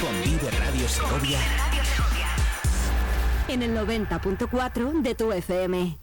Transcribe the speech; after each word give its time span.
con 0.00 0.12
Vive 0.22 0.50
Radio 0.50 0.88
Segovia. 0.88 1.38
En 3.48 3.62
el 3.62 3.76
90.4 3.76 5.02
de 5.02 5.14
tu 5.14 5.32
FM. 5.32 5.98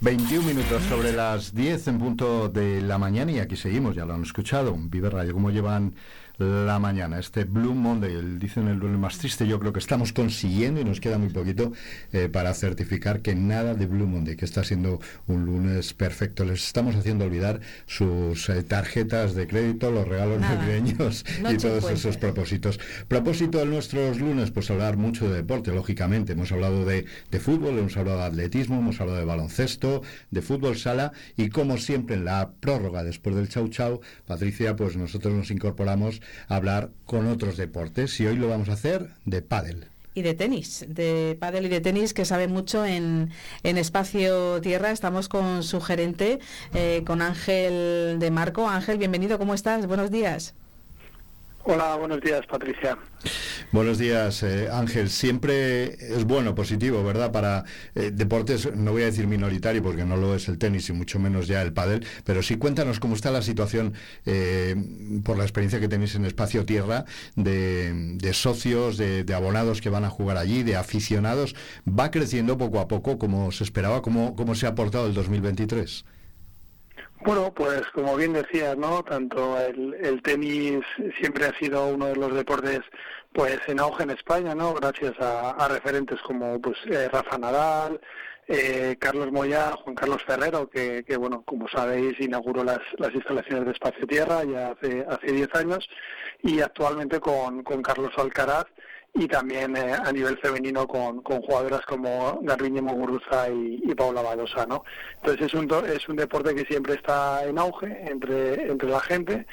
21 0.00 0.46
minutos 0.46 0.82
sobre 0.84 1.12
las 1.12 1.54
10 1.54 1.88
en 1.88 1.98
punto 1.98 2.48
de 2.48 2.82
la 2.82 2.98
mañana 2.98 3.32
y 3.32 3.38
aquí 3.38 3.56
seguimos, 3.56 3.96
ya 3.96 4.04
lo 4.04 4.14
han 4.14 4.22
escuchado, 4.22 4.76
Vive 4.78 5.10
Radio, 5.10 5.32
cómo 5.32 5.50
llevan 5.50 5.94
la 6.38 6.78
mañana. 6.78 7.18
Este 7.18 7.44
Blue 7.44 7.74
Monday, 7.74 8.12
el, 8.12 8.38
dicen 8.38 8.68
el 8.68 8.78
lunes 8.78 8.98
más 8.98 9.18
triste, 9.18 9.46
yo 9.46 9.58
creo 9.58 9.72
que 9.72 9.78
estamos 9.78 10.12
consiguiendo 10.12 10.80
y 10.80 10.84
nos 10.84 11.00
queda 11.00 11.18
muy 11.18 11.30
poquito 11.30 11.72
eh, 12.12 12.28
para 12.28 12.52
certificar 12.54 13.22
que 13.22 13.34
nada 13.34 13.74
de 13.74 13.86
Blue 13.86 14.06
Monday, 14.06 14.36
que 14.36 14.44
está 14.44 14.64
siendo 14.64 15.00
un 15.26 15.46
lunes 15.46 15.94
perfecto. 15.94 16.44
Les 16.44 16.64
estamos 16.64 16.94
haciendo 16.94 17.24
olvidar 17.24 17.60
sus 17.86 18.48
eh, 18.48 18.62
tarjetas 18.62 19.34
de 19.34 19.46
crédito, 19.46 19.90
los 19.90 20.06
regalos 20.06 20.40
navideños 20.40 21.24
y 21.50 21.56
todos 21.56 21.90
esos 21.90 22.16
propósitos. 22.16 22.78
Propósito 23.08 23.58
de 23.58 23.66
nuestros 23.66 24.20
lunes, 24.20 24.50
pues 24.50 24.70
hablar 24.70 24.96
mucho 24.96 25.28
de 25.28 25.36
deporte, 25.36 25.72
lógicamente. 25.72 26.32
Hemos 26.32 26.52
hablado 26.52 26.84
de, 26.84 27.06
de 27.30 27.40
fútbol, 27.40 27.78
hemos 27.78 27.96
hablado 27.96 28.18
de 28.18 28.24
atletismo, 28.26 28.78
hemos 28.78 29.00
hablado 29.00 29.18
de 29.18 29.24
baloncesto, 29.24 30.02
de 30.30 30.42
fútbol 30.42 30.76
sala 30.76 31.12
y 31.36 31.48
como 31.48 31.78
siempre 31.78 32.16
en 32.16 32.24
la 32.24 32.50
prórroga 32.60 33.04
después 33.04 33.36
del 33.36 33.48
chau 33.48 33.68
chau, 33.68 34.00
Patricia, 34.26 34.76
pues 34.76 34.96
nosotros 34.96 35.32
nos 35.32 35.50
incorporamos 35.50 36.20
hablar 36.48 36.90
con 37.04 37.26
otros 37.26 37.56
deportes 37.56 38.18
y 38.20 38.26
hoy 38.26 38.36
lo 38.36 38.48
vamos 38.48 38.68
a 38.68 38.72
hacer 38.74 39.10
de 39.24 39.42
pádel 39.42 39.88
y 40.16 40.22
de 40.22 40.32
tenis, 40.32 40.86
de 40.88 41.36
pádel 41.38 41.66
y 41.66 41.68
de 41.68 41.82
tenis 41.82 42.14
que 42.14 42.24
saben 42.24 42.50
mucho 42.50 42.86
en, 42.86 43.30
en 43.62 43.76
Espacio 43.76 44.62
Tierra. 44.62 44.90
Estamos 44.90 45.28
con 45.28 45.62
su 45.62 45.78
gerente, 45.82 46.40
eh, 46.72 47.02
con 47.06 47.20
Ángel 47.20 48.16
de 48.18 48.30
Marco. 48.30 48.66
Ángel, 48.66 48.96
bienvenido, 48.96 49.38
¿cómo 49.38 49.52
estás? 49.52 49.86
Buenos 49.86 50.10
días. 50.10 50.54
Hola, 51.68 51.96
buenos 51.96 52.20
días, 52.20 52.46
Patricia. 52.46 52.96
Buenos 53.72 53.98
días, 53.98 54.44
eh, 54.44 54.68
Ángel. 54.72 55.10
Siempre 55.10 55.94
es 55.94 56.24
bueno, 56.24 56.54
positivo, 56.54 57.02
¿verdad? 57.02 57.32
Para 57.32 57.64
eh, 57.96 58.12
deportes, 58.14 58.72
no 58.76 58.92
voy 58.92 59.02
a 59.02 59.06
decir 59.06 59.26
minoritario 59.26 59.82
porque 59.82 60.04
no 60.04 60.16
lo 60.16 60.36
es 60.36 60.46
el 60.46 60.58
tenis 60.58 60.88
y 60.90 60.92
mucho 60.92 61.18
menos 61.18 61.48
ya 61.48 61.62
el 61.62 61.72
pádel, 61.72 62.06
pero 62.22 62.40
sí 62.44 62.56
cuéntanos 62.56 63.00
cómo 63.00 63.16
está 63.16 63.32
la 63.32 63.42
situación 63.42 63.94
eh, 64.26 64.76
por 65.24 65.38
la 65.38 65.42
experiencia 65.42 65.80
que 65.80 65.88
tenéis 65.88 66.14
en 66.14 66.24
Espacio 66.24 66.64
Tierra 66.64 67.04
de, 67.34 68.30
socios, 68.32 68.96
de, 68.96 69.24
de, 69.24 69.34
abonados 69.34 69.80
que 69.80 69.90
van 69.90 70.04
a 70.04 70.08
jugar 70.08 70.36
allí, 70.36 70.62
de 70.62 70.76
aficionados. 70.76 71.56
¿Va 71.84 72.12
creciendo 72.12 72.56
poco 72.58 72.78
a 72.78 72.86
poco 72.86 73.18
como 73.18 73.50
se 73.50 73.64
esperaba? 73.64 74.02
¿Cómo, 74.02 74.36
cómo 74.36 74.54
se 74.54 74.66
ha 74.66 74.68
aportado 74.68 75.08
el 75.08 75.14
2023? 75.14 76.04
Bueno, 77.26 77.52
pues 77.52 77.82
como 77.92 78.14
bien 78.14 78.32
decía, 78.34 78.76
¿no? 78.76 79.02
Tanto 79.02 79.58
el, 79.58 80.22
tenis 80.22 80.84
siempre 81.18 81.46
ha 81.46 81.58
sido 81.58 81.88
uno 81.88 82.06
de 82.06 82.14
los 82.14 82.32
deportes 82.32 82.82
pues 83.32 83.58
en 83.66 83.80
auge 83.80 84.04
en 84.04 84.10
España, 84.10 84.54
¿no? 84.54 84.74
Gracias 84.74 85.14
a, 85.18 85.66
referentes 85.66 86.20
como 86.20 86.60
pues 86.60 86.76
eh, 86.86 87.08
Rafa 87.12 87.36
Nadal, 87.36 88.00
eh, 88.46 88.94
Carlos 89.00 89.32
Moya, 89.32 89.72
Juan 89.72 89.96
Carlos 89.96 90.22
Ferrero, 90.24 90.70
que, 90.70 91.02
que, 91.04 91.16
bueno, 91.16 91.42
como 91.44 91.68
sabéis, 91.68 92.14
inauguró 92.20 92.62
las, 92.62 92.78
las 92.98 93.12
instalaciones 93.12 93.64
de 93.64 93.72
Espacio 93.72 94.06
Tierra 94.06 94.44
ya 94.44 94.68
hace 94.68 95.04
hace 95.08 95.32
10 95.32 95.52
años 95.56 95.88
y 96.44 96.60
actualmente 96.60 97.18
con, 97.18 97.64
con 97.64 97.82
Carlos 97.82 98.12
Alcaraz 98.18 98.66
y 99.18 99.26
también 99.26 99.76
eh, 99.76 99.94
a 99.94 100.12
nivel 100.12 100.38
femenino 100.38 100.86
con, 100.86 101.22
jugadoras 101.22 101.80
como 101.86 102.38
Garbiñe 102.42 102.82
Muguruza 102.82 103.48
y, 103.48 103.82
y, 103.84 103.94
Paula 103.94 104.22
Badosa, 104.22 104.66
¿no? 104.66 104.84
Entonces 105.16 105.46
es 105.46 105.54
un, 105.54 105.72
es 105.86 106.08
un 106.08 106.16
deporte 106.16 106.54
que 106.54 106.64
siempre 106.64 106.94
está 106.94 107.44
en 107.44 107.58
auge 107.58 108.04
entre, 108.10 108.70
entre 108.70 108.88
la 108.88 109.00
gente 109.00 109.46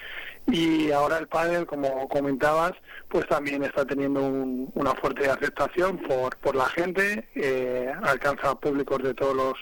y 0.47 0.91
ahora 0.91 1.17
el 1.17 1.27
pádel, 1.27 1.65
como 1.65 2.07
comentabas, 2.09 2.73
pues 3.07 3.25
también 3.27 3.63
está 3.63 3.85
teniendo 3.85 4.21
una 4.21 4.93
fuerte 4.95 5.29
aceptación 5.29 5.97
por, 5.97 6.35
por 6.37 6.55
la 6.55 6.65
gente, 6.65 7.29
eh, 7.35 7.93
alcanza 8.03 8.55
públicos 8.55 9.01
de 9.01 9.13
todos 9.13 9.35
los 9.35 9.53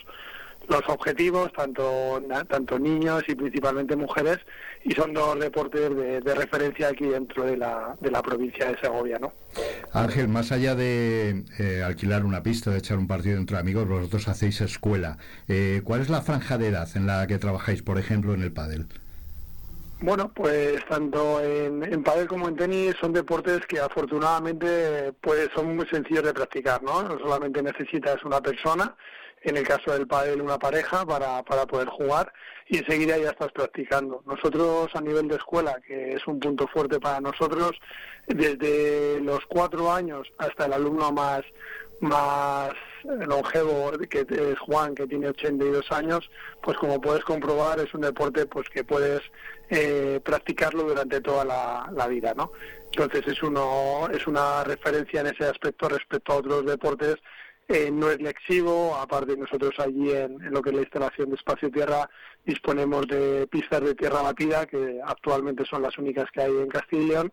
los 0.68 0.82
objetivos, 0.88 1.52
tanto, 1.54 2.22
tanto 2.48 2.80
niños 2.80 3.24
y 3.28 3.36
principalmente 3.36 3.96
mujeres, 3.96 4.40
y 4.84 4.92
son 4.94 5.14
dos 5.14 5.40
deportes 5.40 5.96
de, 5.96 6.36
referencia 6.36 6.90
aquí 6.90 7.06
dentro 7.06 7.44
de 7.44 7.58
la, 7.58 7.96
de 8.00 8.10
la 8.10 8.22
provincia 8.22 8.72
de 8.72 8.78
Segovia. 8.80 9.20
¿no? 9.20 9.34
Ángel, 9.94 10.28
más 10.28 10.52
allá 10.52 10.76
de 10.76 11.44
eh, 11.60 11.84
alquilar 11.84 12.26
una 12.26 12.42
pista, 12.42 12.72
de 12.72 12.78
echar 12.78 12.98
un 12.98 13.08
partido 13.08 13.38
entre 13.38 13.58
amigos, 13.58 13.88
vosotros 13.88 14.28
hacéis 14.28 14.62
escuela. 14.62 15.18
Eh, 15.48 15.82
¿Cuál 15.84 16.02
es 16.02 16.10
la 16.10 16.22
franja 16.22 16.58
de 16.58 16.68
edad 16.68 16.88
en 16.96 17.06
la 17.06 17.28
que 17.28 17.38
trabajáis, 17.38 17.82
por 17.82 17.98
ejemplo, 17.98 18.34
en 18.34 18.42
el 18.42 18.52
pádel? 18.52 18.88
Bueno, 20.02 20.32
pues 20.34 20.84
tanto 20.90 21.40
en, 21.42 21.84
en 21.84 22.04
pádel 22.04 22.28
como 22.28 22.48
en 22.48 22.56
tenis 22.56 22.96
son 23.00 23.14
deportes 23.14 23.60
que 23.68 23.80
afortunadamente 23.80 25.14
pues 25.22 25.50
son 25.54 25.76
muy 25.76 25.86
sencillos 25.86 26.24
de 26.24 26.34
practicar, 26.34 26.82
¿no? 26.82 27.04
No 27.04 27.20
solamente 27.20 27.62
necesitas 27.62 28.24
una 28.24 28.42
persona, 28.42 28.96
en 29.42 29.58
el 29.58 29.68
caso 29.68 29.92
del 29.92 30.08
pádel 30.08 30.42
una 30.42 30.60
pareja 30.60 31.06
para, 31.06 31.44
para 31.44 31.66
poder 31.66 31.88
jugar 31.88 32.32
y 32.68 32.78
enseguida 32.78 33.18
ya 33.18 33.32
estás 33.32 33.52
practicando. 33.52 34.22
Nosotros 34.26 34.90
a 34.94 35.02
nivel 35.02 35.28
de 35.28 35.36
escuela, 35.36 35.80
que 35.86 36.14
es 36.14 36.26
un 36.28 36.40
punto 36.40 36.68
fuerte 36.68 37.00
para 37.00 37.20
nosotros, 37.20 37.72
desde 38.28 39.20
los 39.22 39.46
cuatro 39.48 39.92
años 39.92 40.32
hasta 40.38 40.66
el 40.66 40.74
alumno 40.74 41.12
más 41.12 41.42
más 42.02 42.74
longevo 43.04 43.92
que 44.10 44.26
es 44.28 44.60
Juan 44.60 44.96
que 44.96 45.06
tiene 45.06 45.30
82 45.30 45.92
años 45.92 46.30
pues 46.64 46.76
como 46.78 47.00
puedes 47.00 47.24
comprobar 47.24 47.80
es 47.80 47.94
un 47.94 48.02
deporte 48.02 48.48
pues 48.48 48.68
que 48.70 48.84
puedes 48.84 49.22
eh, 49.70 50.20
practicarlo 50.24 50.84
durante 50.84 51.22
toda 51.22 51.46
la, 51.46 51.90
la, 51.94 52.08
vida 52.08 52.34
no 52.36 52.54
entonces 52.86 53.28
es 53.28 53.44
uno 53.44 54.10
es 54.12 54.26
una 54.26 54.64
referencia 54.64 55.22
en 55.22 55.28
ese 55.28 55.46
aspecto 55.46 55.90
respecto 55.90 56.34
a 56.34 56.38
otros 56.38 56.66
deportes 56.66 57.18
no 57.92 58.10
es 58.12 58.22
lexivo, 58.22 58.96
aparte 58.96 59.38
nosotros 59.38 59.74
allí 59.80 60.12
en, 60.12 60.52
lo 60.52 60.62
que 60.62 60.70
es 60.70 60.76
la 60.76 60.82
instalación 60.82 61.30
de 61.30 61.36
espacio 61.36 61.72
tierra 61.72 62.10
disponemos 62.46 63.08
de 63.08 63.48
pistas 63.48 63.82
de 63.82 63.96
tierra 63.96 64.22
batida 64.22 64.66
que 64.66 65.00
actualmente 65.06 65.64
son 65.66 65.82
las 65.82 65.98
únicas 65.98 66.30
que 66.32 66.42
hay 66.42 66.52
en 66.52 66.68
Castilla 66.68 67.24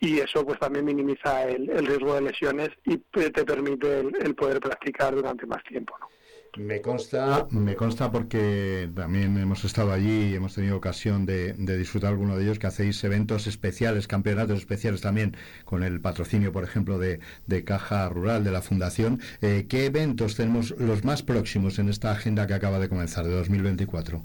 y 0.00 0.20
eso 0.20 0.46
pues 0.46 0.58
también 0.58 0.84
minimiza 0.84 1.44
el, 1.48 1.66
riesgo 1.86 2.14
de 2.14 2.22
lesiones 2.22 2.70
y 2.84 2.98
te 2.98 3.44
permite 3.44 4.00
el, 4.00 4.34
poder 4.34 4.60
practicar 4.60 5.14
durante 5.14 5.46
más 5.46 5.62
tiempo. 5.64 5.96
¿no? 5.98 6.08
Me 6.56 6.80
consta, 6.80 7.46
me 7.50 7.76
consta 7.76 8.10
porque 8.10 8.90
también 8.94 9.38
hemos 9.38 9.64
estado 9.64 9.92
allí 9.92 10.30
y 10.30 10.34
hemos 10.34 10.54
tenido 10.54 10.76
ocasión 10.76 11.24
de, 11.24 11.54
disfrutar 11.54 12.10
alguno 12.10 12.36
de 12.36 12.42
ellos, 12.42 12.58
que 12.58 12.66
hacéis 12.66 13.02
eventos 13.04 13.46
especiales, 13.46 14.08
campeonatos 14.08 14.58
especiales 14.58 15.00
también, 15.00 15.36
con 15.64 15.84
el 15.84 16.00
patrocinio, 16.00 16.52
por 16.52 16.64
ejemplo, 16.64 16.98
de, 16.98 17.20
Caja 17.64 18.08
Rural, 18.08 18.42
de 18.42 18.50
la 18.50 18.62
Fundación. 18.62 19.20
Eh, 19.42 19.66
¿Qué 19.68 19.86
eventos 19.86 20.34
tenemos 20.34 20.74
los 20.78 21.04
más 21.04 21.22
próximos 21.22 21.78
en 21.78 21.88
esta 21.88 22.10
agenda 22.10 22.46
que 22.48 22.54
acaba 22.54 22.80
de 22.80 22.88
comenzar, 22.88 23.26
de 23.26 23.32
2024? 23.32 24.24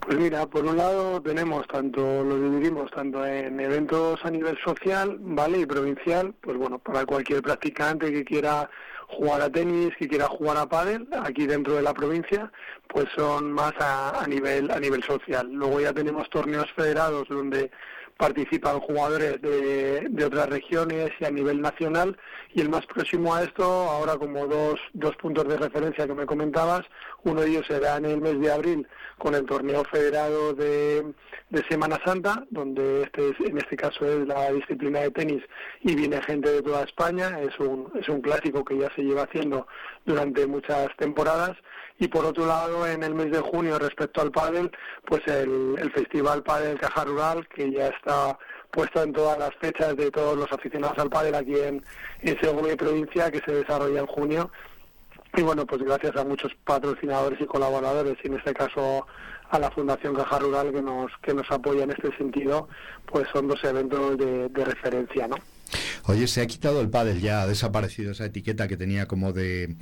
Pues 0.00 0.18
mira, 0.18 0.46
por 0.46 0.64
un 0.64 0.76
lado 0.76 1.20
tenemos 1.20 1.66
tanto, 1.66 2.22
lo 2.22 2.38
dividimos 2.38 2.90
tanto 2.92 3.26
en 3.26 3.58
eventos 3.58 4.24
a 4.24 4.30
nivel 4.30 4.56
social, 4.64 5.16
¿vale? 5.20 5.58
Y 5.60 5.66
provincial, 5.66 6.32
pues 6.40 6.56
bueno, 6.56 6.78
para 6.78 7.04
cualquier 7.04 7.42
practicante 7.42 8.12
que 8.12 8.24
quiera 8.24 8.70
jugar 9.08 9.40
a 9.42 9.50
tenis, 9.50 9.94
que 9.98 10.08
quiera 10.08 10.28
jugar 10.28 10.58
a 10.58 10.68
pádel, 10.68 11.08
aquí 11.22 11.46
dentro 11.46 11.74
de 11.74 11.82
la 11.82 11.92
provincia, 11.92 12.52
pues 12.88 13.06
son 13.16 13.52
más 13.52 13.72
a, 13.80 14.22
a 14.22 14.26
nivel 14.28 14.70
a 14.70 14.78
nivel 14.78 15.02
social. 15.02 15.50
Luego 15.52 15.80
ya 15.80 15.92
tenemos 15.92 16.28
torneos 16.30 16.70
federados 16.72 17.28
donde 17.28 17.70
participan 18.16 18.80
jugadores 18.80 19.40
de, 19.42 20.08
de, 20.08 20.24
otras 20.24 20.48
regiones 20.48 21.10
y 21.20 21.24
a 21.24 21.30
nivel 21.30 21.60
nacional. 21.60 22.16
Y 22.54 22.60
el 22.60 22.68
más 22.68 22.86
próximo 22.86 23.34
a 23.34 23.42
esto, 23.42 23.64
ahora 23.64 24.16
como 24.16 24.46
dos, 24.46 24.80
dos 24.94 25.14
puntos 25.16 25.46
de 25.46 25.56
referencia 25.56 26.06
que 26.06 26.14
me 26.14 26.26
comentabas, 26.26 26.82
uno 27.24 27.42
de 27.42 27.48
ellos 27.48 27.66
será 27.66 27.96
en 27.96 28.06
el 28.06 28.20
mes 28.20 28.40
de 28.40 28.52
abril 28.52 28.86
con 29.18 29.34
el 29.34 29.44
torneo 29.44 29.84
federado 29.84 30.54
de, 30.54 31.12
de 31.50 31.64
Semana 31.68 31.98
Santa, 32.04 32.44
donde 32.50 33.02
este 33.02 33.30
es, 33.30 33.40
en 33.40 33.58
este 33.58 33.76
caso 33.76 34.06
es 34.06 34.26
la 34.26 34.52
disciplina 34.52 35.00
de 35.00 35.10
tenis 35.10 35.42
y 35.82 35.94
viene 35.94 36.22
gente 36.22 36.50
de 36.50 36.62
toda 36.62 36.84
España, 36.84 37.40
es 37.40 37.58
un, 37.58 37.90
es 38.00 38.08
un 38.08 38.20
clásico 38.20 38.64
que 38.64 38.78
ya 38.78 38.90
se 38.94 39.02
lleva 39.02 39.24
haciendo 39.24 39.66
durante 40.04 40.46
muchas 40.46 40.88
temporadas 40.96 41.56
y 41.98 42.08
por 42.08 42.24
otro 42.24 42.46
lado 42.46 42.86
en 42.86 43.02
el 43.02 43.14
mes 43.14 43.30
de 43.30 43.40
junio 43.40 43.78
respecto 43.78 44.20
al 44.20 44.30
pádel, 44.30 44.70
pues 45.06 45.26
el, 45.26 45.90
Festival 45.94 46.42
Pádel 46.42 46.78
Caja 46.78 47.04
Rural 47.04 47.46
que 47.48 47.70
ya 47.70 47.88
está 47.88 48.38
puesto 48.70 49.02
en 49.02 49.12
todas 49.12 49.38
las 49.38 49.54
fechas 49.56 49.96
de 49.96 50.10
todos 50.10 50.36
los 50.36 50.50
aficionados 50.52 50.98
al 50.98 51.08
pádel 51.08 51.34
aquí 51.34 51.54
en, 51.54 51.82
en 52.20 52.40
Segovia 52.40 52.76
provincia 52.76 53.30
que 53.30 53.40
se 53.40 53.52
desarrolla 53.52 54.00
en 54.00 54.06
junio 54.06 54.50
y 55.36 55.42
bueno, 55.42 55.66
pues 55.66 55.82
gracias 55.82 56.16
a 56.16 56.24
muchos 56.24 56.52
patrocinadores 56.64 57.38
y 57.40 57.44
colaboradores, 57.44 58.16
y 58.24 58.28
en 58.28 58.34
este 58.36 58.54
caso 58.54 59.06
a 59.50 59.58
la 59.58 59.70
Fundación 59.70 60.14
Caja 60.14 60.38
Rural 60.38 60.72
que 60.72 60.80
nos, 60.80 61.12
que 61.22 61.34
nos 61.34 61.50
apoya 61.50 61.84
en 61.84 61.90
este 61.90 62.16
sentido, 62.16 62.68
pues 63.04 63.28
son 63.32 63.46
dos 63.46 63.62
eventos 63.64 64.16
de, 64.16 64.48
referencia, 64.64 65.28
¿no? 65.28 65.36
Oye, 66.04 66.26
se 66.28 66.40
ha 66.40 66.46
quitado 66.46 66.80
el 66.80 66.88
pádel, 66.88 67.20
ya 67.20 67.42
ha 67.42 67.46
desaparecido 67.46 68.12
esa 68.12 68.26
etiqueta 68.26 68.68
que 68.68 68.76
tenía 68.76 69.06
como 69.06 69.32
de, 69.32 69.74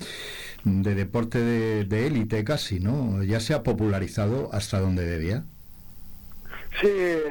de 0.64 0.94
deporte 0.94 1.38
de 1.38 2.06
élite 2.06 2.44
casi, 2.44 2.80
¿no? 2.80 3.22
Ya 3.22 3.40
se 3.40 3.54
ha 3.54 3.62
popularizado 3.62 4.48
hasta 4.52 4.80
donde 4.80 5.04
debía. 5.04 5.44
Sí, 6.80 6.90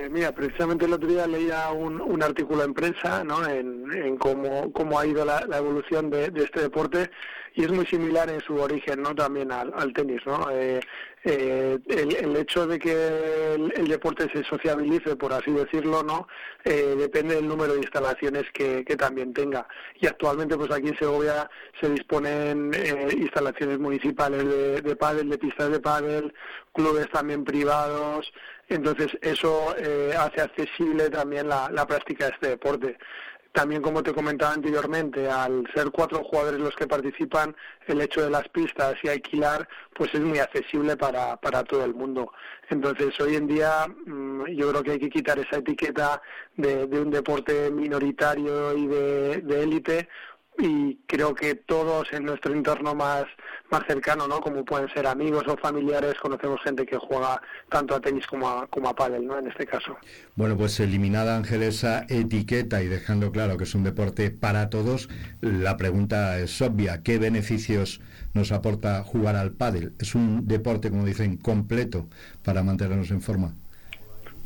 mira, 0.10 0.32
precisamente 0.32 0.86
el 0.86 0.94
otro 0.94 1.10
día 1.10 1.28
leía 1.28 1.70
un, 1.72 2.00
un 2.00 2.24
artículo 2.24 2.64
en 2.64 2.74
prensa 2.74 3.24
¿no? 3.24 3.46
en, 3.48 4.18
cómo, 4.18 4.72
cómo 4.72 4.98
ha 4.98 5.06
ido 5.06 5.26
la, 5.26 5.42
evolución 5.58 6.10
de, 6.10 6.32
este 6.36 6.62
deporte 6.62 7.10
y 7.56 7.64
es 7.64 7.72
muy 7.72 7.86
similar 7.86 8.30
en 8.30 8.42
su 8.42 8.56
origen 8.56 9.02
no 9.02 9.14
también 9.14 9.52
al, 9.52 9.94
tenis 9.94 10.22
no 10.26 10.50
eh, 10.50 10.80
eh, 11.24 11.78
el, 11.88 12.36
hecho 12.36 12.68
de 12.68 12.80
que 12.80 13.54
el, 13.76 13.88
deporte 13.88 14.28
se 14.34 14.44
sociabilice 14.44 15.16
por 15.16 15.32
así 15.34 15.52
decirlo 15.52 16.04
no 16.04 16.28
eh, 16.66 16.96
depende 16.98 17.36
del 17.36 17.48
número 17.48 17.74
de 17.74 17.80
instalaciones 17.80 18.44
que, 18.54 18.84
también 18.98 19.34
tenga. 19.34 19.68
Y 20.00 20.08
actualmente 20.08 20.56
pues 20.56 20.72
aquí 20.72 20.90
en 20.90 20.98
Segovia 20.98 21.50
se 21.82 21.90
disponen 21.90 22.72
instalaciones 23.18 23.80
municipales 23.80 24.46
de, 24.46 24.82
de 24.82 24.96
pádel 24.96 25.30
de 25.30 25.38
pistas 25.38 25.72
de 25.72 25.80
pádel 25.80 26.34
clubes 26.74 27.10
también 27.10 27.44
privados. 27.44 28.32
Entonces 28.70 29.18
eso 29.22 29.76
hace 30.18 30.42
accesible 30.42 31.10
también 31.10 31.50
la 31.50 31.86
práctica 31.88 32.26
de 32.26 32.32
este 32.32 32.48
deporte 32.50 32.98
también, 33.54 33.84
como 33.84 34.02
te 34.02 34.14
comentaba 34.14 34.54
anteriormente, 34.54 35.30
al 35.30 35.64
ser 35.76 35.92
cuatro 35.92 36.24
jugadores 36.24 36.60
los 36.60 36.76
que 36.76 36.88
participan, 36.88 37.56
el 37.86 38.02
hecho 38.02 38.24
de 38.24 38.32
las 38.32 38.50
pistas 38.50 38.96
y 39.04 39.10
alquilar, 39.10 39.68
pues 39.94 40.14
es 40.16 40.22
muy 40.22 40.40
accesible 40.40 40.98
para, 40.98 41.38
para 41.38 41.64
todo 41.64 41.86
el 41.86 41.94
mundo. 41.94 42.34
Entonces, 42.70 43.18
hoy 43.20 43.36
en 43.36 43.46
día, 43.46 43.86
mm, 43.88 44.48
yo 44.48 44.72
creo 44.72 44.84
que 44.84 44.92
hay 44.92 45.00
que 45.00 45.10
quitar 45.10 45.38
esa 45.38 45.58
etiqueta 45.58 46.20
de, 46.58 46.88
de 46.88 47.00
un 47.00 47.12
deporte 47.12 47.70
minoritario 47.70 48.76
y 48.76 48.88
de 48.88 49.64
élite, 49.64 50.10
y 50.60 50.96
creo 51.08 51.34
que 51.34 51.56
todos 51.56 52.08
en 52.12 52.26
nuestro 52.26 52.54
entorno 52.54 52.94
más, 52.94 53.26
más 53.72 53.84
cercano, 53.88 54.28
¿no? 54.28 54.40
como 54.40 54.64
pueden 54.64 54.88
ser 54.90 55.08
amigos 55.08 55.44
o 55.48 55.58
familiares, 55.58 56.14
conocemos 56.22 56.62
gente 56.64 56.86
que 56.86 56.98
juega 56.98 57.42
tanto 57.70 57.96
a 57.96 58.00
tenis 58.00 58.28
como 58.28 58.48
a, 58.48 58.68
como 58.68 58.90
a 58.90 58.96
pádel, 58.96 59.26
¿no? 59.26 59.38
en 59.40 59.48
este 59.48 59.66
caso. 59.66 59.98
Bueno, 60.36 60.56
pues 60.56 60.80
eliminada 60.80 61.36
Ángel 61.36 61.64
esa 61.64 62.06
etiqueta 62.08 62.84
y 62.84 62.88
dejando 62.88 63.32
claro 63.32 63.58
que 63.58 63.64
es 63.64 63.74
un 63.74 63.84
deporte 63.84 64.30
para 64.32 64.70
todos, 64.70 65.10
la 65.42 65.78
pregunta 65.78 66.38
es 66.40 66.62
obvia, 66.62 67.02
¿qué 67.04 67.18
beneficios 67.18 68.00
nos 68.34 68.52
aporta 68.52 69.04
jugar 69.04 69.36
al 69.36 69.52
pádel? 69.52 69.94
¿Es 70.00 70.16
un 70.16 70.48
deporte, 70.48 70.90
como 70.90 71.06
dicen, 71.06 71.38
completo 71.38 72.08
para 72.44 72.64
mantenernos 72.64 73.12
en 73.12 73.22
forma? 73.22 73.54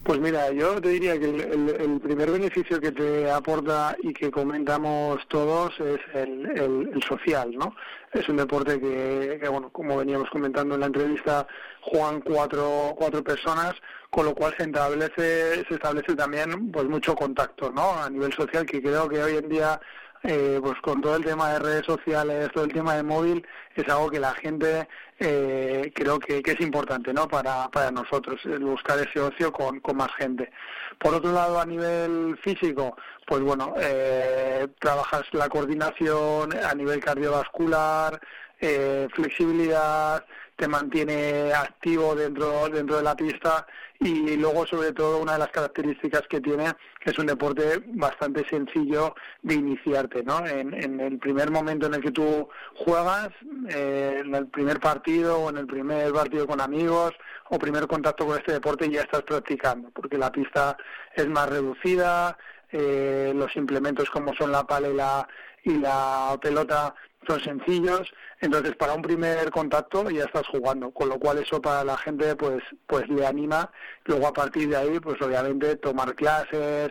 Pues 0.08 0.22
mira, 0.22 0.54
yo 0.54 0.80
te 0.80 0.88
diría 0.88 1.20
que 1.20 1.26
el, 1.26 2.00
primer 2.02 2.32
beneficio 2.32 2.80
que 2.80 2.94
te 2.94 3.30
aporta 3.30 3.94
y 4.02 4.14
que 4.14 4.32
comentamos 4.32 5.20
todos 5.28 5.78
es 5.82 6.00
el, 6.14 7.04
social, 7.06 7.54
¿no? 7.54 7.76
Es 8.14 8.30
un 8.30 8.38
deporte 8.38 8.80
que, 8.80 9.50
bueno, 9.50 9.70
como 9.70 9.98
veníamos 9.98 10.30
comentando 10.30 10.76
en 10.76 10.80
la 10.80 10.88
entrevista, 10.88 11.46
juegan 11.82 12.22
cuatro, 12.22 12.96
cuatro 12.96 13.22
personas, 13.22 13.74
con 14.10 14.28
lo 14.28 14.34
cual 14.34 14.56
se 14.58 14.64
establece, 14.64 15.66
se 15.68 15.74
establece 15.74 16.16
también 16.16 16.72
pues 16.72 16.86
mucho 16.86 17.14
contacto, 17.14 17.70
¿no? 17.70 18.02
A 18.02 18.10
nivel 18.10 18.32
social, 18.32 18.66
que 18.66 18.82
creo 18.82 19.10
que 19.10 19.22
hoy 19.22 19.36
en 19.36 19.50
día 19.50 19.78
eh, 20.24 20.60
pues 20.62 20.80
con 20.82 21.02
todo 21.02 21.16
el 21.16 21.24
tema 21.24 21.54
de 21.54 21.60
redes 21.60 21.86
sociales, 21.86 22.50
todo 22.54 22.64
el 22.66 22.74
tema 22.74 22.96
de 22.96 23.04
móvil, 23.04 23.46
es 23.76 23.88
algo 23.90 24.10
que 24.10 24.20
la 24.20 24.34
gente 24.34 24.88
eh, 25.20 25.92
creo 25.96 26.20
que, 26.20 26.42
es 26.44 26.62
importante 26.62 27.14
¿no? 27.14 27.28
para, 27.28 27.70
para 27.70 27.92
nosotros, 27.92 28.40
buscar 28.60 29.00
ese 29.00 29.20
ocio 29.20 29.52
con, 29.52 29.80
con 29.80 29.98
más 29.98 30.14
gente. 30.18 30.52
Por 31.00 31.14
otro 31.14 31.32
lado, 31.32 31.60
a 31.60 31.66
nivel 31.66 32.38
físico, 32.44 32.96
pues 33.26 33.42
bueno, 33.42 33.74
eh, 33.80 34.68
trabajas 34.80 35.24
la 35.34 35.50
coordinación 35.50 36.54
a 36.54 36.74
nivel 36.74 37.00
cardiovascular, 37.00 38.20
eh, 38.60 39.08
flexibilidad, 39.14 40.26
te 40.56 40.68
mantiene 40.68 41.54
activo 41.54 42.16
dentro, 42.16 42.68
dentro 42.70 42.98
de 42.98 43.04
la 43.04 43.16
pista 43.16 43.68
y 44.00 44.38
luego 44.38 44.66
sobre 44.68 44.94
todo 44.94 45.20
una 45.20 45.34
de 45.34 45.40
las 45.40 45.50
características 45.50 46.24
que 46.30 46.40
tiene 46.40 46.74
que 47.00 47.12
es 47.12 47.20
un 47.20 47.26
deporte 47.26 47.82
bastante 47.88 48.48
sencillo 48.48 49.16
de 49.42 49.56
iniciarte, 49.56 50.24
¿no? 50.24 50.46
En, 50.46 50.74
en 50.74 51.00
el 51.00 51.18
primer 51.18 51.50
momento 51.50 51.88
en 51.88 51.96
el 51.96 52.02
que 52.02 52.12
tú 52.12 52.48
juegas, 52.76 53.30
eh, 53.70 54.22
en 54.24 54.36
el 54.36 54.48
primer 54.48 54.80
partido 54.80 55.40
o 55.40 55.50
en 55.50 55.58
el 55.58 55.68
primer 55.68 56.12
partido 56.12 56.46
con 56.46 56.62
amigos 56.62 57.14
o 57.50 57.58
primer 57.58 57.88
contacto 57.88 58.26
con 58.26 58.38
este 58.38 58.54
deporte 58.54 58.90
ya 58.90 59.02
estás 59.02 59.24
practicando, 59.24 59.90
porque 59.92 60.18
la 60.18 60.32
pista 60.32 60.78
es 61.16 61.28
más 61.28 61.50
reducida, 61.50 62.38
eh, 62.72 63.32
los 63.36 63.56
implementos 63.56 64.10
como 64.10 64.34
son 64.36 64.52
la 64.52 64.66
pala 64.66 65.28
y 65.64 65.78
la 65.78 66.38
pelota 66.42 66.94
son 67.26 67.40
sencillos, 67.42 68.12
entonces 68.40 68.76
para 68.76 68.94
un 68.94 69.02
primer 69.02 69.50
contacto 69.52 70.10
ya 70.10 70.26
estás 70.26 70.48
jugando, 70.48 70.92
con 70.92 71.10
lo 71.10 71.20
cual 71.20 71.40
eso 71.40 71.62
para 71.62 71.84
la 71.84 71.98
gente 71.98 72.36
pues 72.36 72.64
pues 72.86 73.08
le 73.10 73.26
anima, 73.26 73.72
luego 74.06 74.28
a 74.28 74.34
partir 74.34 74.70
de 74.70 74.78
ahí 74.78 75.00
pues 75.00 75.22
obviamente 75.22 75.76
tomar 75.78 76.16
clases, 76.16 76.90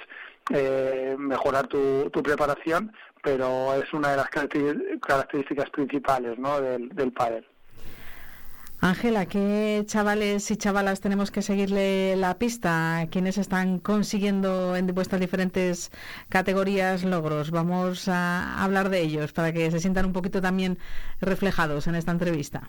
eh, 0.53 1.17
mejorar 1.19 1.67
tu, 1.67 2.11
tu 2.11 2.23
preparación, 2.23 2.93
pero 3.23 3.75
es 3.75 3.93
una 3.93 4.11
de 4.11 4.17
las 4.19 4.29
características 4.29 5.71
principales 5.71 6.39
¿no? 6.39 6.61
del, 6.61 6.89
del 6.91 7.13
pádel. 7.13 7.47
Ángela, 8.81 9.27
¿qué 9.27 9.83
chavales 9.87 10.51
y 10.51 10.57
chavalas 10.57 11.01
tenemos 11.01 11.31
que 11.31 11.41
seguirle 11.41 12.15
la 12.17 12.39
pista? 12.39 13.07
¿Quiénes 13.11 13.39
están 13.39 13.79
consiguiendo 13.79 14.77
en 14.77 14.87
vuestras 14.89 15.21
diferentes 15.21 15.91
categorías 16.29 17.03
logros? 17.03 17.51
Vamos 17.51 18.07
a 18.09 18.63
hablar 18.63 18.91
de 18.91 19.01
ellos 19.01 19.33
para 19.33 19.53
que 19.53 19.71
se 19.71 19.81
sientan 19.81 20.05
un 20.05 20.13
poquito 20.13 20.43
también 20.43 20.79
reflejados 21.21 21.87
en 21.87 21.95
esta 21.95 22.13
entrevista. 22.13 22.69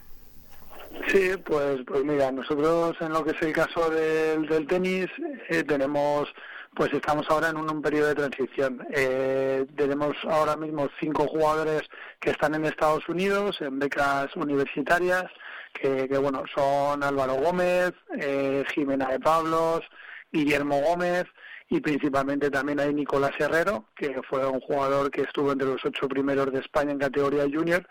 Sí, 1.07 1.31
pues, 1.45 1.81
pues 1.85 2.03
mira, 2.03 2.31
nosotros 2.31 2.95
en 3.01 3.11
lo 3.11 3.23
que 3.23 3.31
es 3.31 3.41
el 3.41 3.53
caso 3.53 3.89
del, 3.89 4.65
tenis 4.67 5.07
eh, 5.49 5.63
tenemos, 5.63 6.33
pues 6.73 6.91
estamos 6.93 7.29
ahora 7.29 7.49
en 7.49 7.57
un, 7.57 7.81
periodo 7.81 8.07
de 8.07 8.15
transición. 8.15 8.85
Eh, 8.93 9.65
tenemos 9.75 10.15
ahora 10.23 10.55
mismo 10.55 10.89
cinco 10.99 11.27
jugadores 11.27 11.83
que 12.19 12.31
están 12.31 12.55
en 12.55 12.65
Estados 12.65 13.07
Unidos 13.09 13.57
en 13.61 13.77
becas 13.77 14.33
universitarias 14.35 15.25
que, 15.73 16.07
bueno, 16.17 16.43
son 16.53 17.03
Álvaro 17.03 17.35
Gómez, 17.35 17.93
eh, 18.19 18.63
Jimena 18.73 19.09
de 19.09 19.19
Pablos, 19.19 19.81
Guillermo 20.31 20.79
Gómez 20.81 21.25
y 21.69 21.81
principalmente 21.81 22.49
también 22.49 22.79
hay 22.79 22.93
Nicolás 22.93 23.33
Herrero, 23.37 23.85
que 23.95 24.21
fue 24.29 24.45
un 24.45 24.61
jugador 24.61 25.11
que 25.11 25.21
estuvo 25.21 25.51
entre 25.51 25.67
los 25.67 25.83
ocho 25.83 26.07
primeros 26.07 26.51
de 26.51 26.59
España 26.59 26.91
en 26.91 26.99
categoría 26.99 27.43
junior 27.43 27.85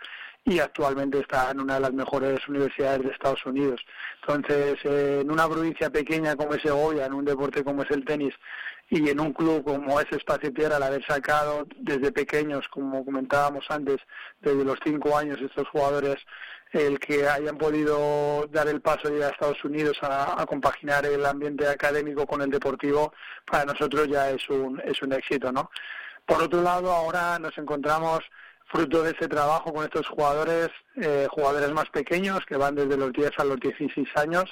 y 0.44 0.60
actualmente 0.60 1.18
está 1.18 1.50
en 1.50 1.60
una 1.60 1.74
de 1.74 1.80
las 1.80 1.92
mejores 1.92 2.46
universidades 2.48 3.02
de 3.02 3.10
Estados 3.10 3.44
Unidos. 3.44 3.84
Entonces, 4.22 4.78
en 4.84 5.30
una 5.30 5.48
provincia 5.48 5.90
pequeña 5.90 6.36
como 6.36 6.54
es 6.54 6.62
Segovia, 6.62 7.06
en 7.06 7.14
un 7.14 7.24
deporte 7.24 7.64
como 7.64 7.82
es 7.82 7.90
el 7.90 8.04
tenis, 8.04 8.32
y 8.88 9.08
en 9.08 9.18
un 9.18 9.32
club 9.32 9.64
como 9.64 10.00
es 10.00 10.06
Espacio 10.12 10.52
Tierra, 10.52 10.76
al 10.76 10.84
haber 10.84 11.04
sacado 11.04 11.66
desde 11.76 12.12
pequeños, 12.12 12.68
como 12.68 13.04
comentábamos 13.04 13.64
antes, 13.68 13.96
desde 14.40 14.64
los 14.64 14.78
cinco 14.84 15.16
años 15.18 15.40
estos 15.40 15.68
jugadores 15.68 16.16
el 16.72 16.98
que 16.98 17.28
hayan 17.28 17.56
podido 17.56 18.46
dar 18.50 18.68
el 18.68 18.80
paso 18.80 19.08
de 19.08 19.18
ir 19.18 19.24
a 19.24 19.30
Estados 19.30 19.62
Unidos 19.64 19.98
a, 20.02 20.44
compaginar 20.46 21.06
el 21.06 21.24
ambiente 21.24 21.66
académico 21.66 22.26
con 22.26 22.42
el 22.42 22.50
deportivo, 22.50 23.12
para 23.44 23.64
nosotros 23.64 24.08
ya 24.08 24.30
es 24.30 24.48
un, 24.48 24.80
es 24.84 25.00
un 25.02 25.12
éxito, 25.12 25.52
¿no? 25.52 25.70
Por 26.26 26.42
otro 26.42 26.60
lado, 26.62 26.90
ahora 26.92 27.38
nos 27.38 27.56
encontramos 27.56 28.20
fruto 28.66 29.02
de 29.02 29.12
ese 29.12 29.28
trabajo 29.28 29.72
con 29.72 29.84
estos 29.84 30.08
jugadores, 30.08 30.70
eh, 30.96 31.28
jugadores 31.30 31.70
más 31.70 31.88
pequeños 31.90 32.44
que 32.46 32.56
van 32.56 32.74
desde 32.74 32.96
los 32.96 33.12
10 33.12 33.30
a 33.38 33.44
los 33.44 33.60
16 33.60 34.08
años, 34.16 34.44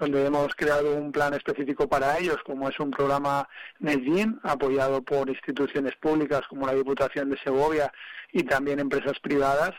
donde 0.00 0.26
hemos 0.26 0.54
creado 0.56 0.96
un 0.96 1.12
plan 1.12 1.34
específico 1.34 1.88
para 1.88 2.18
ellos, 2.18 2.38
como 2.44 2.68
es 2.68 2.80
un 2.80 2.90
programa 2.90 3.48
NetGym, 3.78 4.40
apoyado 4.42 5.02
por 5.02 5.28
instituciones 5.28 5.94
públicas 5.96 6.40
como 6.48 6.66
la 6.66 6.74
Diputación 6.74 7.30
de 7.30 7.38
Segovia 7.38 7.92
y 8.32 8.42
también 8.42 8.80
empresas 8.80 9.20
privadas, 9.20 9.74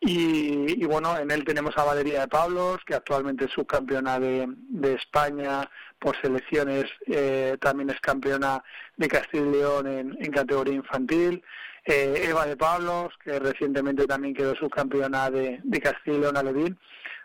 y, 0.00 0.84
bueno, 0.84 1.18
en 1.18 1.30
él 1.30 1.44
tenemos 1.44 1.76
a 1.78 1.84
Valeria 1.84 2.20
de 2.20 2.28
Pablos, 2.28 2.78
que 2.86 2.94
actualmente 2.94 3.46
es 3.46 3.52
subcampeona 3.52 4.20
de, 4.20 4.46
España 4.94 5.68
por 5.98 6.20
selecciones, 6.20 6.84
eh, 7.06 7.56
también 7.60 7.90
es 7.90 8.00
campeona 8.00 8.62
de 8.96 9.08
Castilla 9.08 9.46
y 9.46 9.50
León 9.50 9.86
en, 9.86 10.32
categoría 10.32 10.74
infantil. 10.74 11.42
Eh, 11.84 12.26
Eva 12.28 12.46
de 12.46 12.56
Pablos, 12.56 13.14
que 13.22 13.38
recientemente 13.38 14.06
también 14.06 14.34
quedó 14.34 14.54
subcampeona 14.54 15.30
de, 15.30 15.60
Castilla 15.82 16.16
y 16.16 16.20
León 16.20 16.36
Alevín. 16.36 16.78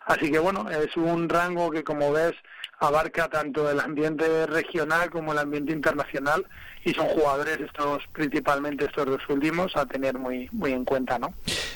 Así 0.06 0.32
que 0.32 0.40
bueno, 0.40 0.70
es 0.70 0.96
un 0.98 1.30
rango 1.30 1.72
que 1.72 1.84
como 1.84 2.12
ves 2.12 2.34
abarca 2.80 3.28
tanto 3.30 3.70
el 3.70 3.80
ambiente 3.80 4.48
regional 4.48 5.12
como 5.12 5.34
el 5.34 5.38
ambiente 5.38 5.72
internacional 5.72 6.46
y 6.84 6.94
son 6.94 7.08
jugadores 7.10 7.60
estos 7.60 8.02
principalmente 8.12 8.86
estos 8.86 9.06
dos 9.06 9.22
últimos 9.30 9.78
a 9.78 9.86
tener 9.86 10.18
muy 10.18 10.50
muy 10.52 10.74
en 10.74 10.84
cuenta, 10.84 11.20
¿no? 11.20 11.32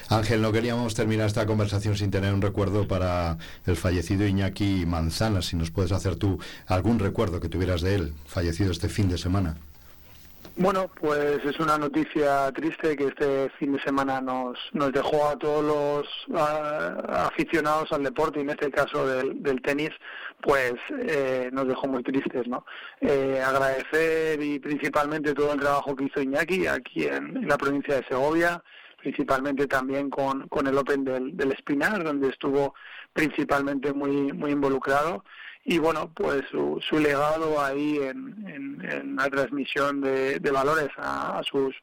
Ángel, 0.09 0.41
no 0.41 0.51
queríamos 0.51 0.95
terminar 0.95 1.27
esta 1.27 1.45
conversación 1.45 1.95
sin 1.95 2.09
tener 2.09 2.33
un 2.33 2.41
recuerdo 2.41 2.87
para 2.87 3.37
el 3.67 3.75
fallecido 3.75 4.25
Iñaki 4.25 4.85
Manzana, 4.87 5.43
si 5.43 5.55
nos 5.55 5.69
puedes 5.69 5.91
hacer 5.91 6.15
tú 6.15 6.39
algún 6.65 6.97
recuerdo 6.97 7.39
que 7.39 7.49
tuvieras 7.49 7.81
de 7.81 7.95
él, 7.95 8.13
fallecido 8.25 8.71
este 8.71 8.89
fin 8.89 9.07
de 9.07 9.19
semana. 9.19 9.57
Bueno, 10.57 10.89
pues 11.01 11.43
es 11.43 11.59
una 11.59 11.77
noticia 11.77 12.49
triste 12.53 12.95
que 12.95 13.07
este 13.07 13.49
fin 13.59 13.73
de 13.73 13.81
semana 13.81 14.21
nos, 14.21 14.57
nos 14.71 14.93
dejó 14.93 15.27
a 15.27 15.37
todos 15.37 15.61
los 15.61 16.07
aficionados 17.09 17.91
al 17.91 18.03
deporte, 18.03 18.39
y 18.39 18.43
en 18.43 18.51
este 18.51 18.71
caso 18.71 19.05
del, 19.05 19.43
del 19.43 19.61
tenis, 19.61 19.89
pues 20.41 20.75
eh, 20.97 21.49
nos 21.51 21.67
dejó 21.67 21.87
muy 21.87 22.03
tristes, 22.03 22.47
¿no? 22.47 22.65
Eh, 23.01 23.43
agradecer 23.45 24.41
y 24.41 24.59
principalmente 24.59 25.33
todo 25.33 25.51
el 25.51 25.59
trabajo 25.59 25.93
que 25.93 26.05
hizo 26.05 26.21
Iñaki 26.21 26.67
aquí 26.67 27.05
en, 27.05 27.45
la 27.45 27.57
provincia 27.57 27.95
de 27.95 28.07
Segovia, 28.07 28.63
principalmente 29.01 29.67
también 29.67 30.09
con, 30.09 30.47
con 30.47 30.67
el 30.67 30.77
Open 30.77 31.03
del, 31.03 31.35
del 31.35 31.51
Espinar, 31.51 32.01
donde 32.01 32.29
estuvo 32.29 32.75
principalmente 33.11 33.91
muy, 33.91 34.31
muy 34.31 34.51
involucrado 34.51 35.25
y 35.67 35.79
bueno, 35.79 36.11
pues 36.13 36.43
su, 36.51 36.79
su 36.87 36.99
legado 36.99 37.59
ahí 37.59 37.97
en, 37.97 38.45
en, 38.47 39.15
la 39.15 39.29
transmisión 39.29 39.99
de, 39.99 40.39
de 40.39 40.51
valores 40.51 40.89
a, 40.97 41.41
sus 41.43 41.75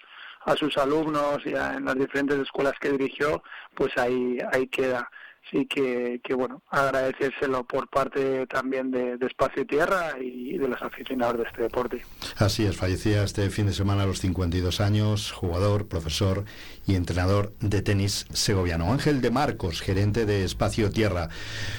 a 0.45 0.55
sus 0.57 0.77
alumnos 0.79 1.39
y 1.45 1.51
en 1.51 1.85
las 1.85 1.97
diferentes 1.97 2.39
escuelas 2.39 2.75
que 2.81 2.91
dirigió, 2.93 3.43
pues 3.75 3.97
ahí 3.99 4.39
ahí 4.53 4.69
queda 4.69 5.11
sí 5.51 5.67
que, 5.67 6.21
que, 6.23 6.35
bueno, 6.35 6.63
agradecérselo 6.71 7.65
por 7.65 7.89
parte 7.89 8.47
también 8.47 8.91
de, 8.91 9.19
Espacio 9.23 9.67
Tierra 9.67 10.15
y 10.21 10.59
de 10.59 10.69
los 10.69 10.83
aficionados 10.83 11.39
de 11.39 11.45
este 11.45 11.63
deporte. 11.63 12.05
Así 12.37 12.67
es, 12.67 12.77
fallecía 12.77 13.23
este 13.23 13.49
fin 13.51 13.67
de 13.67 13.73
semana 13.73 14.03
a 14.03 14.07
los 14.07 14.21
52 14.21 14.81
años, 14.81 15.33
jugador, 15.33 15.87
profesor 15.87 16.45
y 16.87 16.97
entrenador 16.97 17.55
de 17.61 17.83
tenis 17.83 18.27
segoviano. 18.33 18.93
Ángel 18.93 19.21
de 19.21 19.31
Marcos, 19.31 19.81
gerente 19.81 20.27
de 20.27 20.45
Espacio 20.45 20.91
Tierra. 20.91 21.29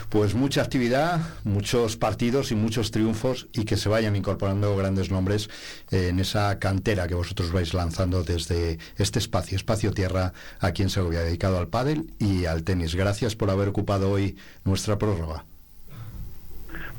Pues 0.10 0.34
mucha 0.36 0.62
actividad, 0.62 1.22
muchos 1.44 1.98
partidos 1.98 2.52
y 2.52 2.56
muchos 2.56 2.92
triunfos 2.92 3.48
y 3.54 3.66
que 3.66 3.78
se 3.78 3.90
vayan 3.90 4.16
incorporando 4.16 4.76
grandes 4.76 5.12
nombres 5.12 5.50
en 5.92 6.20
esa 6.20 6.60
cantera 6.60 7.08
que 7.08 7.16
vosotros 7.16 7.52
vais 7.52 7.74
lanzando 7.74 8.24
desde 8.24 8.80
este 8.98 9.20
espacio, 9.20 9.58
Espacio 9.58 9.92
Tierra, 9.92 10.34
aquí 10.60 10.82
en 10.82 10.90
Segovia, 10.90 11.22
dedicado 11.22 11.60
al 11.60 11.68
pádel 11.68 12.12
y 12.20 12.46
al 12.46 12.64
tenis. 12.64 12.96
Gracias 12.96 13.36
por 13.36 13.50
haber 13.54 13.70
ocupado 13.70 14.12
hoy 14.12 14.38
nuestra 14.64 14.98
prórroga. 14.98 15.46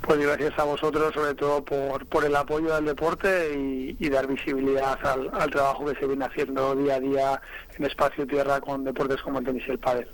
Pues 0.07 0.19
gracias 0.19 0.59
a 0.59 0.65
vosotros, 0.65 1.15
sobre 1.15 1.35
todo 1.35 1.65
por, 1.65 2.05
por 2.07 2.25
el 2.25 2.37
apoyo 2.37 2.75
del 2.75 2.85
deporte 2.85 3.55
y, 3.99 4.09
dar 4.11 4.27
visibilidad 4.27 4.99
al, 5.03 5.51
trabajo 5.51 5.87
que 5.87 5.99
se 5.99 6.07
viene 6.07 6.27
haciendo 6.27 6.77
día 6.77 6.97
a 6.97 7.01
día 7.01 7.41
en 7.79 7.87
Espacio 7.87 8.27
Tierra 8.27 8.61
con 8.61 8.85
deportes 8.85 9.23
como 9.23 9.39
el 9.39 9.47
tenis 9.47 9.65
y 9.67 9.71
el 9.71 9.79
pádel. 9.79 10.09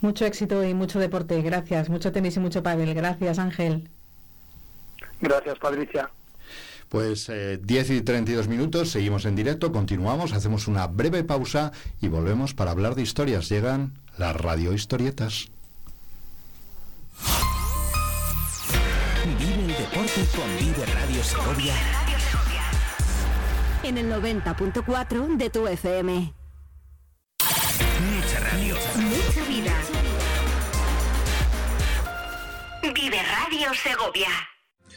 Mucho 0.00 0.24
éxito 0.24 0.64
y 0.64 0.72
mucho 0.74 1.00
deporte, 1.00 1.40
gracias. 1.42 1.88
Mucho 1.88 2.12
tenis 2.12 2.36
y 2.36 2.40
mucho 2.40 2.62
pádel. 2.62 2.94
Gracias, 2.94 3.38
Ángel. 3.38 3.88
Gracias, 5.20 5.58
Patricia. 5.58 6.08
Pues 6.88 7.26
10 7.26 7.90
eh, 7.90 7.94
y 7.94 8.02
32 8.02 8.48
minutos, 8.48 8.90
seguimos 8.90 9.24
en 9.24 9.34
directo, 9.34 9.72
continuamos, 9.72 10.32
hacemos 10.32 10.68
una 10.68 10.86
breve 10.86 11.24
pausa 11.24 11.72
y 12.00 12.08
volvemos 12.08 12.54
para 12.54 12.70
hablar 12.70 12.94
de 12.94 13.02
historias. 13.02 13.48
Llegan 13.48 13.94
las 14.18 14.36
radiohistorietas. 14.36 15.48
Vive 19.38 19.54
el 19.54 19.68
deporte 19.68 20.26
con 20.34 20.56
Vive 20.58 20.86
Radio 20.86 21.22
Segovia. 21.24 21.74
En 23.82 23.98
el 23.98 24.10
90.4 24.12 25.36
de 25.36 25.50
tu 25.50 25.66
FM. 25.66 26.34
Mucha 27.40 28.40
radio. 28.40 28.76
Mucha 28.96 29.44
vida. 29.48 29.72
Vive 32.94 33.22
Radio 33.22 33.74
Segovia. 33.74 34.51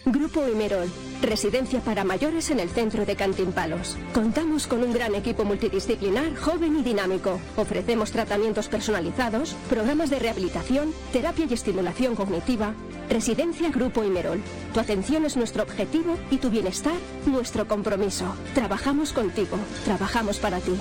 Grupo 0.07 0.47
Imerol, 0.47 0.87
residencia 1.23 1.79
para 1.79 2.03
mayores 2.03 2.51
en 2.51 2.59
el 2.59 2.69
centro 2.69 3.07
de 3.07 3.15
Cantimpalos. 3.15 3.97
Contamos 4.13 4.67
con 4.67 4.83
un 4.83 4.93
gran 4.93 5.15
equipo 5.15 5.43
multidisciplinar, 5.45 6.35
joven 6.35 6.77
y 6.77 6.83
dinámico. 6.83 7.39
Ofrecemos 7.55 8.11
tratamientos 8.11 8.67
personalizados, 8.67 9.55
programas 9.67 10.11
de 10.11 10.19
rehabilitación, 10.19 10.93
terapia 11.11 11.47
y 11.49 11.53
estimulación 11.55 12.15
cognitiva. 12.15 12.75
Residencia 13.09 13.71
Grupo 13.71 14.03
Imerol. 14.03 14.41
Tu 14.75 14.79
atención 14.79 15.25
es 15.25 15.37
nuestro 15.37 15.63
objetivo 15.63 16.17
y 16.29 16.37
tu 16.37 16.51
bienestar 16.51 16.93
nuestro 17.25 17.67
compromiso. 17.67 18.25
Trabajamos 18.53 19.11
contigo, 19.11 19.57
trabajamos 19.85 20.37
para 20.37 20.59
ti. 20.59 20.73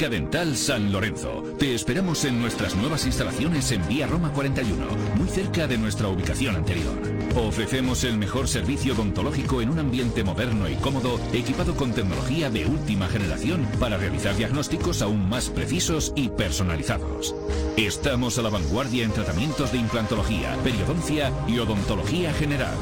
Clínica 0.00 0.16
Dental 0.16 0.56
San 0.56 0.92
Lorenzo. 0.92 1.42
Te 1.58 1.74
esperamos 1.74 2.24
en 2.24 2.40
nuestras 2.40 2.74
nuevas 2.74 3.04
instalaciones 3.04 3.70
en 3.70 3.86
Vía 3.86 4.06
Roma 4.06 4.32
41, 4.32 4.86
muy 5.16 5.28
cerca 5.28 5.66
de 5.66 5.76
nuestra 5.76 6.08
ubicación 6.08 6.56
anterior. 6.56 6.96
Ofrecemos 7.36 8.02
el 8.04 8.16
mejor 8.16 8.48
servicio 8.48 8.94
odontológico 8.94 9.60
en 9.60 9.68
un 9.68 9.78
ambiente 9.78 10.24
moderno 10.24 10.70
y 10.70 10.74
cómodo, 10.76 11.20
equipado 11.34 11.76
con 11.76 11.92
tecnología 11.92 12.48
de 12.48 12.64
última 12.64 13.08
generación 13.08 13.68
para 13.78 13.98
realizar 13.98 14.34
diagnósticos 14.36 15.02
aún 15.02 15.28
más 15.28 15.50
precisos 15.50 16.14
y 16.16 16.30
personalizados. 16.30 17.34
Estamos 17.76 18.38
a 18.38 18.42
la 18.42 18.48
vanguardia 18.48 19.04
en 19.04 19.12
tratamientos 19.12 19.70
de 19.70 19.78
implantología, 19.78 20.56
periodoncia 20.64 21.30
y 21.46 21.58
odontología 21.58 22.32
general. 22.32 22.74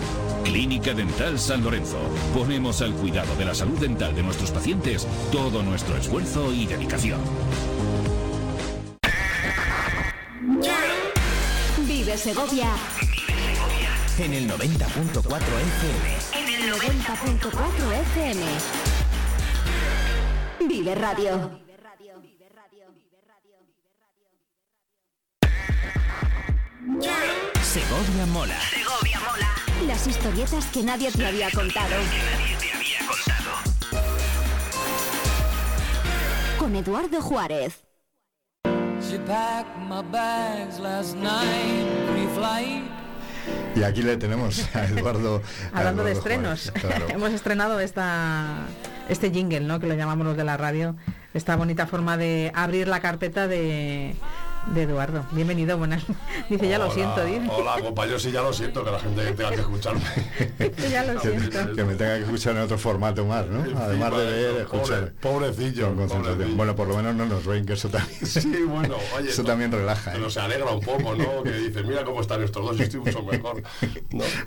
Clínica 0.44 0.94
Dental 0.94 1.38
San 1.38 1.62
Lorenzo. 1.62 1.98
Ponemos 2.32 2.80
al 2.80 2.92
cuidado 2.92 3.34
de 3.36 3.44
la 3.44 3.54
salud 3.54 3.78
dental 3.78 4.14
de 4.14 4.22
nuestros 4.22 4.50
pacientes 4.50 5.06
todo 5.30 5.62
nuestro 5.62 5.96
esfuerzo 5.96 6.52
y 6.52 6.66
dedicación. 6.66 7.07
Vive 11.86 12.18
Segovia. 12.18 12.68
En 14.18 14.34
el 14.34 14.50
90.4 14.50 15.22
FM. 15.24 16.18
En 16.34 16.48
el 16.54 16.72
90.4 16.72 17.92
FM. 18.12 18.46
Vive 20.68 20.94
Radio. 20.94 21.60
Segovia 27.62 28.26
mola. 28.26 28.60
Segovia 28.60 29.20
mola. 29.20 29.54
Las 29.86 30.06
historietas 30.06 30.66
que 30.66 30.82
nadie 30.82 31.10
te 31.12 31.26
había 31.26 31.50
contado. 31.50 31.96
Con 36.68 36.76
Eduardo 36.76 37.22
Juárez. 37.22 37.82
Y 43.74 43.82
aquí 43.82 44.02
le 44.02 44.18
tenemos 44.18 44.68
a 44.76 44.84
Eduardo. 44.88 45.40
Hablando 45.72 46.04
de 46.04 46.12
estrenos, 46.12 46.70
hemos 47.08 47.32
estrenado 47.32 47.80
esta, 47.80 48.66
este 49.08 49.30
jingle, 49.30 49.60
¿no? 49.60 49.80
Que 49.80 49.86
lo 49.86 49.94
llamamos 49.94 50.26
los 50.26 50.36
de 50.36 50.44
la 50.44 50.58
radio. 50.58 50.94
Esta 51.32 51.56
bonita 51.56 51.86
forma 51.86 52.18
de 52.18 52.52
abrir 52.54 52.86
la 52.86 53.00
carpeta 53.00 53.48
de 53.48 54.14
de 54.74 54.82
Eduardo. 54.82 55.24
Bienvenido, 55.32 55.78
buenas. 55.78 56.02
Dice, 56.48 56.68
ya 56.68 56.78
lo 56.78 56.90
siento, 56.90 57.24
dice. 57.24 57.46
Hola, 57.50 57.80
compañero, 57.80 58.18
sí, 58.18 58.30
ya 58.30 58.42
lo 58.42 58.52
siento, 58.52 58.84
que 58.84 58.90
la 58.90 58.98
gente 59.00 59.32
tenga 59.32 59.50
que 59.50 59.60
escucharme. 59.60 60.02
ya 60.90 61.04
lo 61.04 61.20
siento. 61.20 61.74
Que 61.74 61.84
me 61.84 61.94
tenga 61.94 62.16
que 62.16 62.22
escuchar 62.24 62.56
en 62.56 62.62
otro 62.62 62.78
formato 62.78 63.24
más, 63.24 63.46
¿no? 63.46 63.62
Además 63.78 64.16
de 64.16 64.24
ver, 64.24 64.56
escuchar. 64.62 65.12
pobrecillo, 65.20 65.92
Bueno, 66.56 66.74
por 66.74 66.88
lo 66.88 66.96
menos 66.96 67.14
no 67.14 67.26
nos 67.26 67.46
ven, 67.46 67.64
que 67.64 67.74
eso 67.74 67.88
también. 67.88 68.26
Sí, 68.26 68.62
bueno, 68.66 68.96
oye. 69.16 69.30
Eso 69.30 69.44
también 69.44 69.72
relaja. 69.72 70.12
Pero 70.12 70.26
¿eh? 70.26 70.30
se 70.30 70.40
alegra 70.40 70.70
un 70.70 70.80
poco, 70.80 71.14
¿no? 71.14 71.42
Que 71.42 71.52
dice, 71.52 71.82
mira 71.82 72.04
cómo 72.04 72.20
están 72.20 72.42
estos 72.42 72.64
dos, 72.64 72.80
estoy 72.80 73.00
mucho 73.00 73.22
mejor. 73.22 73.62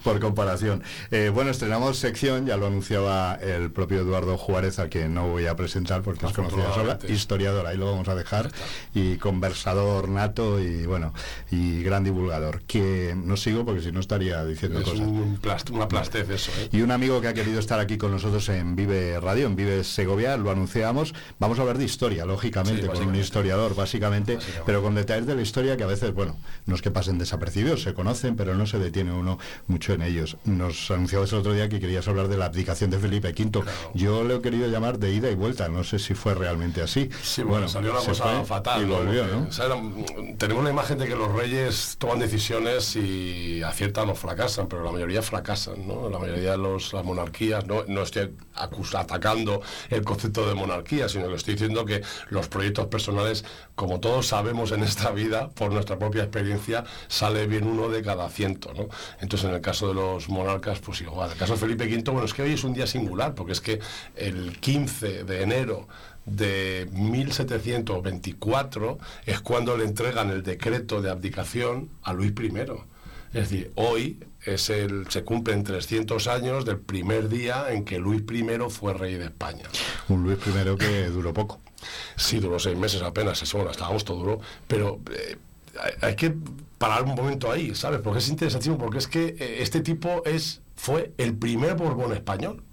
Por 0.03 0.19
comparación. 0.19 0.83
Eh, 1.11 1.31
bueno, 1.33 1.51
estrenamos 1.51 1.97
sección, 1.97 2.45
ya 2.45 2.57
lo 2.57 2.67
anunciaba 2.67 3.35
el 3.35 3.71
propio 3.71 3.99
Eduardo 3.99 4.37
Juárez, 4.37 4.79
a 4.79 4.87
quien 4.87 5.13
no 5.13 5.27
voy 5.27 5.47
a 5.47 5.55
presentar 5.55 6.01
porque 6.01 6.25
es 6.25 6.33
conocida 6.33 6.73
sola, 6.73 6.99
historiador, 7.07 7.65
ahí 7.67 7.77
lo 7.77 7.85
vamos 7.85 8.07
a 8.07 8.15
dejar, 8.15 8.51
y 8.93 9.17
conversador 9.17 10.10
nato 10.13 10.59
y 10.59 10.85
bueno, 10.85 11.13
y 11.49 11.83
gran 11.83 12.03
divulgador. 12.03 12.61
Que 12.63 13.15
no 13.15 13.37
sigo 13.37 13.65
porque 13.65 13.81
si 13.81 13.91
no 13.91 13.99
estaría 13.99 14.43
diciendo 14.45 14.79
es 14.79 14.85
cosas. 14.85 14.99
Un 14.99 15.39
una 15.71 15.87
plastez 15.87 16.29
eso. 16.29 16.51
¿eh? 16.59 16.69
Y 16.71 16.81
un 16.81 16.91
amigo 16.91 17.21
que 17.21 17.27
ha 17.27 17.33
querido 17.33 17.59
estar 17.59 17.79
aquí 17.79 17.97
con 17.97 18.11
nosotros 18.11 18.47
en 18.49 18.75
Vive 18.75 19.19
Radio, 19.19 19.47
en 19.47 19.55
Vive 19.55 19.83
Segovia, 19.83 20.37
lo 20.37 20.51
anunciamos. 20.51 21.13
Vamos 21.39 21.59
a 21.59 21.61
hablar 21.61 21.77
de 21.77 21.85
historia, 21.85 22.25
lógicamente, 22.25 22.87
con 22.87 23.07
un 23.07 23.15
historiador, 23.15 23.75
básicamente, 23.75 24.37
pero 24.65 24.81
con 24.81 24.95
detalles 24.95 25.25
de 25.27 25.35
la 25.35 25.41
historia 25.41 25.77
que 25.77 25.83
a 25.83 25.87
veces, 25.87 26.13
bueno, 26.13 26.37
no 26.65 26.75
es 26.75 26.81
que 26.81 26.91
pasen 26.91 27.17
desapercibidos, 27.17 27.83
se 27.83 27.93
conocen, 27.93 28.35
pero 28.35 28.55
no 28.55 28.65
se 28.65 28.79
detiene 28.79 29.11
uno 29.11 29.37
mucho 29.67 29.93
en 29.93 30.01
ellos. 30.01 30.37
Nos 30.45 30.91
anunciabas 30.91 31.31
el 31.33 31.39
otro 31.39 31.53
día 31.53 31.69
que 31.69 31.79
querías 31.79 32.07
hablar 32.07 32.27
de 32.27 32.37
la 32.37 32.45
abdicación 32.45 32.89
de 32.89 32.99
Felipe 32.99 33.29
V. 33.29 33.63
Yo 33.93 34.23
le 34.23 34.35
he 34.35 34.41
querido 34.41 34.67
llamar 34.67 34.99
de 34.99 35.13
ida 35.13 35.29
y 35.29 35.35
vuelta, 35.35 35.69
no 35.69 35.83
sé 35.83 35.99
si 35.99 36.13
fue 36.13 36.35
realmente 36.35 36.81
así. 36.81 37.09
Sí, 37.23 37.43
bueno, 37.43 37.67
salió 37.67 37.93
la 37.93 37.99
cosa 37.99 38.43
fatal. 38.43 38.81
Y 38.81 38.85
volvió, 38.85 39.25
¿no? 39.27 39.41
mm, 39.41 40.00
tenemos 40.37 40.63
la 40.63 40.69
imagen 40.69 40.97
de 40.97 41.07
que 41.07 41.15
los 41.15 41.31
reyes 41.31 41.95
toman 41.97 42.19
decisiones 42.19 42.95
y 42.95 43.61
aciertan 43.63 44.09
o 44.09 44.15
fracasan, 44.15 44.67
pero 44.67 44.83
la 44.83 44.91
mayoría 44.91 45.21
fracasan, 45.21 45.87
¿no? 45.87 46.09
La 46.09 46.19
mayoría 46.19 46.51
de 46.51 46.57
los, 46.57 46.93
las 46.93 47.03
monarquías, 47.03 47.65
no, 47.67 47.83
no 47.87 48.01
estoy 48.03 48.33
acus- 48.55 48.95
atacando 48.97 49.61
el 49.89 50.03
concepto 50.03 50.47
de 50.47 50.55
monarquía, 50.55 51.09
sino 51.09 51.27
que 51.27 51.35
estoy 51.35 51.53
diciendo 51.55 51.85
que 51.85 52.01
los 52.29 52.47
proyectos 52.47 52.87
personales, 52.87 53.43
como 53.75 53.99
todos 53.99 54.27
sabemos 54.27 54.71
en 54.71 54.83
esta 54.83 55.11
vida, 55.11 55.49
por 55.49 55.71
nuestra 55.71 55.97
propia 55.99 56.23
experiencia, 56.23 56.83
sale 57.07 57.47
bien 57.47 57.67
uno 57.67 57.89
de 57.89 58.01
cada 58.01 58.29
ciento, 58.29 58.73
¿no? 58.73 58.87
Entonces, 59.19 59.49
en 59.49 59.55
el 59.55 59.61
caso 59.61 59.87
de 59.87 59.93
los 59.93 60.29
monarcas, 60.29 60.79
pues 60.79 61.01
igual. 61.01 61.31
El 61.31 61.37
caso 61.37 61.53
de 61.53 61.59
Felipe 61.59 61.85
V, 61.85 62.11
bueno, 62.11 62.25
es 62.25 62.33
que 62.33 62.41
hoy 62.43 62.53
es 62.53 62.63
un 62.63 62.73
día 62.73 62.87
singular, 62.87 63.35
porque 63.35 63.53
es 63.53 63.61
que 63.61 63.79
el 64.15 64.59
15 64.59 65.23
de 65.23 65.41
enero 65.43 65.87
de 66.25 66.87
1724 66.91 68.99
es 69.25 69.41
cuando 69.41 69.77
le 69.77 69.85
entregan 69.85 70.29
el 70.29 70.43
decreto 70.43 71.01
de 71.01 71.09
abdicación 71.09 71.89
a 72.03 72.13
Luis 72.13 72.33
I. 72.39 72.51
Es 73.33 73.49
decir, 73.49 73.71
hoy 73.75 74.19
es 74.45 74.69
el, 74.69 75.07
se 75.09 75.23
cumplen 75.23 75.63
300 75.63 76.27
años 76.27 76.65
del 76.65 76.79
primer 76.79 77.29
día 77.29 77.71
en 77.71 77.85
que 77.85 77.97
Luis 77.99 78.23
I 78.31 78.45
fue 78.69 78.93
rey 78.93 79.15
de 79.15 79.25
España. 79.25 79.63
Un 80.09 80.23
Luis 80.23 80.37
I 80.45 80.77
que 80.77 81.05
duró 81.07 81.33
poco. 81.33 81.59
Sí, 82.15 82.39
duró 82.39 82.59
seis 82.59 82.77
meses 82.77 83.01
apenas, 83.01 83.41
eso, 83.41 83.57
bueno, 83.57 83.71
hasta 83.71 83.85
agosto 83.85 84.15
duró, 84.15 84.39
pero 84.67 84.99
eh, 85.15 85.37
hay, 86.01 86.15
que 86.15 86.35
parar 86.77 87.03
un 87.03 87.15
momento 87.15 87.51
ahí, 87.51 87.73
¿sabes? 87.73 88.01
Porque 88.01 88.19
es 88.19 88.29
interesantísimo, 88.29 88.77
porque 88.77 88.99
es 88.99 89.07
que 89.07 89.35
eh, 89.39 89.57
este 89.59 89.81
tipo 89.81 90.23
es, 90.25 90.61
fue 90.75 91.11
el 91.17 91.35
primer 91.35 91.75
Borbón 91.75 92.13
español. 92.13 92.63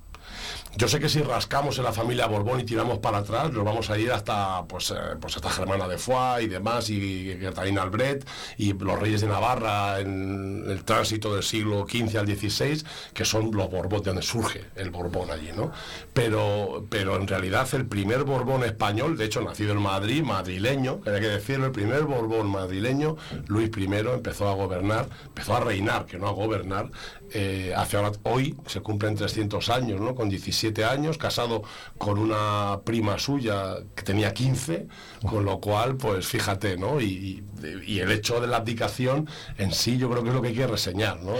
Yo 0.76 0.86
sé 0.86 1.00
que 1.00 1.08
si 1.08 1.22
rascamos 1.22 1.78
en 1.78 1.84
la 1.84 1.92
familia 1.92 2.26
Borbón 2.26 2.60
y 2.60 2.64
tiramos 2.64 2.98
para 2.98 3.18
atrás, 3.18 3.50
nos 3.52 3.64
vamos 3.64 3.88
a 3.90 3.98
ir 3.98 4.12
hasta 4.12 4.64
pues, 4.64 4.90
eh, 4.90 4.94
pues 5.20 5.34
hasta 5.36 5.50
Germana 5.50 5.88
de 5.88 5.96
Foix 5.96 6.42
y 6.42 6.46
demás, 6.46 6.90
y 6.90 7.36
Catalina 7.40 7.82
Albret, 7.82 8.26
y 8.58 8.74
los 8.74 8.98
reyes 8.98 9.22
de 9.22 9.28
Navarra 9.28 10.00
en 10.00 10.64
el 10.68 10.84
tránsito 10.84 11.32
del 11.34 11.42
siglo 11.42 11.86
XV 11.88 12.18
al 12.18 12.26
XVI, 12.26 12.84
que 13.14 13.24
son 13.24 13.50
los 13.56 13.70
Borbón, 13.70 14.02
de 14.02 14.10
donde 14.10 14.22
surge 14.22 14.66
el 14.76 14.90
Borbón 14.90 15.30
allí, 15.30 15.50
¿no? 15.56 15.72
Pero, 16.12 16.86
pero 16.90 17.16
en 17.16 17.26
realidad 17.26 17.66
el 17.72 17.86
primer 17.86 18.24
Borbón 18.24 18.62
español, 18.62 19.16
de 19.16 19.24
hecho 19.24 19.40
nacido 19.40 19.72
en 19.72 19.80
Madrid, 19.80 20.22
madrileño, 20.22 21.00
que 21.00 21.10
hay 21.10 21.20
que 21.20 21.28
decirlo, 21.28 21.66
el 21.66 21.72
primer 21.72 22.02
Borbón 22.02 22.50
madrileño, 22.50 23.16
Luis 23.46 23.70
I 23.76 23.84
empezó 23.84 24.48
a 24.48 24.54
gobernar, 24.54 25.08
empezó 25.26 25.56
a 25.56 25.60
reinar, 25.60 26.04
que 26.04 26.18
no 26.18 26.28
a 26.28 26.32
gobernar, 26.32 26.90
eh, 27.32 27.72
hace 27.76 27.96
ahora, 27.96 28.12
hoy 28.24 28.56
se 28.66 28.80
cumplen 28.80 29.14
300 29.14 29.68
años, 29.70 30.00
¿no? 30.00 30.14
Con 30.14 30.28
17 30.58 30.84
años, 30.84 31.18
casado 31.18 31.62
con 31.96 32.18
una 32.18 32.80
prima 32.84 33.18
suya 33.18 33.76
que 33.94 34.02
tenía 34.02 34.34
15, 34.34 34.88
con 35.26 35.44
lo 35.44 35.60
cual, 35.60 35.96
pues 35.96 36.26
fíjate, 36.26 36.76
¿no? 36.76 37.00
Y, 37.00 37.44
el 37.62 38.12
hecho 38.12 38.40
de 38.40 38.46
la 38.46 38.58
abdicación 38.58 39.28
en 39.56 39.72
sí 39.72 39.98
yo 39.98 40.08
creo 40.08 40.22
que 40.22 40.28
es 40.28 40.34
lo 40.34 40.40
que 40.42 40.48
hay 40.48 40.54
que 40.54 40.66
reseñar, 40.66 41.20
¿no? 41.20 41.32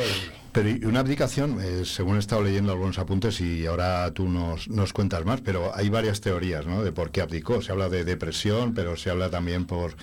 Pero 0.50 0.88
una 0.88 1.00
abdicación, 1.00 1.60
eh, 1.60 1.84
según 1.84 2.16
he 2.16 2.18
estado 2.18 2.42
leyendo 2.42 2.72
algunos 2.72 2.98
apuntes 2.98 3.40
y 3.40 3.66
ahora 3.66 4.10
tú 4.12 4.28
nos, 4.28 4.68
nos 4.68 4.92
cuentas 4.92 5.24
más, 5.24 5.40
pero 5.42 5.70
hay 5.74 5.88
varias 5.88 6.20
teorías 6.20 6.66
¿no? 6.66 6.82
de 6.82 6.90
por 6.90 7.10
qué 7.10 7.20
abdicó. 7.20 7.62
Se 7.62 7.70
habla 7.70 7.88
de 7.88 8.04
depresión, 8.04 8.74
pero 8.74 8.96
se 8.96 9.10
habla 9.10 9.30
también 9.30 9.66
por, 9.66 9.94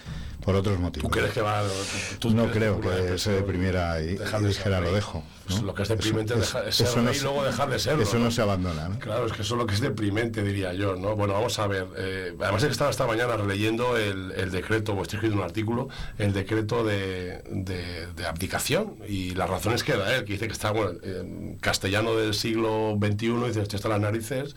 por 0.46 0.56
otros 0.56 0.80
motivos. 0.80 1.10
¿Tú 1.12 1.18
crees 1.18 1.34
que 1.34 1.42
va 1.42 1.64
tú- 1.64 2.30
tú 2.30 2.36
no 2.36 2.52
creo 2.52 2.80
que 2.80 3.18
se 3.18 3.32
deprimiera 3.32 4.00
y, 4.02 4.12
y 4.16 4.46
dijera 4.46 4.80
lo 4.80 4.94
dejo. 4.94 5.24
¿no? 5.50 5.62
lo 5.62 5.76
que 5.76 5.84
es 5.84 5.90
deprimente 5.90 6.34
Eso- 6.34 6.42
es 6.42 6.48
dejar- 6.54 6.68
eso 6.70 6.86
ser 6.88 6.98
no 6.98 7.04
rey 7.10 7.16
y 7.16 7.18
se- 7.20 7.24
luego 7.24 7.44
dejar 7.44 7.70
de 7.70 7.78
serlo, 7.80 8.02
Eso 8.04 8.18
no, 8.18 8.26
¿no? 8.26 8.32
se 8.32 8.42
abandona. 8.42 8.90
¿no? 8.90 8.98
Claro, 9.00 9.28
es 9.28 9.32
que 9.34 9.44
eso 9.44 9.54
es 9.54 9.60
lo 9.60 9.68
que 9.68 9.76
es 9.76 9.80
deprimente, 9.82 10.42
diría 10.42 10.74
yo, 10.74 10.96
¿no? 10.96 11.16
Bueno, 11.16 11.34
vamos 11.36 11.60
a 11.60 11.68
ver. 11.68 11.86
eh, 11.98 12.34
además 12.42 12.64
es 12.64 12.68
que 12.68 12.72
estaba 12.72 12.90
esta 12.90 13.06
mañana 13.06 13.38
releyendo 13.38 13.96
el, 13.98 14.32
el 14.32 14.50
decreto, 14.52 14.94
o 14.94 15.02
estoy 15.04 15.18
escribiendo 15.18 15.44
un 15.44 15.48
artículo, 15.48 15.88
el 16.18 16.34
decreto 16.34 16.84
de, 16.84 17.44
de- 17.52 18.08
de 18.16 18.26
abdicación 18.26 18.96
y 19.08 19.36
las 19.36 19.48
razones 19.50 19.84
que 19.84 19.94
da 19.96 20.16
él, 20.16 20.26
que 20.26 20.34
dice 20.34 20.48
que 20.48 20.54
está, 20.54 20.72
bueno, 20.72 20.92
en 21.04 21.58
castellano 21.60 22.16
del 22.16 22.34
siglo 22.34 22.98
XXI, 23.00 23.28
dice, 23.48 23.62
esto 23.62 23.76
está 23.76 23.90
las 23.90 24.00
narices 24.02 24.56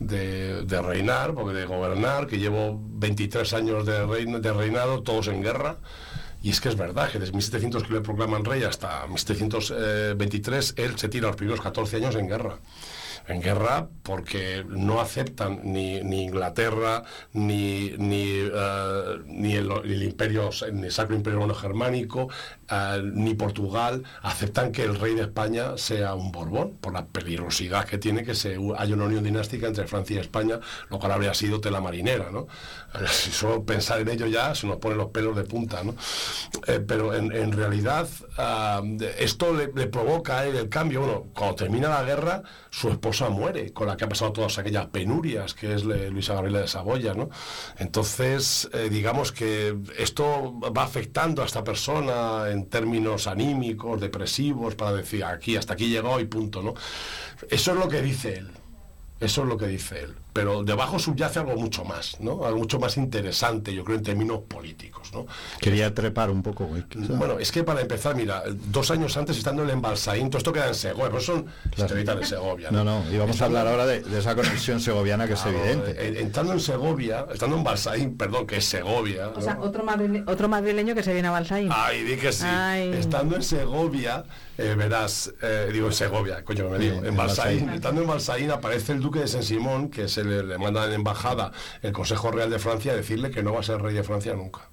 de, 0.00 0.64
de 0.64 0.82
reinar, 0.82 1.34
porque 1.34 1.54
de 1.54 1.66
gobernar, 1.66 2.26
que 2.26 2.38
llevo 2.38 2.80
23 2.82 3.52
años 3.54 3.86
de, 3.86 4.04
rein- 4.04 4.40
de 4.40 4.52
reinado, 4.52 5.02
todos 5.02 5.23
en 5.28 5.42
guerra. 5.42 5.76
Y 6.42 6.50
es 6.50 6.60
que 6.60 6.68
es 6.68 6.76
verdad 6.76 7.10
que 7.10 7.18
desde 7.18 7.32
1700 7.32 7.84
que 7.84 7.94
le 7.94 8.00
proclaman 8.02 8.44
rey 8.44 8.64
hasta 8.64 9.06
1723 9.06 10.74
él 10.76 10.98
se 10.98 11.08
tira 11.08 11.28
los 11.28 11.36
primeros 11.36 11.62
14 11.62 11.96
años 11.96 12.14
en 12.16 12.28
guerra. 12.28 12.58
En 13.26 13.40
guerra 13.40 13.88
porque 14.02 14.62
no 14.68 15.00
aceptan 15.00 15.60
ni, 15.64 15.96
Inglaterra 15.96 17.04
ni, 17.32 17.94
ni, 17.96 18.26
eh, 18.40 19.18
ni 19.24 19.54
el, 19.54 20.02
imperio, 20.02 20.50
el 20.66 20.92
Sacro 20.92 21.16
Imperio 21.16 21.38
Romano 21.38 21.54
Germánico, 21.54 22.28
ni 23.02 23.34
Portugal 23.34 24.02
aceptan 24.22 24.72
que 24.72 24.84
el 24.84 24.98
rey 24.98 25.14
de 25.14 25.22
España 25.22 25.76
sea 25.76 26.14
un 26.14 26.32
Borbón, 26.32 26.76
por 26.80 26.92
la 26.92 27.06
peligrosidad 27.06 27.86
que 27.86 27.98
tiene 27.98 28.24
que 28.24 28.34
se 28.34 28.58
haya 28.78 28.94
una 28.94 29.04
unión 29.04 29.24
dinástica 29.24 29.66
entre 29.66 29.86
Francia 29.86 30.16
y 30.16 30.18
España, 30.20 30.60
lo 30.90 30.98
cual 30.98 31.12
habría 31.12 31.34
sido 31.34 31.60
tela 31.60 31.80
marinera, 31.80 32.30
¿no? 32.30 32.46
Eh, 32.94 33.06
Si 33.08 33.30
solo 33.30 33.64
pensar 33.64 34.00
en 34.00 34.08
ello 34.08 34.26
ya 34.26 34.54
se 34.54 34.66
nos 34.66 34.76
ponen 34.78 34.98
los 34.98 35.10
pelos 35.10 35.36
de 35.36 35.44
punta, 35.44 35.82
¿no? 35.82 35.94
Eh, 36.66 36.80
pero 36.86 37.14
en, 37.14 37.52
realidad 37.52 38.08
ah, 38.38 38.82
esto 39.18 39.52
le, 39.52 39.68
provoca 39.86 40.44
el 40.44 40.68
cambio. 40.68 41.00
Bueno, 41.00 41.26
cuando 41.34 41.56
termina 41.56 41.88
la 41.88 42.02
guerra, 42.02 42.42
su 42.70 42.88
esposa 42.90 43.28
muere, 43.28 43.72
con 43.72 43.86
la 43.86 43.96
que 43.96 44.04
ha 44.04 44.08
pasado 44.08 44.32
todas 44.32 44.58
aquellas 44.58 44.86
penurias, 44.86 45.54
que 45.54 45.74
es 45.74 45.84
Luisa 45.84 46.34
Gabriela 46.34 46.60
de 46.60 46.68
Saboya, 46.68 47.14
¿no? 47.14 47.30
Entonces, 47.78 48.68
eh, 48.72 48.88
digamos 48.90 49.32
que 49.32 49.76
esto 49.98 50.58
va 50.60 50.84
afectando 50.84 51.42
a 51.42 51.46
esta 51.46 51.62
persona 51.64 52.50
en 52.54 52.66
términos 52.66 53.26
anímicos, 53.26 54.00
depresivos, 54.00 54.74
para 54.74 54.92
decir, 54.92 55.24
aquí, 55.24 55.56
hasta 55.56 55.74
aquí 55.74 55.88
llegó 55.88 56.18
y 56.20 56.24
punto, 56.24 56.62
¿no? 56.62 56.74
Eso 57.50 57.72
es 57.72 57.78
lo 57.78 57.88
que 57.88 58.00
dice 58.00 58.38
él. 58.38 58.48
Eso 59.24 59.42
es 59.42 59.48
lo 59.48 59.56
que 59.56 59.66
dice 59.66 60.00
él. 60.04 60.14
Pero 60.32 60.64
debajo 60.64 60.98
subyace 60.98 61.38
algo 61.38 61.54
mucho 61.56 61.84
más, 61.84 62.18
¿no? 62.20 62.44
Algo 62.44 62.58
mucho 62.58 62.80
más 62.80 62.96
interesante, 62.96 63.72
yo 63.72 63.84
creo, 63.84 63.98
en 63.98 64.02
términos 64.02 64.40
políticos, 64.48 65.10
¿no? 65.14 65.26
Quería 65.60 65.94
trepar 65.94 66.28
un 66.28 66.42
poco. 66.42 66.68
¿eh? 66.76 66.82
Bueno, 66.92 67.38
es 67.38 67.52
que 67.52 67.62
para 67.62 67.80
empezar, 67.82 68.16
mira, 68.16 68.42
dos 68.72 68.90
años 68.90 69.16
antes 69.16 69.38
estando 69.38 69.62
en 69.62 69.68
el 69.68 69.74
Embalsaín, 69.76 70.30
todo 70.30 70.38
esto 70.38 70.52
queda 70.52 70.66
en 70.66 70.74
Segovia, 70.74 71.06
pero 71.10 71.20
son 71.20 71.46
de 71.76 72.24
Segovia. 72.26 72.70
no, 72.72 72.82
no, 72.82 73.04
y 73.12 73.16
vamos 73.16 73.40
a 73.40 73.44
hablar 73.44 73.68
ahora 73.68 73.86
de, 73.86 74.00
de 74.00 74.18
esa 74.18 74.34
conexión 74.36 74.80
segoviana 74.80 75.28
que 75.28 75.34
es 75.34 75.46
evidente. 75.46 75.92
eh, 75.96 76.20
Entrando 76.20 76.52
en 76.52 76.60
Segovia, 76.60 77.26
estando 77.32 77.56
en 77.56 77.62
Balsaín, 77.62 78.16
perdón, 78.16 78.44
que 78.46 78.56
es 78.56 78.64
Segovia. 78.64 79.28
O 79.28 79.40
sea, 79.40 79.58
otro, 79.60 79.84
madrile- 79.84 80.24
otro 80.26 80.48
madrileño 80.48 80.96
que 80.96 81.04
se 81.04 81.12
viene 81.12 81.28
a 81.28 81.30
Balsaín. 81.30 81.68
Ay, 81.72 82.02
di 82.02 82.16
que 82.16 82.32
sí. 82.32 82.44
Ay. 82.44 82.92
Estando 82.94 83.36
en 83.36 83.42
Segovia, 83.44 84.24
eh, 84.58 84.74
verás, 84.76 85.32
eh, 85.42 85.70
digo 85.72 85.86
en 85.88 85.92
Segovia, 85.92 86.44
coño, 86.44 86.68
me 86.70 86.78
digo, 86.78 87.04
en 87.04 87.16
Balsaín. 87.16 87.68
Estando 87.70 88.02
en 88.02 88.06
Balsaín 88.08 88.50
aparece 88.50 88.92
el 88.92 89.00
duque 89.00 89.20
de 89.20 89.28
Saint-Simón, 89.28 89.88
que 89.90 90.08
se 90.08 90.24
le, 90.24 90.42
le 90.42 90.58
manda 90.58 90.84
en 90.86 90.92
embajada 90.92 91.52
el 91.82 91.92
Consejo 91.92 92.30
Real 92.30 92.50
de 92.50 92.58
Francia 92.58 92.92
a 92.92 92.96
decirle 92.96 93.30
que 93.30 93.42
no 93.42 93.52
va 93.52 93.60
a 93.60 93.62
ser 93.64 93.80
rey 93.80 93.94
de 93.94 94.02
Francia 94.04 94.34
nunca. 94.34 94.68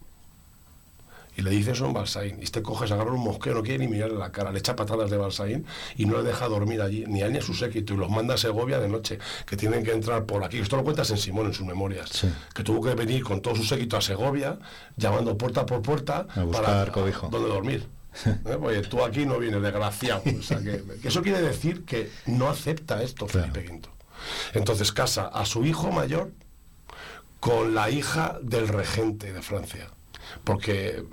Y 1.38 1.44
le 1.44 1.50
dice 1.50 1.72
eso 1.72 1.86
en 1.86 1.94
Balsaín. 1.94 2.40
Y 2.42 2.44
este 2.44 2.62
coge, 2.62 2.88
se 2.90 2.94
agarra 2.94 3.14
un 3.14 3.24
mosqueo, 3.24 3.54
no 3.54 3.64
quiere 3.64 3.80
ni 3.80 3.88
mirarle 3.88 4.18
la 4.18 4.34
cara, 4.34 4.52
le 4.52 4.60
echa 4.60 4.76
patadas 4.76 5.10
de 5.10 5.16
Balsaín 5.16 5.66
y 5.96 6.06
no 6.06 6.18
le 6.18 6.24
deja 6.24 6.50
dormir 6.50 6.82
allí, 6.82 7.06
ni 7.08 7.22
a 7.22 7.28
él 7.28 7.32
ni 7.32 7.38
a 7.40 7.42
su 7.42 7.54
séquito, 7.54 7.94
y 7.94 7.98
los 7.98 8.10
manda 8.10 8.34
a 8.34 8.38
Segovia 8.38 8.80
de 8.80 8.90
noche, 8.90 9.18
que 9.46 9.56
tienen 9.56 9.82
que 9.86 9.94
entrar 9.94 10.26
por 10.26 10.44
aquí. 10.44 10.60
Esto 10.60 10.76
lo 10.76 10.84
cuenta 10.84 11.04
en 11.04 11.18
Simón 11.18 11.46
en 11.46 11.54
sus 11.54 11.66
memorias. 11.66 12.10
Sí. 12.10 12.30
Que 12.54 12.64
tuvo 12.64 12.82
que 12.84 12.96
venir 12.96 13.24
con 13.24 13.42
todo 13.42 13.56
su 13.56 13.64
séquito 13.64 13.96
a 13.96 14.02
Segovia, 14.02 14.60
llamando 14.98 15.38
puerta 15.38 15.66
por 15.66 15.82
puerta 15.82 16.28
A 16.36 16.44
buscar 16.44 16.66
para 16.66 16.92
cobijo. 16.92 17.30
dónde 17.32 17.48
dormir. 17.48 17.88
¿Eh? 18.46 18.58
Oye, 18.62 18.82
tú 18.82 19.04
aquí 19.04 19.26
no 19.26 19.40
vienes, 19.40 19.62
desgraciado. 19.62 20.22
O 20.40 20.42
sea, 20.44 20.60
que, 20.60 20.84
que 21.02 21.08
eso 21.08 21.22
quiere 21.22 21.42
decir 21.42 21.86
que 21.86 22.12
no 22.26 22.50
acepta 22.50 23.02
esto 23.02 23.26
Claro. 23.28 23.54
Felipe 23.54 23.74
V. 23.74 23.90
Entonces 24.54 24.92
casa 24.92 25.28
a 25.28 25.46
su 25.46 25.66
hijo 25.66 25.92
mayor 25.92 26.32
con 27.40 27.74
la 27.74 27.90
hija 27.90 28.38
del 28.44 28.68
regente 28.68 29.34
de 29.34 29.42
Francia. 29.42 29.90
Porque 30.44 31.04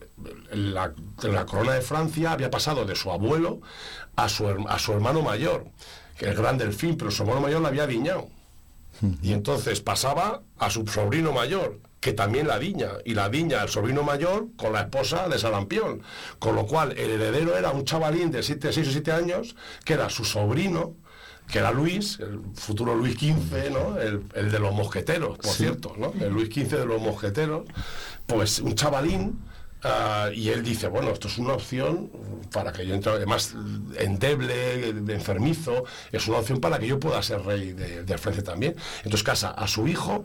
la, 0.52 0.92
la 1.22 1.46
corona 1.46 1.72
de 1.72 1.80
Francia 1.80 2.32
había 2.32 2.50
pasado 2.50 2.84
de 2.84 2.94
su 2.94 3.10
abuelo 3.10 3.60
a 4.16 4.28
su, 4.28 4.46
a 4.68 4.78
su 4.78 4.92
hermano 4.92 5.22
mayor, 5.22 5.66
que 6.18 6.26
es 6.26 6.32
el 6.32 6.36
gran 6.36 6.58
delfín, 6.58 6.96
pero 6.96 7.10
su 7.10 7.22
hermano 7.22 7.40
mayor 7.40 7.62
la 7.62 7.68
había 7.68 7.86
diñado. 7.86 8.28
Y 9.22 9.32
entonces 9.32 9.80
pasaba 9.80 10.42
a 10.58 10.70
su 10.70 10.86
sobrino 10.86 11.32
mayor, 11.32 11.78
que 12.00 12.12
también 12.12 12.46
la 12.46 12.58
diña, 12.58 12.90
y 13.04 13.14
la 13.14 13.28
diña 13.28 13.62
al 13.62 13.68
sobrino 13.68 14.02
mayor 14.02 14.48
con 14.56 14.72
la 14.72 14.82
esposa 14.82 15.28
de 15.28 15.38
Sarampión. 15.38 16.02
Con 16.38 16.54
lo 16.54 16.66
cual 16.66 16.92
el 16.92 17.10
heredero 17.10 17.56
era 17.56 17.70
un 17.70 17.84
chavalín 17.84 18.30
de 18.30 18.42
7, 18.42 18.72
6 18.72 18.88
o 18.88 18.92
7 18.92 19.12
años, 19.12 19.56
que 19.84 19.94
era 19.94 20.08
su 20.08 20.24
sobrino, 20.24 20.94
que 21.48 21.58
era 21.58 21.72
Luis, 21.72 22.20
el 22.20 22.40
futuro 22.54 22.94
Luis 22.94 23.14
XV, 23.14 23.70
¿no? 23.72 23.98
el, 23.98 24.22
el 24.34 24.50
de 24.50 24.58
los 24.58 24.74
mosqueteros, 24.74 25.38
por 25.38 25.52
cierto, 25.52 25.94
¿no? 25.96 26.12
el 26.20 26.32
Luis 26.32 26.48
XV 26.48 26.78
de 26.78 26.86
los 26.86 27.00
mosqueteros, 27.00 27.64
pues 28.26 28.58
un 28.58 28.74
chavalín 28.74 29.38
Ah, 29.84 30.30
y 30.34 30.48
él 30.48 30.64
dice, 30.64 30.88
bueno, 30.88 31.10
esto 31.10 31.28
es 31.28 31.38
una 31.38 31.52
opción 31.52 32.10
para 32.52 32.72
que 32.72 32.84
yo 32.84 32.94
entre, 32.94 33.12
además 33.12 33.54
endeble, 33.96 34.88
enfermizo, 34.88 35.84
es 36.10 36.26
una 36.26 36.38
opción 36.38 36.60
para 36.60 36.80
que 36.80 36.88
yo 36.88 36.98
pueda 36.98 37.22
ser 37.22 37.42
rey 37.42 37.72
de, 37.72 38.02
de 38.02 38.18
Francia 38.18 38.42
también. 38.42 38.74
Entonces 38.98 39.22
casa 39.22 39.50
a 39.50 39.68
su 39.68 39.86
hijo 39.86 40.24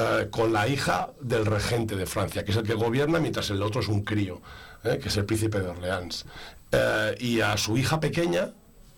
eh, 0.00 0.28
con 0.30 0.52
la 0.52 0.66
hija 0.66 1.10
del 1.20 1.44
regente 1.46 1.94
de 1.96 2.06
Francia, 2.06 2.44
que 2.44 2.52
es 2.52 2.56
el 2.56 2.64
que 2.64 2.74
gobierna 2.74 3.18
mientras 3.20 3.50
el 3.50 3.62
otro 3.62 3.80
es 3.82 3.88
un 3.88 4.02
crío, 4.02 4.40
eh, 4.84 4.98
que 5.00 5.08
es 5.08 5.16
el 5.16 5.24
príncipe 5.26 5.60
de 5.60 5.68
Orleans. 5.68 6.24
Eh, 6.72 7.14
y 7.20 7.40
a 7.40 7.56
su 7.56 7.76
hija 7.76 8.00
pequeña 8.00 8.50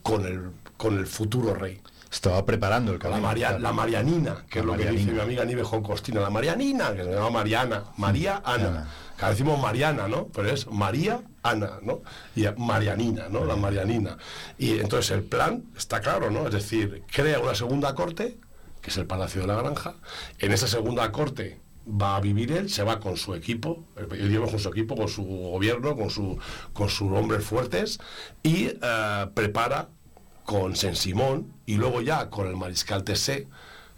con 0.02 0.24
el, 0.26 0.50
con 0.76 0.98
el 0.98 1.06
futuro 1.06 1.54
rey. 1.54 1.80
Estaba 2.10 2.44
preparando 2.44 2.92
el 2.92 2.98
La, 2.98 3.02
camino. 3.04 3.20
Maria- 3.22 3.58
la 3.58 3.72
Marianina, 3.72 4.44
que 4.50 4.58
La 4.58 4.60
es 4.60 4.66
lo 4.66 4.76
que 4.76 4.90
dice 4.90 5.10
mi 5.12 5.20
amiga 5.20 5.44
Nive 5.44 5.62
Costina, 5.62 6.20
la 6.20 6.28
Marianina, 6.30 6.92
que 6.94 7.04
se 7.04 7.10
llama 7.10 7.30
Mariana, 7.30 7.84
María 7.96 8.42
Ana. 8.44 8.86
Ana. 9.18 9.30
Decimos 9.30 9.58
Mariana, 9.60 10.08
¿no? 10.08 10.26
Pero 10.34 10.50
es 10.50 10.66
María 10.66 11.22
Ana, 11.44 11.78
¿no? 11.82 12.02
Y 12.36 12.44
Marianina, 12.58 13.28
¿no? 13.30 13.44
La 13.44 13.54
Marianina. 13.56 14.18
Y 14.58 14.78
entonces 14.80 15.12
el 15.12 15.22
plan 15.22 15.62
está 15.76 16.00
claro, 16.00 16.30
¿no? 16.30 16.46
Es 16.48 16.52
decir, 16.52 17.02
crea 17.10 17.38
una 17.38 17.54
segunda 17.54 17.94
corte, 17.94 18.36
que 18.82 18.90
es 18.90 18.96
el 18.98 19.06
Palacio 19.06 19.40
de 19.40 19.46
la 19.46 19.56
Granja. 19.56 19.94
En 20.38 20.52
esa 20.52 20.66
segunda 20.66 21.10
corte 21.12 21.60
va 21.88 22.16
a 22.16 22.20
vivir 22.20 22.52
él, 22.52 22.68
se 22.68 22.82
va 22.82 23.00
con 23.00 23.16
su 23.16 23.34
equipo, 23.34 23.84
él 23.96 24.30
lleva 24.30 24.46
con 24.46 24.58
su 24.58 24.68
equipo, 24.68 24.96
con 24.96 25.08
su 25.08 25.24
gobierno, 25.24 25.96
con, 25.96 26.10
su, 26.10 26.38
con 26.72 26.88
sus 26.88 27.10
hombres 27.12 27.44
fuertes, 27.44 27.98
y 28.42 28.66
eh, 28.66 29.26
prepara 29.34 29.88
con 30.44 30.76
Saint-Simon 30.76 31.52
y 31.66 31.76
luego 31.76 32.00
ya 32.00 32.28
con 32.28 32.46
el 32.48 32.56
mariscal 32.56 33.04
Tessé 33.04 33.48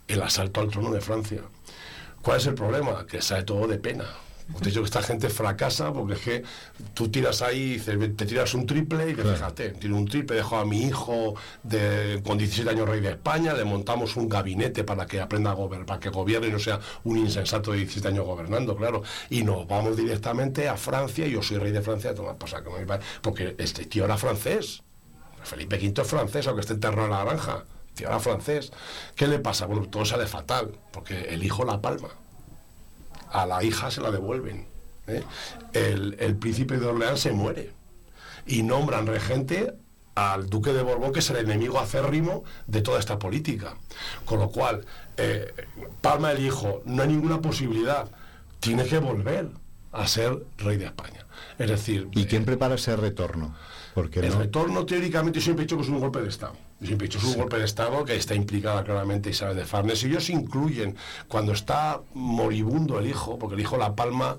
el 0.07 0.23
asalto 0.23 0.61
al 0.61 0.69
trono 0.69 0.91
de 0.91 1.01
Francia. 1.01 1.43
¿Cuál 2.23 2.39
es 2.39 2.47
el 2.47 2.55
problema? 2.55 3.07
Que 3.07 3.23
sale 3.23 3.43
todo 3.43 3.67
de 3.67 3.79
pena. 3.79 4.05
Os 4.53 4.61
dicho 4.61 4.81
que 4.81 4.85
esta 4.85 5.03
gente 5.03 5.31
fracasa 5.31 5.91
porque 5.93 6.13
es 6.15 6.21
que 6.21 6.43
tú 6.93 7.09
tiras 7.09 7.41
ahí, 7.41 7.81
te 8.15 8.27
tiras 8.27 8.53
un 8.53 8.67
triple 8.67 9.09
y 9.11 9.15
te 9.15 9.23
fíjate, 9.23 9.71
tiro 9.71 9.97
un 9.97 10.07
triple, 10.07 10.37
dejo 10.37 10.59
a 10.59 10.67
mi 10.67 10.83
hijo 10.83 11.35
de, 11.63 12.21
con 12.25 12.37
17 12.37 12.69
años 12.69 12.87
rey 12.87 13.01
de 13.01 13.13
España, 13.13 13.55
le 13.55 13.65
montamos 13.65 14.17
un 14.17 14.29
gabinete 14.29 14.85
para 14.85 15.07
que 15.07 15.19
aprenda 15.21 15.51
a 15.51 15.55
gobernar, 15.55 15.87
para 15.87 15.99
que 16.01 16.11
gobierne 16.11 16.49
y 16.49 16.51
no 16.51 16.59
sea 16.59 16.79
un 17.05 17.17
insensato 17.17 17.73
de 17.73 17.79
17 17.79 18.09
años 18.09 18.27
gobernando, 18.27 18.77
claro. 18.77 19.03
Y 19.31 19.45
nos 19.45 19.67
vamos 19.67 19.97
directamente 19.97 20.69
a 20.69 20.77
Francia 20.77 21.27
y 21.27 21.31
yo 21.33 21.43
soy 21.43 21.57
rey 21.57 21.73
de 21.73 21.81
Francia, 21.81 22.15
toma 22.15 22.39
pasa 22.39 22.63
que 22.63 22.69
no 22.69 22.77
me 22.77 22.85
va- 22.85 23.01
porque 23.23 23.55
este 23.59 23.87
tío 23.87 24.05
era 24.05 24.19
francés. 24.19 24.83
Felipe 25.43 25.77
V 25.77 26.03
es 26.03 26.09
francés, 26.09 26.47
aunque 26.47 26.61
esté 26.61 26.75
enterrado 26.75 27.05
en 27.07 27.11
la 27.13 27.25
granja. 27.25 27.65
Tío 27.95 28.09
era 28.09 28.19
francés. 28.21 28.73
¿Qué 29.15 29.27
le 29.27 29.39
pasa? 29.39 29.65
Bueno, 29.67 29.87
todo 29.89 30.05
sale 30.05 30.27
fatal, 30.27 30.73
porque 30.93 31.21
el 31.31 31.43
hijo 31.45 31.65
la 31.65 31.81
palma. 31.81 32.09
A 33.35 33.47
la 33.47 33.63
hija 33.63 33.91
se 33.91 34.01
la 34.01 34.11
devuelven. 34.11 34.67
¿eh? 35.07 35.23
El, 35.73 36.17
el 36.19 36.37
príncipe 36.37 36.79
de 36.79 36.87
Orleans 36.87 37.21
se 37.21 37.33
muere. 37.33 37.73
Y 38.47 38.63
nombran 38.63 39.07
regente 39.07 39.75
al 40.15 40.49
duque 40.49 40.73
de 40.73 40.83
Borbón, 40.83 41.13
que 41.13 41.19
es 41.19 41.31
el 41.31 41.37
enemigo 41.37 41.79
acérrimo 41.79 42.45
de 42.67 42.83
toda 42.83 43.01
esta 43.01 43.19
política. 43.19 43.77
Con 44.25 44.39
lo 44.39 44.49
cual, 44.51 44.85
eh, 45.17 45.53
palma 46.01 46.33
el 46.33 46.45
hijo, 46.45 46.83
no 46.85 47.03
hay 47.03 47.09
ninguna 47.09 47.41
posibilidad. 47.41 48.09
Tiene 48.61 48.85
que 48.85 48.99
volver 48.99 49.49
a 49.93 50.07
ser 50.07 50.39
rey 50.59 50.77
de 50.77 50.87
España. 50.87 51.27
Es 51.59 51.69
decir, 51.69 52.09
¿Y 52.13 52.27
quién 52.27 52.45
prepara 52.45 52.77
ese 52.77 52.97
retorno? 52.97 53.55
Porque 53.95 54.21
el 54.21 54.31
no, 54.31 54.39
retorno 54.41 54.87
teóricamente 54.87 55.41
siempre 55.41 55.63
he 55.63 55.67
dicho 55.67 55.77
que 55.77 55.83
es 55.83 55.89
un 55.89 56.01
golpe 56.01 56.21
de 56.21 56.29
Estado. 56.29 56.55
Yo 56.85 56.89
siempre 56.89 57.07
he 57.07 57.09
dicho 57.09 57.19
que 57.19 57.27
es 57.29 57.33
un 57.35 57.41
golpe 57.41 57.57
de 57.57 57.65
Estado 57.65 58.05
que 58.05 58.15
está 58.15 58.35
implicada 58.35 58.85
claramente 58.85 59.31
Isabel 59.31 59.57
de 59.57 59.65
Farnes. 59.65 60.03
Y 60.03 60.09
ellos 60.09 60.29
incluyen 60.29 60.95
cuando 61.29 61.53
está 61.53 62.03
moribundo 62.13 62.99
el 62.99 63.07
hijo, 63.07 63.39
porque 63.39 63.55
el 63.55 63.63
hijo 63.63 63.79
la 63.79 63.95
palma, 63.97 64.37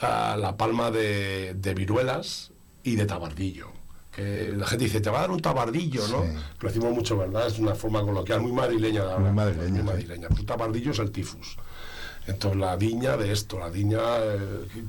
ah, 0.00 0.36
la 0.36 0.56
palma 0.56 0.90
de, 0.90 1.54
de 1.54 1.74
viruelas 1.74 2.50
y 2.82 2.96
de 2.96 3.06
tabardillo. 3.06 3.68
Que 4.10 4.52
la 4.56 4.66
gente 4.66 4.86
dice, 4.86 5.00
te 5.00 5.10
va 5.10 5.18
a 5.18 5.20
dar 5.22 5.30
un 5.30 5.40
tabardillo, 5.40 6.08
¿no? 6.08 6.22
Sí. 6.24 6.28
Lo 6.58 6.68
decimos 6.68 6.92
mucho, 6.92 7.18
¿verdad? 7.18 7.46
Es 7.46 7.60
una 7.60 7.76
forma 7.76 8.00
coloquial 8.02 8.40
muy 8.40 8.50
madrileña 8.50 9.04
de 9.04 9.12
hablar. 9.12 9.20
Muy 9.20 9.44
madrileña, 9.44 9.68
Muy 9.70 9.78
sí. 9.78 9.84
madrileña. 9.86 10.28
Un 10.30 10.46
tabardillo 10.46 10.90
es 10.90 10.98
el 10.98 11.12
tifus. 11.12 11.56
Entonces 12.26 12.58
la 12.60 12.76
diña 12.76 13.16
de 13.16 13.32
esto, 13.32 13.58
la 13.58 13.70
diña, 13.70 13.98
eh, 14.18 14.38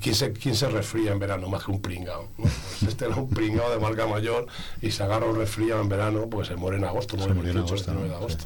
¿quién, 0.00 0.14
se, 0.14 0.32
¿quién 0.32 0.54
se 0.56 0.68
resfría 0.68 1.12
en 1.12 1.18
verano 1.18 1.48
más 1.48 1.64
que 1.64 1.70
un 1.70 1.80
pringao? 1.80 2.28
¿no? 2.36 2.44
Pues 2.44 2.82
este 2.82 3.04
era 3.06 3.16
un 3.16 3.28
pringao 3.30 3.70
de 3.70 3.78
marca 3.78 4.06
mayor 4.06 4.46
y 4.82 4.90
se 4.90 5.02
agarra 5.04 5.26
un 5.26 5.36
resfriado 5.36 5.80
en 5.80 5.88
verano, 5.88 6.26
pues 6.28 6.48
se 6.48 6.56
muere 6.56 6.78
en 6.78 6.84
agosto, 6.84 7.16
muere 7.16 7.30
el 7.32 7.36
murió 7.36 7.50
en 7.52 7.56
28, 7.58 7.74
agosto, 7.74 7.92
29 7.92 8.08
de 8.10 8.16
agosto. 8.16 8.44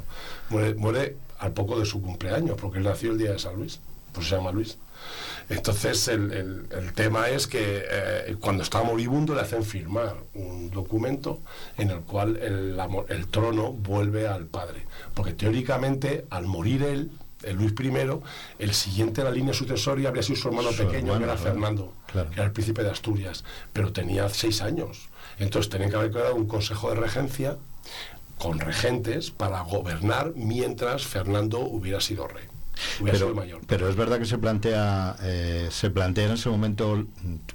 Muere, 0.50 0.74
muere 0.74 1.16
al 1.38 1.52
poco 1.52 1.78
de 1.80 1.86
su 1.86 2.02
cumpleaños, 2.02 2.56
porque 2.60 2.78
él 2.78 2.84
nació 2.84 3.12
el 3.12 3.18
día 3.18 3.32
de 3.32 3.38
San 3.38 3.56
Luis, 3.56 3.80
pues 4.12 4.28
se 4.28 4.36
llama 4.36 4.52
Luis. 4.52 4.76
Entonces 5.48 6.06
el, 6.08 6.32
el- 6.32 6.66
el 6.70 6.92
tema 6.92 7.28
es 7.28 7.46
que 7.46 7.84
eh, 7.90 8.36
cuando 8.40 8.62
está 8.62 8.82
moribundo 8.82 9.34
le 9.34 9.40
hacen 9.40 9.64
firmar 9.64 10.14
un 10.34 10.70
documento 10.70 11.40
en 11.78 11.90
el 11.90 12.00
cual 12.00 12.36
el, 12.36 12.78
el 13.08 13.26
trono 13.26 13.72
vuelve 13.72 14.28
al 14.28 14.46
padre. 14.46 14.86
Porque 15.14 15.32
teóricamente 15.32 16.24
al 16.30 16.46
morir 16.46 16.82
él, 16.84 17.10
el 17.44 17.56
Luis 17.56 17.72
I, 17.80 17.92
el 18.58 18.74
siguiente 18.74 19.20
en 19.20 19.26
la 19.26 19.30
línea 19.32 19.54
sucesoria 19.54 20.08
habría 20.08 20.22
sido 20.22 20.38
su 20.38 20.48
hermano 20.48 20.70
Su 20.72 20.78
pequeño, 20.84 21.14
hermano, 21.14 21.18
que 21.18 21.24
era 21.24 21.34
claro. 21.36 21.50
Fernando, 21.52 21.92
Claro. 22.06 22.28
que 22.30 22.34
era 22.36 22.44
el 22.44 22.52
príncipe 22.52 22.82
de 22.82 22.90
Asturias, 22.90 23.44
pero 23.72 23.92
tenía 23.92 24.28
seis 24.28 24.60
años. 24.62 25.08
Entonces 25.38 25.70
tenían 25.70 25.90
que 25.90 25.96
haber 25.96 26.10
creado 26.10 26.34
un 26.34 26.46
consejo 26.46 26.90
de 26.90 26.96
regencia 26.96 27.56
con 28.38 28.58
regentes 28.58 29.30
para 29.30 29.60
gobernar 29.62 30.32
mientras 30.34 31.04
Fernando 31.06 31.60
hubiera 31.60 32.00
sido 32.00 32.26
rey. 32.28 32.44
Hubiera 33.00 33.18
sido 33.18 33.28
pero, 33.30 33.40
mayor. 33.40 33.60
pero 33.66 33.88
es 33.88 33.96
verdad 33.96 34.18
que 34.18 34.24
se 34.24 34.38
plantea 34.38 35.14
eh, 35.22 35.68
se 35.70 35.90
plantea 35.90 36.26
en 36.26 36.32
ese 36.32 36.48
momento 36.48 37.06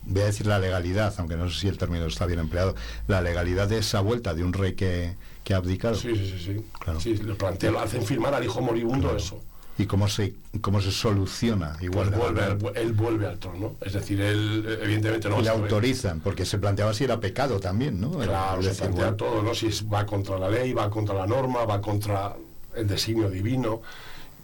voy 0.04 0.21
a 0.21 0.26
decir 0.26 0.45
la 0.45 0.60
legalidad 0.60 1.13
aunque 1.17 1.36
no 1.36 1.50
sé 1.50 1.60
si 1.60 1.67
el 1.67 1.78
término 1.78 2.06
está 2.06 2.28
bien 2.28 2.39
empleado 2.39 2.76
la 3.08 3.21
legalidad 3.21 3.67
de 3.67 3.80
esa 3.80 4.00
vuelta 4.00 4.36
de 4.36 4.43
un 4.43 4.54
rey 4.54 4.73
que, 4.76 5.15
que 5.43 5.56
ha 5.56 5.58
abdicado 5.58 5.95
Sí, 5.95 6.15
sí, 6.15 6.30
sí, 6.38 6.39
sí. 6.45 6.65
Claro. 6.80 7.00
Sí, 7.02 7.17
lo 7.17 7.36
plantea, 7.36 7.71
lo 7.71 7.80
hacen 7.80 8.04
firmar 8.06 8.36
al 8.36 8.43
hijo 8.45 8.62
moribundo 8.62 9.15
eso. 9.17 9.41
Y 9.77 9.85
cómo 9.85 10.07
se 10.07 10.33
cómo 10.61 10.81
se 10.81 10.91
soluciona 10.91 11.77
igual 11.81 12.09
Pues 12.09 12.19
vuelve, 12.19 12.45
él, 12.45 12.71
él 12.75 12.93
vuelve 12.93 13.27
al 13.27 13.37
trono. 13.37 13.75
Es 13.81 13.93
decir, 13.93 14.19
él 14.21 14.65
eh, 14.67 14.79
evidentemente 14.83 15.29
no 15.29 15.39
y 15.39 15.43
le 15.43 15.49
autorizan 15.49 16.19
porque 16.19 16.45
se 16.45 16.57
planteaba 16.57 16.93
si 16.93 17.03
era 17.03 17.19
pecado 17.19 17.59
también 17.59 17.99
no 18.01 18.11
Claro, 18.11 18.61
se 18.63 18.73
plantea 18.73 19.15
todo, 19.15 19.43
¿no? 19.43 19.53
Si 19.53 19.69
va 19.85 20.05
contra 20.05 20.39
la 20.39 20.49
ley, 20.49 20.73
va 20.73 20.89
contra 20.89 21.13
la 21.13 21.27
norma, 21.27 21.65
va 21.65 21.79
contra 21.79 22.35
el 22.75 22.87
designio 22.87 23.29
divino. 23.29 23.81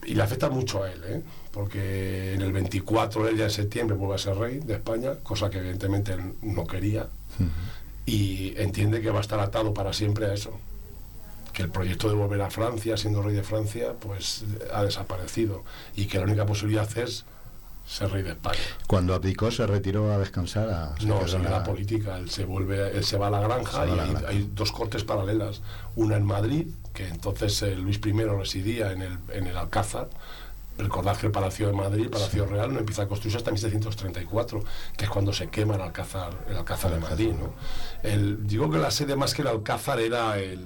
Y 0.05 0.15
le 0.15 0.23
afecta 0.23 0.49
mucho 0.49 0.83
a 0.83 0.91
él, 0.91 1.01
¿eh? 1.07 1.21
Porque 1.51 2.33
en 2.33 2.41
el 2.41 2.51
24 2.51 3.29
él 3.29 3.37
ya 3.37 3.45
en 3.45 3.51
septiembre 3.51 3.95
vuelve 3.95 4.15
a 4.15 4.17
ser 4.17 4.35
rey 4.35 4.59
de 4.59 4.73
España, 4.73 5.13
cosa 5.23 5.49
que 5.49 5.59
evidentemente 5.59 6.13
él 6.13 6.33
no 6.41 6.67
quería. 6.67 7.07
Y 8.05 8.53
entiende 8.57 9.01
que 9.01 9.09
va 9.09 9.19
a 9.19 9.21
estar 9.21 9.39
atado 9.39 9.73
para 9.73 9.93
siempre 9.93 10.25
a 10.25 10.33
eso. 10.33 10.59
Que 11.53 11.61
el 11.61 11.69
proyecto 11.69 12.09
de 12.09 12.15
volver 12.15 12.41
a 12.41 12.49
Francia, 12.49 12.97
siendo 12.97 13.21
rey 13.21 13.35
de 13.35 13.43
Francia, 13.43 13.93
pues 13.99 14.43
ha 14.73 14.83
desaparecido. 14.83 15.63
Y 15.95 16.07
que 16.07 16.17
la 16.17 16.23
única 16.25 16.45
posibilidad 16.45 16.89
es 16.97 17.25
ser 17.85 18.09
rey 18.11 18.23
de 18.23 18.29
España. 18.31 18.59
cuando 18.87 19.13
abdicó 19.13 19.51
se 19.51 19.67
retiró 19.67 20.11
a 20.13 20.17
descansar 20.17 20.69
a 20.69 20.95
se 20.99 21.05
No, 21.05 21.27
sigue 21.27 21.43
la- 21.43 21.63
política. 21.63 22.17
Él 22.17 22.29
se 22.29 22.45
vuelve, 22.45 22.97
él 22.97 23.03
se 23.03 23.17
va 23.17 23.27
a 23.27 23.29
la 23.29 23.39
granja 23.41 23.85
Se 23.85 23.91
y 23.91 23.95
la 23.95 24.03
hay, 24.03 24.09
granja. 24.11 24.27
hay 24.29 24.49
dos 24.53 24.71
cortes 24.71 25.03
paralelas. 25.03 25.61
Una 25.95 26.15
en 26.17 26.25
Madrid, 26.25 26.67
que 26.93 27.07
entonces 27.07 27.61
eh, 27.61 27.75
Luis 27.75 27.99
I 28.05 28.11
residía 28.23 28.91
en 28.91 29.01
el, 29.01 29.17
en 29.33 29.47
el 29.47 29.57
Alcázar. 29.57 30.09
Recordad 30.77 31.15
que 31.17 31.27
el 31.27 31.31
Palacio 31.31 31.67
de 31.67 31.73
Madrid, 31.73 32.05
el 32.05 32.09
Palacio 32.09 32.47
Real, 32.47 32.73
no 32.73 32.79
empieza 32.79 33.03
a 33.03 33.07
construirse 33.07 33.37
hasta 33.37 33.51
1734, 33.51 34.63
que 34.97 35.03
es 35.05 35.09
cuando 35.11 35.31
se 35.31 35.47
quema 35.49 35.75
el 35.75 35.81
Alcázar, 35.81 36.33
el 36.49 36.57
Alcázar 36.57 36.91
de 36.93 36.99
Madrid. 36.99 37.31
¿no? 37.33 37.53
El- 38.01 38.47
digo 38.47 38.71
que 38.71 38.77
la 38.79 38.89
sede 38.89 39.15
más 39.15 39.33
que 39.35 39.43
el 39.43 39.49
Alcázar 39.49 39.99
era 39.99 40.39
el, 40.39 40.65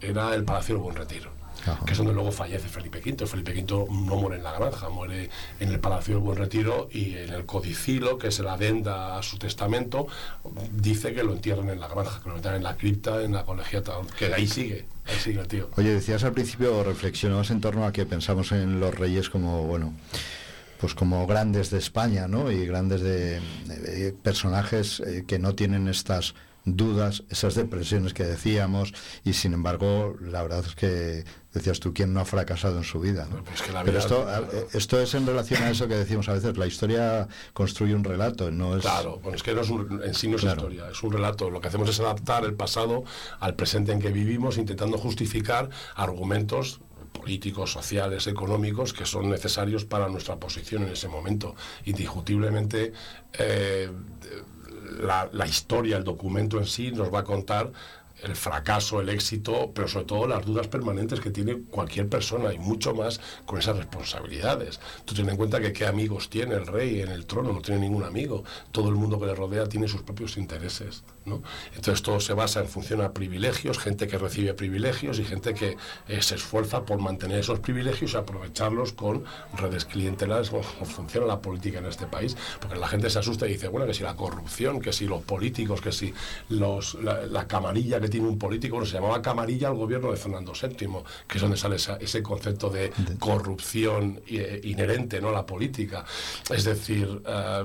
era 0.00 0.34
el 0.34 0.44
Palacio 0.44 0.74
del 0.74 0.82
Buen 0.82 0.96
Retiro 0.96 1.30
Ajá. 1.62 1.84
que 1.84 1.92
es 1.92 1.98
donde 1.98 2.12
luego 2.12 2.30
fallece 2.32 2.68
Felipe 2.68 3.00
V. 3.04 3.26
Felipe 3.26 3.52
V 3.52 3.86
no 3.90 4.16
muere 4.16 4.36
en 4.36 4.44
la 4.44 4.52
granja, 4.52 4.88
muere 4.88 5.30
en 5.58 5.68
el 5.70 5.80
Palacio 5.80 6.14
del 6.14 6.22
Buen 6.22 6.38
Retiro 6.38 6.88
y 6.92 7.14
en 7.14 7.32
el 7.32 7.46
codicilo, 7.46 8.18
que 8.18 8.28
es 8.28 8.38
la 8.40 8.54
adenda 8.54 9.18
a 9.18 9.22
su 9.22 9.38
testamento, 9.38 10.06
dice 10.72 11.12
que 11.12 11.22
lo 11.22 11.32
entierran 11.32 11.70
en 11.70 11.80
la 11.80 11.88
granja, 11.88 12.20
que 12.22 12.28
lo 12.28 12.36
metan 12.36 12.54
en 12.54 12.62
la 12.62 12.76
cripta, 12.76 13.22
en 13.22 13.32
la 13.32 13.44
colegiata, 13.44 13.94
que 14.18 14.32
ahí 14.32 14.46
sigue, 14.46 14.86
ahí 15.06 15.18
sigue 15.18 15.40
el 15.40 15.48
tío. 15.48 15.70
Oye, 15.76 15.92
decías 15.92 16.22
al 16.24 16.32
principio, 16.32 16.84
reflexionamos 16.84 17.50
en 17.50 17.60
torno 17.60 17.84
a 17.84 17.92
que 17.92 18.06
pensamos 18.06 18.52
en 18.52 18.78
los 18.78 18.94
reyes 18.94 19.30
como, 19.30 19.64
bueno, 19.64 19.94
pues 20.78 20.94
como 20.94 21.26
grandes 21.26 21.70
de 21.70 21.78
España, 21.78 22.28
¿no? 22.28 22.50
Y 22.52 22.66
grandes 22.66 23.00
de, 23.00 23.40
de 23.66 24.12
personajes 24.12 25.00
eh, 25.00 25.24
que 25.26 25.38
no 25.38 25.54
tienen 25.54 25.88
estas 25.88 26.34
dudas, 26.66 27.22
esas 27.30 27.54
depresiones 27.54 28.12
que 28.12 28.24
decíamos, 28.24 28.92
y 29.24 29.32
sin 29.34 29.54
embargo, 29.54 30.16
la 30.20 30.42
verdad 30.42 30.64
es 30.66 30.74
que 30.74 31.24
decías 31.54 31.80
tú, 31.80 31.94
¿quién 31.94 32.12
no 32.12 32.20
ha 32.20 32.24
fracasado 32.24 32.76
en 32.76 32.84
su 32.84 32.98
vida? 33.00 33.26
¿no? 33.30 33.42
Pues 33.44 33.62
que 33.62 33.72
la 33.72 33.82
Pero 33.84 33.98
esto, 33.98 34.26
eh, 34.28 34.66
esto 34.74 35.00
es 35.00 35.14
en 35.14 35.26
relación 35.26 35.62
a 35.62 35.70
eso 35.70 35.86
que 35.88 35.94
decimos 35.94 36.28
a 36.28 36.32
veces, 36.34 36.56
la 36.58 36.66
historia 36.66 37.28
construye 37.54 37.94
un 37.94 38.04
relato, 38.04 38.50
no 38.50 38.76
es... 38.76 38.82
Claro, 38.82 39.20
bueno, 39.22 39.36
es 39.36 39.42
que 39.44 39.54
no 39.54 39.60
es 39.62 39.70
un- 39.70 40.02
en 40.04 40.12
sí 40.12 40.26
no 40.28 40.36
es 40.36 40.42
Claro. 40.42 40.56
historia, 40.62 40.90
es 40.90 41.02
un 41.02 41.12
relato. 41.12 41.48
Lo 41.50 41.60
que 41.60 41.68
hacemos 41.68 41.88
es 41.88 42.00
adaptar 42.00 42.44
el 42.44 42.54
pasado 42.54 43.04
al 43.40 43.54
presente 43.54 43.92
en 43.92 44.00
que 44.00 44.10
vivimos, 44.10 44.58
intentando 44.58 44.98
justificar 44.98 45.70
argumentos 45.94 46.80
políticos, 47.12 47.72
sociales, 47.72 48.26
económicos 48.26 48.92
que 48.92 49.06
son 49.06 49.30
necesarios 49.30 49.84
para 49.86 50.08
nuestra 50.08 50.36
posición 50.36 50.82
en 50.82 50.90
ese 50.90 51.08
momento. 51.08 51.54
Indiscutiblemente, 51.86 52.92
eh, 53.38 53.90
la, 55.00 55.46
historia, 55.46 55.96
el 55.96 56.04
documento 56.04 56.58
en 56.58 56.66
sí 56.66 56.92
nos 56.92 57.12
va 57.12 57.20
a 57.20 57.24
contar 57.24 57.72
el 58.22 58.34
fracaso, 58.34 59.00
el 59.00 59.10
éxito, 59.10 59.72
pero 59.74 59.88
sobre 59.88 60.06
todo 60.06 60.26
las 60.26 60.44
dudas 60.44 60.68
permanentes 60.68 61.20
que 61.20 61.30
tiene 61.30 61.62
cualquier 61.70 62.08
persona 62.08 62.52
y 62.52 62.58
mucho 62.58 62.94
más 62.94 63.20
con 63.44 63.58
esas 63.58 63.76
responsabilidades. 63.76 64.80
Tú 65.04 65.14
ten 65.14 65.28
en 65.28 65.36
cuenta 65.36 65.60
que 65.60 65.72
qué 65.72 65.86
amigos 65.86 66.30
tiene 66.30 66.54
el 66.54 66.66
rey 66.66 67.00
en 67.00 67.08
el 67.08 67.26
trono, 67.26 67.52
no 67.52 67.60
tiene 67.60 67.80
ningún 67.80 68.04
amigo. 68.04 68.44
Todo 68.72 68.88
el 68.88 68.94
mundo 68.94 69.20
que 69.20 69.26
le 69.26 69.34
rodea 69.34 69.68
tiene 69.68 69.88
sus 69.88 70.02
propios 70.02 70.36
intereses. 70.38 71.04
¿No? 71.26 71.42
Entonces 71.74 72.02
todo 72.02 72.20
se 72.20 72.32
basa 72.32 72.60
en 72.60 72.68
función 72.68 73.00
a 73.02 73.12
privilegios, 73.12 73.78
gente 73.78 74.06
que 74.06 74.16
recibe 74.16 74.54
privilegios 74.54 75.18
y 75.18 75.24
gente 75.24 75.54
que 75.54 75.76
eh, 76.08 76.22
se 76.22 76.36
esfuerza 76.36 76.84
por 76.84 76.98
mantener 77.00 77.40
esos 77.40 77.60
privilegios 77.60 78.14
y 78.14 78.16
aprovecharlos 78.16 78.92
con 78.92 79.24
redes 79.56 79.84
clientelares, 79.84 80.50
como 80.50 80.62
funciona 80.62 81.26
la 81.26 81.40
política 81.40 81.78
en 81.78 81.86
este 81.86 82.06
país. 82.06 82.36
Porque 82.60 82.76
la 82.76 82.88
gente 82.88 83.10
se 83.10 83.18
asusta 83.18 83.46
y 83.46 83.52
dice, 83.52 83.68
bueno, 83.68 83.86
que 83.86 83.94
si 83.94 84.02
la 84.02 84.16
corrupción, 84.16 84.80
que 84.80 84.92
si 84.92 85.06
los 85.06 85.22
políticos, 85.22 85.80
que 85.80 85.92
si 85.92 86.14
los, 86.48 86.94
la, 86.94 87.46
camarilla 87.46 88.00
que 88.00 88.08
tiene 88.08 88.26
un 88.26 88.38
político, 88.38 88.84
se 88.84 88.94
llamaba 88.94 89.20
camarilla 89.22 89.68
al 89.68 89.74
gobierno 89.74 90.10
de 90.10 90.16
Fernando 90.16 90.52
VII, 90.52 90.88
que 91.26 91.38
es 91.38 91.42
donde 91.42 91.56
sale 91.56 91.76
ese 91.76 92.22
concepto 92.22 92.70
de 92.70 92.92
corrupción 93.18 94.20
eh, 94.28 94.60
inherente 94.64 95.20
¿no? 95.20 95.28
a 95.28 95.32
la 95.32 95.46
política. 95.46 96.04
Es 96.50 96.64
decir, 96.64 97.22
eh, 97.26 97.64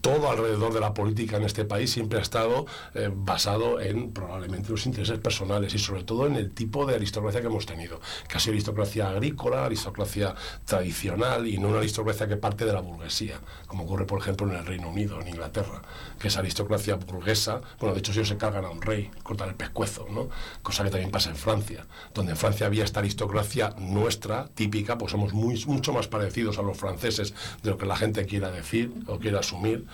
todo 0.00 0.30
alrededor 0.30 0.72
de 0.72 0.80
la 0.80 0.94
política 0.94 1.36
en 1.36 1.44
este 1.44 1.64
país 1.64 1.90
siempre 1.90 2.18
ha 2.18 2.22
estado 2.22 2.66
eh, 2.94 3.10
basado 3.12 3.80
en 3.80 4.12
probablemente 4.12 4.70
los 4.70 4.86
intereses 4.86 5.18
personales 5.18 5.74
y 5.74 5.78
sobre 5.78 6.04
todo 6.04 6.26
en 6.26 6.36
el 6.36 6.52
tipo 6.52 6.86
de 6.86 6.94
aristocracia 6.94 7.40
que 7.40 7.46
hemos 7.46 7.66
tenido, 7.66 8.00
que 8.28 8.36
ha 8.36 8.40
sido 8.40 8.52
aristocracia 8.52 9.08
agrícola, 9.08 9.64
aristocracia 9.64 10.34
tradicional 10.64 11.46
y 11.46 11.58
no 11.58 11.68
una 11.68 11.78
aristocracia 11.78 12.28
que 12.28 12.36
parte 12.36 12.64
de 12.64 12.72
la 12.72 12.80
burguesía, 12.80 13.40
como 13.66 13.84
ocurre 13.84 14.06
por 14.06 14.20
ejemplo 14.20 14.48
en 14.48 14.56
el 14.56 14.66
Reino 14.66 14.88
Unido, 14.88 15.20
en 15.20 15.28
Inglaterra, 15.28 15.82
que 16.18 16.28
es 16.28 16.36
aristocracia 16.36 16.96
burguesa, 16.96 17.60
bueno, 17.78 17.94
de 17.94 18.00
hecho 18.00 18.12
ellos 18.12 18.28
se 18.28 18.36
cargan 18.36 18.64
a 18.64 18.70
un 18.70 18.82
rey, 18.82 19.10
cortan 19.22 19.48
el 19.48 19.54
pescuezo, 19.54 20.06
¿no? 20.10 20.28
Cosa 20.62 20.84
que 20.84 20.90
también 20.90 21.10
pasa 21.10 21.30
en 21.30 21.36
Francia, 21.36 21.86
donde 22.14 22.32
en 22.32 22.38
Francia 22.38 22.66
había 22.66 22.84
esta 22.84 23.00
aristocracia 23.00 23.74
nuestra, 23.78 24.48
típica, 24.54 24.98
pues 24.98 25.12
somos 25.12 25.32
muy, 25.32 25.62
mucho 25.66 25.92
más 25.92 26.08
parecidos 26.08 26.58
a 26.58 26.62
los 26.62 26.76
franceses 26.76 27.34
de 27.62 27.70
lo 27.70 27.78
que 27.78 27.86
la 27.86 27.96
gente 27.96 28.26
quiera 28.26 28.50
decir 28.50 28.92
o 29.06 29.18
quiera 29.18 29.40
asumir 29.40 29.86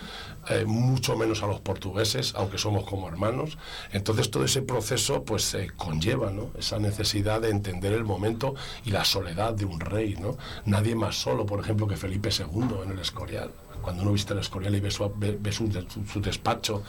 eh, 0.48 0.64
mucho 0.64 1.16
menos 1.16 1.42
a 1.42 1.46
los 1.46 1.60
portugueses, 1.60 2.34
aunque 2.36 2.58
somos 2.58 2.81
como 2.84 3.08
hermanos. 3.08 3.58
Entonces 3.92 4.30
todo 4.30 4.44
ese 4.44 4.62
proceso 4.62 5.24
pues 5.24 5.56
conlleva 5.76 6.32
esa 6.58 6.78
necesidad 6.78 7.40
de 7.40 7.50
entender 7.50 7.92
el 7.92 8.04
momento 8.04 8.54
y 8.84 8.90
la 8.90 9.04
soledad 9.04 9.54
de 9.54 9.64
un 9.64 9.80
rey. 9.80 10.16
¿no? 10.20 10.36
Nadie 10.64 10.94
más 10.94 11.16
solo, 11.16 11.46
por 11.46 11.60
ejemplo, 11.60 11.86
que 11.86 11.96
Felipe 11.96 12.30
II 12.30 12.82
en 12.84 12.92
el 12.92 12.98
Escorial. 12.98 13.50
Cuando 13.80 14.02
uno 14.02 14.12
visita 14.12 14.34
el 14.34 14.40
Escorial 14.40 14.74
y 14.76 14.80
ve 14.80 14.90
su, 14.90 15.84
su 16.12 16.20
despacho 16.20 16.82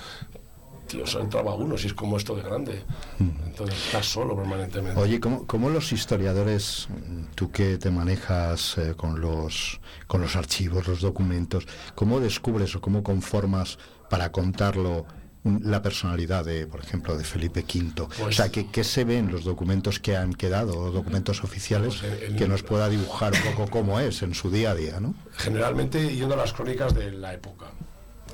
tío, 0.87 1.07
solo 1.07 1.23
entraba 1.23 1.53
uno, 1.53 1.77
si 1.77 1.87
es 1.87 1.93
como 1.93 2.17
esto 2.17 2.35
de 2.35 2.41
grande. 2.43 2.83
Entonces 3.19 3.85
estás 3.85 4.05
solo 4.05 4.35
permanentemente. 4.35 4.99
Oye, 4.99 5.19
¿cómo, 5.19 5.45
cómo 5.47 5.69
los 5.69 5.91
historiadores, 5.91 6.87
tú 7.35 7.51
que 7.51 7.77
te 7.77 7.89
manejas 7.89 8.77
eh, 8.77 8.93
con, 8.95 9.19
los, 9.19 9.79
con 10.07 10.21
los 10.21 10.35
archivos, 10.35 10.87
los 10.87 11.01
documentos, 11.01 11.67
cómo 11.95 12.19
descubres 12.19 12.75
o 12.75 12.81
cómo 12.81 13.03
conformas 13.03 13.77
para 14.09 14.31
contarlo 14.31 15.05
la 15.43 15.81
personalidad 15.81 16.45
de, 16.45 16.67
por 16.67 16.79
ejemplo, 16.79 17.17
de 17.17 17.23
Felipe 17.23 17.61
V. 17.61 18.01
o 18.01 18.07
pues 18.07 18.35
sea, 18.37 18.49
¿qué, 18.49 18.83
se 18.83 19.03
ve 19.03 19.17
en 19.17 19.31
los 19.31 19.43
documentos 19.43 19.99
que 19.99 20.15
han 20.15 20.33
quedado, 20.33 20.91
documentos 20.91 21.43
oficiales, 21.43 21.95
pues 21.97 22.33
que 22.33 22.47
nos 22.47 22.63
pueda 22.63 22.87
dibujar 22.87 23.33
un 23.33 23.53
poco 23.53 23.69
cómo 23.69 23.99
es 23.99 24.21
en 24.21 24.33
su 24.33 24.49
día 24.49 24.71
a 24.71 24.75
día, 24.75 24.99
¿no? 24.99 25.13
Generalmente 25.37 26.15
yendo 26.15 26.35
a 26.35 26.37
las 26.37 26.53
crónicas 26.53 26.93
de 26.93 27.11
la 27.11 27.33
época. 27.33 27.67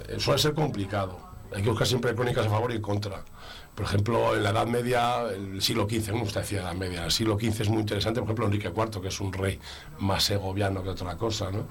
Eh, 0.08 0.19
suele 0.19 0.39
ser 0.39 0.54
complicado 0.54 1.30
hay 1.56 1.63
que 1.63 1.69
buscar 1.69 1.88
siempre 1.88 2.13
crónicas 2.13 2.45
a 2.45 2.50
favor 2.50 2.72
y 2.72 2.76
en 2.76 2.82
contra. 2.82 3.24
Por 3.80 3.88
ejemplo, 3.88 4.36
en 4.36 4.44
la 4.44 4.50
Edad 4.50 4.68
Media, 4.68 5.22
el 5.30 5.62
siglo 5.62 5.88
XV, 5.89 6.12
me 6.12 6.20
gusta 6.20 6.42
decir 6.42 6.58
Edad 6.58 6.74
Media, 6.74 7.06
el 7.06 7.12
siglo 7.12 7.39
XV 7.39 7.62
es 7.62 7.70
muy 7.70 7.80
interesante, 7.80 8.20
por 8.20 8.28
ejemplo, 8.28 8.46
Enrique 8.48 8.74
IV, 8.76 9.02
que 9.02 9.08
es 9.08 9.22
un 9.22 9.32
rey 9.32 9.58
más 10.00 10.26
segoviano 10.26 10.84
que 10.84 10.89
otra 10.89 11.15
cosa, 11.15 11.50
¿no? 11.50 11.65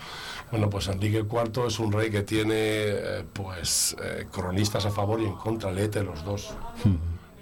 Bueno, 0.50 0.70
pues 0.70 0.88
Enrique 0.88 1.18
IV 1.18 1.66
es 1.66 1.78
un 1.78 1.92
rey 1.92 2.10
que 2.10 2.22
tiene, 2.22 2.54
eh, 2.56 3.24
pues, 3.30 3.94
eh, 4.02 4.26
cronistas 4.32 4.86
a 4.86 4.90
favor 4.90 5.20
y 5.20 5.26
en 5.26 5.34
contra, 5.34 5.70
léete 5.70 6.02
los 6.02 6.24
dos, 6.24 6.54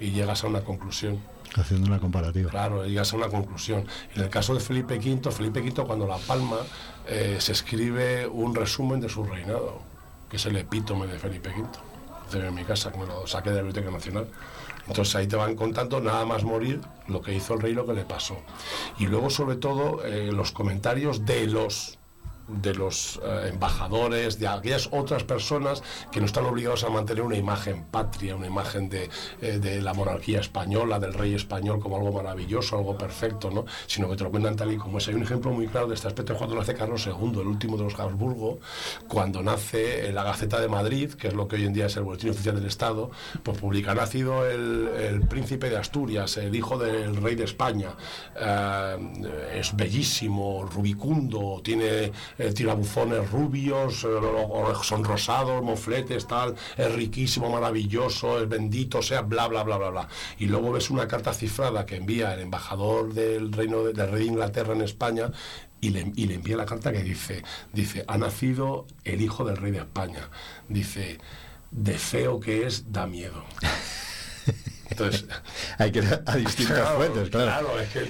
y 0.01 0.11
llegas 0.11 0.43
a 0.43 0.49
una 0.49 0.63
conclusión. 0.63 1.23
Haciendo 1.55 1.87
una 1.87 2.01
comparativa. 2.01 2.51
Claro, 2.51 2.85
llegas 2.85 3.13
a 3.13 3.17
una 3.19 3.29
conclusión. 3.29 3.87
En 4.17 4.23
el 4.23 4.31
caso 4.31 4.53
de 4.53 4.59
Felipe 4.59 4.99
V, 4.99 5.31
Felipe 5.31 5.61
V 5.61 5.85
cuando 5.85 6.09
la 6.09 6.19
palma, 6.19 6.59
eh, 7.07 7.37
se 7.39 7.53
escribe 7.53 8.27
un 8.27 8.53
resumen 8.53 9.01
de 9.01 9.09
su 9.09 9.23
reinado, 9.23 9.81
que 10.29 10.39
es 10.39 10.47
el 10.47 10.57
epítome 10.57 11.07
de 11.07 11.21
Felipe 11.21 11.51
V 11.51 11.97
en 12.35 12.55
mi 12.55 12.65
casa, 12.65 12.91
que 12.91 12.99
me 12.99 13.07
lo 13.07 13.27
saqué 13.27 13.51
de 13.51 13.57
la 13.57 13.63
Biblioteca 13.63 13.91
Nacional. 13.91 14.27
Entonces 14.87 15.15
ahí 15.17 15.27
te 15.27 15.37
van 15.37 15.57
contando 15.57 16.01
nada 16.01 16.25
más 16.25 16.45
morir 16.45 16.81
lo 17.09 17.21
que 17.21 17.35
hizo 17.35 17.55
el 17.55 17.61
rey, 17.61 17.75
lo 17.75 17.87
que 17.87 17.93
le 17.93 18.05
pasó. 18.05 18.37
Y 18.99 19.07
luego 19.07 19.31
sobre 19.31 19.57
todo 19.57 20.05
eh, 20.05 20.31
los 20.33 20.53
comentarios 20.53 21.25
de 21.25 21.47
los 21.47 21.99
de 22.49 22.75
los 22.75 23.21
eh, 23.23 23.51
embajadores, 23.53 24.39
de 24.39 24.49
aquellas 24.49 24.89
otras 24.93 25.25
personas 25.25 25.83
que 26.13 26.21
no 26.21 26.27
están 26.27 26.47
obligados 26.47 26.85
a 26.85 26.91
mantener 26.91 27.23
una 27.23 27.37
imagen 27.37 27.85
patria, 27.85 28.37
una 28.37 28.47
imagen 28.47 28.89
de, 28.89 29.11
eh, 29.41 29.59
de, 29.59 29.81
la 29.81 29.95
monarquía 29.95 30.41
española, 30.41 30.99
del 30.99 31.15
rey 31.15 31.35
español 31.35 31.81
como 31.81 31.97
algo 31.97 32.13
maravilloso, 32.13 32.79
algo 32.79 32.97
perfecto, 32.97 33.51
¿no? 33.51 33.65
sino 33.87 34.09
que 34.09 34.17
te 34.17 34.25
lo 34.25 34.31
cuentan 34.31 34.57
tal 34.57 34.73
y 34.73 34.77
como 34.77 34.99
es. 34.99 35.09
Hay 35.09 35.15
un 35.15 35.23
ejemplo 35.23 35.53
muy 35.53 35.67
claro 35.67 35.89
de 35.89 35.95
este 35.95 36.09
aspecto 36.09 36.37
cuando 36.37 36.57
nace 36.57 36.75
Carlos 36.75 37.07
II, 37.07 37.41
el 37.41 37.47
último 37.47 37.77
de 37.77 37.85
los 37.85 37.99
Habsburgo, 37.99 38.59
cuando 39.09 39.43
nace 39.43 40.13
la 40.13 40.23
Gaceta 40.23 40.61
de 40.61 40.69
Madrid, 40.69 41.13
que 41.13 41.29
es 41.29 41.35
lo 41.35 41.49
que 41.49 41.57
hoy 41.57 41.65
en 41.65 41.73
día 41.73 41.87
es 41.87 41.97
el 41.97 42.05
Boletín 42.05 42.31
Oficial 42.31 42.55
del 42.55 42.67
Estado, 42.67 43.11
pues 43.43 43.59
publica, 43.59 43.95
nacido 43.95 44.47
el, 44.47 44.89
el 44.99 45.27
príncipe 45.27 45.71
de 45.71 45.77
Asturias, 45.77 46.37
el 46.37 46.55
hijo 46.55 46.79
del 46.79 47.17
rey 47.17 47.35
de 47.35 47.45
España, 47.45 47.91
eh, 48.39 48.97
es 49.55 49.75
bellísimo, 49.77 50.65
rubicundo, 50.65 51.61
tiene 51.63 52.13
eh, 52.39 52.53
tirabuzones 52.53 53.31
rubios, 53.31 54.05
eh, 54.05 54.09
son 54.83 55.05
rosados, 55.05 55.63
mofletes, 55.63 56.27
tal, 56.27 56.55
es 56.77 56.95
riquísimo, 56.95 57.51
maravilloso, 57.51 58.41
es 58.41 58.49
bendito, 58.49 59.03
sea, 59.03 59.23
bla, 59.23 59.49
bla, 59.49 59.63
bla, 59.63 59.77
bla, 59.79 59.91
bla. 59.91 60.09
Y 60.39 60.47
luego 60.47 60.73
ves 60.73 60.91
una 60.91 61.09
carta 61.09 61.33
cifrada 61.33 61.87
que 61.87 61.97
envía 61.97 62.35
el 62.35 62.41
embajador 62.41 63.13
del 63.13 63.53
reino 63.53 63.83
de, 63.83 63.93
del 63.93 64.11
rey 64.11 64.25
de 64.25 64.29
Inglaterra 64.29 64.75
en 64.75 64.83
España 64.83 65.31
y 65.81 65.91
le, 65.91 66.13
y 66.17 66.27
le, 66.27 66.35
envía 66.35 66.57
la 66.57 66.67
carta 66.67 66.93
que 66.93 67.03
dice, 67.03 67.43
dice, 67.73 68.05
ha 68.09 68.19
nacido 68.19 68.87
el 69.05 69.21
hijo 69.21 69.45
del 69.45 69.57
rey 69.57 69.73
de 69.73 69.79
España. 69.79 70.31
Dice, 70.69 71.19
de 71.71 71.99
feo 71.99 72.41
que 72.41 72.67
es, 72.67 72.93
da 72.93 73.07
miedo. 73.07 73.45
Entonces, 74.91 75.27
hay 75.79 75.93
que 75.93 75.99
ir 76.01 76.23
a 76.25 76.37
distintas 76.37 76.89
fuentes, 76.91 77.31
claro. 77.31 77.69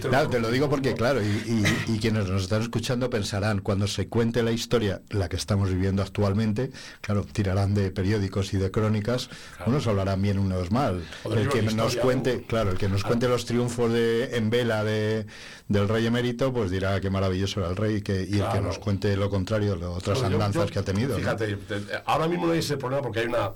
Claro, 0.09 0.29
te, 0.29 0.41
lo, 0.41 0.51
digo 0.51 0.69
porque, 0.69 0.95
claro, 0.95 1.21
y, 1.23 1.99
quienes 1.99 2.29
nos 2.29 2.43
están 2.43 2.63
escuchando 2.63 3.11
pensarán, 3.11 3.61
cuando 3.61 3.87
se 3.87 4.09
cuente 4.09 4.43
la 4.43 4.53
historia, 4.53 5.01
la 5.11 5.29
que 5.29 5.37
estamos 5.37 5.71
viviendo 5.71 6.03
actualmente, 6.03 6.71
claro, 7.01 7.25
tirarán 7.25 7.75
de 7.75 7.91
periódicos 7.91 8.53
y 8.55 8.59
de 8.59 8.71
crónicas, 8.71 9.31
unos 9.67 9.87
hablarán 9.87 10.21
bien, 10.23 10.39
unos 10.39 10.71
mal. 10.71 11.05
El 11.25 11.49
que 11.49 11.63
nos 11.63 11.97
cuente, 11.97 12.45
claro, 12.47 12.71
el 12.71 12.79
que 12.79 12.89
nos 12.89 13.03
cuente 13.03 13.29
los 13.29 13.47
triunfos 13.47 13.93
de, 13.93 14.37
en 14.37 14.51
vela 14.51 14.85
de, 14.85 15.27
del 15.69 15.89
rey 15.89 16.07
emérito, 16.07 16.53
pues 16.53 16.71
dirá 16.71 17.01
qué 17.01 17.11
maravilloso 17.11 17.61
era 17.61 17.71
el 17.71 17.77
rey, 17.77 18.03
que, 18.03 18.27
y 18.29 18.39
el 18.39 18.49
que 18.51 18.61
nos 18.61 18.79
cuente 18.79 19.17
lo 19.17 19.31
contrario, 19.31 19.77
otras 19.93 20.23
andanzas 20.23 20.71
que 20.71 20.79
ha 20.79 20.83
tenido. 20.83 21.17
Fíjate, 21.17 21.59
ahora 22.05 22.29
mismo 22.29 22.47
no 22.47 22.53
hay 22.53 22.61
ese 22.61 22.77
problema 22.77 23.03
porque 23.03 23.21
hay 23.21 23.27
una 23.27 23.53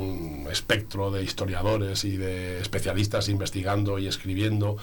un 0.00 0.46
espectro 0.50 1.10
de 1.10 1.22
historiadores 1.22 2.04
y 2.04 2.16
de 2.16 2.60
especialistas 2.60 3.28
investigando 3.28 3.98
y 3.98 4.06
escribiendo 4.06 4.76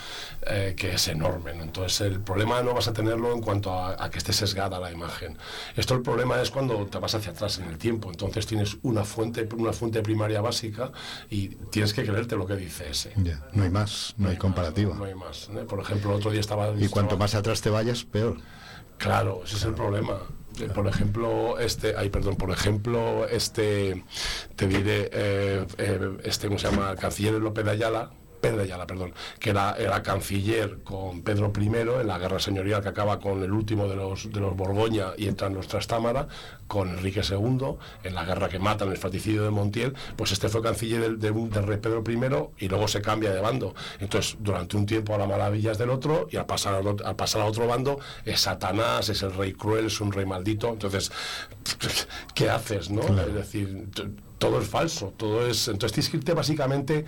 eh, 0.48 0.74
que 0.78 0.94
es 0.94 1.08
enorme. 1.08 1.52
Entonces 1.52 2.02
el 2.02 2.20
problema 2.20 2.62
no 2.62 2.74
vas 2.74 2.88
a 2.88 2.94
tenerlo 2.94 3.34
en 3.34 3.42
cuanto 3.42 3.74
a, 3.74 4.10
que 4.10 4.18
esté 4.18 4.34
sesgada 4.34 4.80
la 4.80 4.92
imagen. 4.92 5.38
Esto 5.76 5.96
el 5.96 6.02
problema 6.02 6.42
es 6.42 6.52
cuando 6.52 6.86
te 6.88 6.98
vas 7.00 7.16
hacia 7.16 7.32
atrás 7.32 7.60
en 7.60 7.66
el 7.66 7.78
tiempo. 7.78 8.10
Entonces 8.10 8.46
tienes 8.46 8.78
una 8.84 9.04
fuente, 9.04 9.48
una 9.56 9.74
fuente 9.74 10.02
primaria 10.02 10.42
básica 10.42 10.92
y 11.30 11.50
tienes 11.72 11.94
que 11.94 12.04
creerte 12.04 12.36
lo 12.36 12.46
que 12.46 12.56
dice 12.56 12.90
ese. 12.90 13.14
no 13.54 13.64
hay 13.64 13.70
más, 13.70 14.14
no, 14.18 14.30
hay, 14.30 14.38
comparativa. 14.38 14.96
no 14.96 15.06
hay 15.06 15.16
más. 15.16 15.50
¿eh? 15.50 15.66
Por 15.68 15.80
ejemplo, 15.80 16.12
el 16.12 16.18
otro 16.18 16.32
día 16.32 16.42
estaba... 16.42 16.74
Y 16.78 16.88
cuanto 16.88 17.18
más 17.18 17.36
atrás 17.36 17.62
te 17.62 17.70
vayas, 17.70 18.04
peor. 18.04 18.38
Claro, 18.98 19.42
ese 19.44 19.56
es 19.56 19.64
el 19.64 19.74
problema. 19.74 20.20
Eh, 20.60 20.70
por 20.74 20.88
ejemplo, 20.88 21.60
este, 21.60 21.96
ay, 21.98 22.10
perdón, 22.10 22.36
por 22.36 22.52
ejemplo, 22.52 23.28
este, 23.28 24.04
te 24.56 24.68
diré, 24.68 25.10
eh, 25.14 25.66
eh, 25.78 26.18
este, 26.24 26.48
¿cómo 26.48 26.60
se 26.60 26.70
llama? 26.70 26.96
Canciller 26.96 27.34
López 27.42 27.66
de 27.66 27.72
Ayala, 27.72 28.12
Pedro 28.42 28.62
Ayala, 28.62 28.88
perdón, 28.88 29.14
que 29.40 29.52
era, 29.52 29.76
era, 29.78 30.02
canciller 30.02 30.80
con 30.84 31.22
Pedro 31.22 31.52
I 31.58 31.66
en 32.02 32.08
la 32.08 32.18
guerra 32.18 32.40
señorial 32.40 32.82
que 32.82 32.90
acaba 32.90 33.20
con 33.20 33.44
el 33.44 33.52
último 33.52 33.88
de 33.88 33.96
los, 33.96 34.32
de 34.32 34.40
los 34.40 34.56
Borgoña 34.56 35.08
y 35.18 35.28
entra 35.28 35.48
en 35.48 35.54
nuestra 35.54 35.72
Trastámara, 35.72 36.28
con 36.68 36.90
Enrique 36.90 37.22
II, 37.28 37.76
en 38.04 38.16
la 38.16 38.24
guerra 38.24 38.48
que 38.48 38.60
matan, 38.60 38.90
el 38.90 38.98
fratricidio 38.98 39.44
de 39.44 39.50
Montiel, 39.50 39.94
pues 40.16 40.32
este 40.32 40.48
fue 40.48 40.62
canciller 40.62 41.18
del, 41.18 41.50
de, 41.50 41.62
rey 41.62 41.78
Pedro 41.78 42.04
I 42.08 42.66
y 42.66 42.70
luego 42.70 42.88
se 42.88 43.02
cambia 43.02 43.34
de 43.34 43.42
bando. 43.42 43.74
Entonces, 44.00 44.38
durante 44.40 44.78
un 44.78 44.86
tiempo 44.86 45.14
a 45.14 45.18
las 45.18 45.28
maravillas 45.28 45.78
del 45.78 45.90
otro 45.90 46.28
y 46.32 46.38
al 46.38 46.46
pasar, 46.46 46.76
al, 46.76 47.16
pasar 47.16 47.42
a 47.42 47.46
otro 47.46 47.68
bando 47.68 48.00
es 48.26 48.42
Satanás, 48.42 49.10
es 49.10 49.22
el 49.24 49.34
rey 49.34 49.54
cruel, 49.54 49.88
es 49.88 50.00
un 50.00 50.12
rey 50.12 50.26
maldito. 50.26 50.70
Entonces, 50.70 51.12
¿qué 52.36 52.50
haces, 52.50 52.90
no? 52.90 53.02
Es 53.02 53.34
decir, 53.34 53.88
todo 54.38 54.62
es 54.62 54.68
falso, 54.68 55.14
todo 55.18 55.46
es... 55.48 55.68
Entonces 55.68 55.94
tienes 55.94 56.10
que 56.10 56.18
irte 56.18 56.34
básicamente 56.34 57.06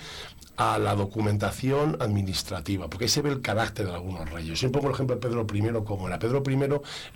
a 0.55 0.77
la 0.77 0.93
documentación 0.95 1.97
administrativa, 1.99 2.87
porque 2.87 3.05
ahí 3.05 3.09
se 3.09 3.21
ve 3.23 3.29
el 3.31 3.41
carácter 3.41 3.87
de 3.87 3.93
algunos 3.93 4.29
reyes. 4.29 4.59
Siempre 4.59 4.79
pongo 4.81 4.89
el 4.91 4.95
ejemplo 4.95 5.15
de 5.15 5.21
Pedro 5.21 5.47
I, 5.51 5.83
como 5.83 6.07
era 6.07 6.19
Pedro 6.19 6.43
I, 6.47 6.53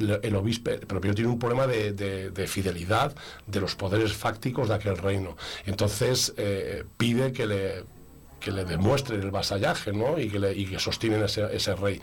el, 0.03 0.19
el 0.23 0.35
obispo, 0.35 0.71
tiene 1.13 1.27
un 1.29 1.37
problema 1.39 1.67
de, 1.67 1.93
de- 1.93 2.31
de 2.31 2.47
fidelidad 2.47 3.13
de 3.45 3.59
los 3.61 3.75
poderes 3.75 4.13
fácticos 4.13 4.69
de 4.69 4.75
aquel 4.75 4.97
reino. 4.97 5.37
Entonces 5.65 6.33
eh, 6.37 6.83
pide 6.97 7.31
que 7.31 7.45
le, 7.45 7.83
que 8.39 8.51
le 8.51 8.65
demuestren 8.65 9.21
el 9.21 9.31
vasallaje 9.31 9.93
¿no? 9.93 10.19
y, 10.19 10.29
que 10.29 10.39
le, 10.39 10.53
y 10.55 10.65
que 10.65 10.79
sostienen 10.79 11.23
ese, 11.23 11.55
ese 11.55 11.75
rey. 11.75 12.01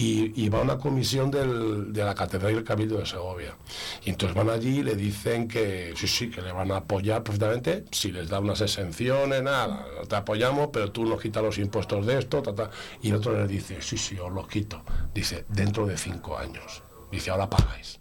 Y, 0.00 0.44
y 0.44 0.48
va 0.48 0.60
una 0.60 0.78
comisión 0.78 1.28
del- 1.30 1.92
de 1.92 2.04
la 2.04 2.14
Catedral 2.14 2.52
y 2.52 2.56
el 2.58 2.62
Cabildo 2.64 2.98
de 2.98 3.06
Segovia. 3.06 3.56
Y 4.04 4.10
entonces 4.10 4.36
van 4.36 4.48
allí 4.48 4.78
y 4.78 4.82
le 4.84 4.94
dicen 4.94 5.48
que 5.48 5.92
sí, 5.96 6.06
sí, 6.06 6.30
que 6.30 6.40
le 6.40 6.52
van 6.52 6.70
a 6.70 6.76
apoyar 6.76 7.24
perfectamente 7.24 7.84
si 7.90 8.12
les 8.12 8.28
da 8.28 8.38
unas 8.38 8.60
exenciones, 8.60 9.42
nada, 9.42 9.84
te 10.08 10.14
apoyamos, 10.14 10.68
pero 10.72 10.92
tú 10.92 11.04
nos 11.04 11.20
quitas 11.20 11.42
los 11.42 11.58
impuestos 11.58 12.06
de 12.06 12.18
esto, 12.20 12.40
ta, 12.42 12.54
ta. 12.54 12.70
Y 13.02 13.08
el 13.10 13.16
otro 13.16 13.32
le 13.36 13.48
dice, 13.48 13.82
sí, 13.82 13.98
sí, 13.98 14.16
os 14.18 14.32
los 14.32 14.46
quito. 14.46 14.82
Dice, 15.12 15.44
dentro 15.48 15.84
de 15.84 15.98
cinco 15.98 16.38
años. 16.38 16.82
Dice, 17.10 17.30
ahora 17.30 17.50
pagáis. 17.50 17.98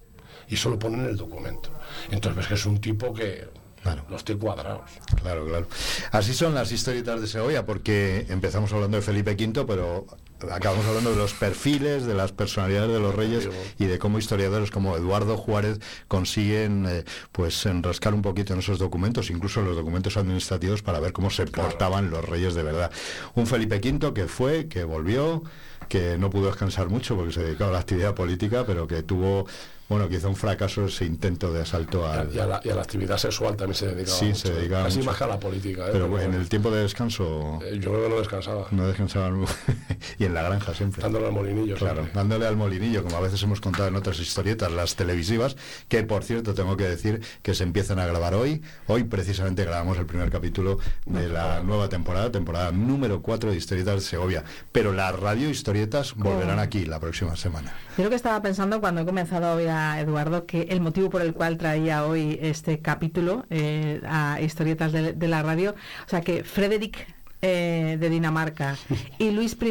Y 0.48 0.54
eso 0.54 0.70
lo 0.70 0.78
ponen 0.78 1.00
en 1.02 1.08
el 1.08 1.18
documento. 1.18 1.72
Entonces 2.12 2.38
ves 2.38 2.48
que 2.48 2.54
es 2.54 2.66
un 2.68 2.80
tipo 2.80 3.12
que 3.14 3.50
Claro. 3.82 4.04
los 4.10 4.24
tiene 4.24 4.40
cuadrados. 4.42 4.92
Claro, 5.22 5.46
claro. 5.48 5.68
Así 6.12 6.34
son 6.34 6.54
las 6.54 6.72
historietas 6.72 7.22
de 7.22 7.28
Segovia, 7.28 7.66
porque 7.66 8.26
empezamos 8.30 8.72
hablando 8.74 8.98
de 8.98 9.02
Felipe 9.04 9.32
V, 9.36 9.66
pero 9.66 10.06
acabamos 10.52 10.86
hablando 10.86 11.12
de 11.12 11.16
los 11.16 11.34
perfiles, 11.34 12.06
de 12.06 12.14
las 12.14 12.32
personalidades 12.32 12.92
de 12.92 13.00
los 13.00 13.16
reyes 13.16 13.50
y 13.80 13.86
de 13.86 14.00
cómo 14.00 14.20
historiadores 14.20 14.72
como 14.72 14.96
Eduardo 14.96 15.38
Juárez 15.38 15.80
consiguen 16.08 16.86
eh, 16.88 17.04
pues 17.32 17.66
enrascar 17.66 18.14
un 18.14 18.22
poquito 18.22 18.54
en 18.54 18.60
esos 18.60 18.80
documentos, 18.80 19.30
incluso 19.30 19.60
en 19.60 19.68
los 19.68 19.76
documentos 19.76 20.18
administrativos, 20.18 20.82
para 20.82 21.00
ver 21.00 21.14
cómo 21.14 21.30
se 21.30 21.46
portaban 21.46 22.10
los 22.10 22.24
reyes 22.24 22.56
de 22.56 22.64
verdad. 22.64 22.92
Un 23.36 23.48
Felipe 23.48 23.78
V 23.78 24.14
que 24.14 24.28
fue, 24.28 24.68
que 24.68 24.84
volvió, 24.84 25.44
que 25.88 26.18
no 26.18 26.30
pudo 26.30 26.48
descansar 26.48 26.90
mucho 26.90 27.16
porque 27.16 27.34
se 27.34 27.44
dedicó 27.44 27.66
a 27.66 27.72
la 27.72 27.80
actividad 27.80 28.14
política, 28.14 28.66
pero 28.66 28.88
que 28.88 29.04
tuvo, 29.04 29.48
bueno, 29.90 30.10
que 30.10 30.16
hizo 30.18 30.28
un 30.30 30.36
fracaso 30.36 30.86
ese 30.86 31.06
intento 31.06 31.52
de 31.54 31.62
asalto 31.62 32.06
a, 32.06 32.22
al... 32.22 32.36
y 32.36 32.40
a 32.40 32.46
la, 32.46 32.62
y 32.64 32.70
a 32.70 32.76
la 32.76 32.82
actividad 32.82 33.18
sexual 33.18 33.56
también 33.56 33.76
se 33.76 33.88
dedicaba 33.88 34.18
Sí, 34.18 34.26
mucho. 34.26 34.36
se 34.48 34.54
dedicaba 34.54 34.84
Casi 34.86 34.98
mucho. 34.98 35.10
más 35.10 35.18
que 35.18 35.24
a 35.24 35.28
la 35.28 35.40
política. 35.40 35.82
¿eh? 35.88 35.90
Pero 35.94 36.10
Pero 36.12 36.22
en 36.22 36.34
el 36.34 36.50
tiempo 36.50 36.72
de 36.72 36.82
descanso 36.82 37.60
eh, 37.64 37.80
yo 37.80 37.92
creo 37.92 38.04
que 38.04 38.10
no 38.10 38.18
descansaba. 38.20 38.68
no 38.72 38.88
descansaban 38.88 39.46
y 40.20 40.26
en 40.26 40.34
la 40.34 40.44
granja 40.44 40.74
siempre. 40.74 41.02
Dándole 41.02 41.28
al 41.28 41.32
molinillo. 41.32 41.76
Claro, 41.76 41.96
siempre. 42.02 42.14
dándole 42.16 42.48
al 42.48 42.58
molinillo, 42.58 43.04
como 43.04 43.18
a 43.18 43.22
veces 43.22 43.42
hemos 43.44 43.62
contado 43.62 43.88
en 43.88 43.96
otras 43.96 44.20
historietas, 44.20 44.72
las 44.72 44.96
televisivas, 44.96 45.56
que 45.88 46.04
por 46.04 46.24
cierto 46.24 46.54
tengo 46.54 46.76
que 46.78 46.88
decir 46.88 47.22
que 47.42 47.54
se 47.54 47.64
empiezan 47.64 48.00
a 48.00 48.06
grabar 48.06 48.34
hoy. 48.34 48.62
Hoy 48.88 49.04
precisamente 49.06 49.64
grabamos 49.64 49.98
el 49.98 50.06
primer 50.06 50.30
capítulo 50.30 50.80
de 51.06 51.28
la 51.30 51.62
nueva 51.64 51.88
temporada, 51.90 52.32
temporada 52.32 52.72
número 52.72 53.22
4 53.22 53.52
de 53.52 53.58
Historietas 53.58 53.96
de 53.96 54.02
Segovia. 54.02 54.44
Pero 54.72 54.92
las 54.92 55.18
radio 55.18 55.50
historietas 55.50 56.14
volverán 56.16 56.60
aquí 56.60 56.86
la 56.86 57.00
próxima 57.00 57.36
semana. 57.36 57.74
Yo 57.98 58.04
lo 58.04 58.10
que 58.10 58.16
estaba 58.16 58.42
pensando 58.42 58.80
cuando 58.80 59.02
he 59.02 59.06
comenzado 59.06 59.46
a 59.48 59.54
oír 59.56 59.70
a 59.78 60.00
Eduardo, 60.02 60.46
que 60.46 60.64
el 60.70 60.82
motivo 60.82 61.10
por 61.10 61.22
el 61.22 61.34
cual 61.34 61.58
traía 61.58 62.06
hoy 62.06 62.38
este 62.42 62.80
capítulo 62.80 63.46
eh, 63.50 64.02
a 64.08 64.40
historietas 64.42 64.92
de, 64.92 65.14
de 65.14 65.28
la 65.28 65.44
radio, 65.44 65.76
o 66.06 66.10
sea 66.10 66.22
que 66.22 66.44
Frederick 66.44 67.08
eh, 67.42 67.98
de 68.00 68.10
Dinamarca 68.10 68.78
y 69.20 69.30
Luis 69.32 69.56
I, 69.62 69.70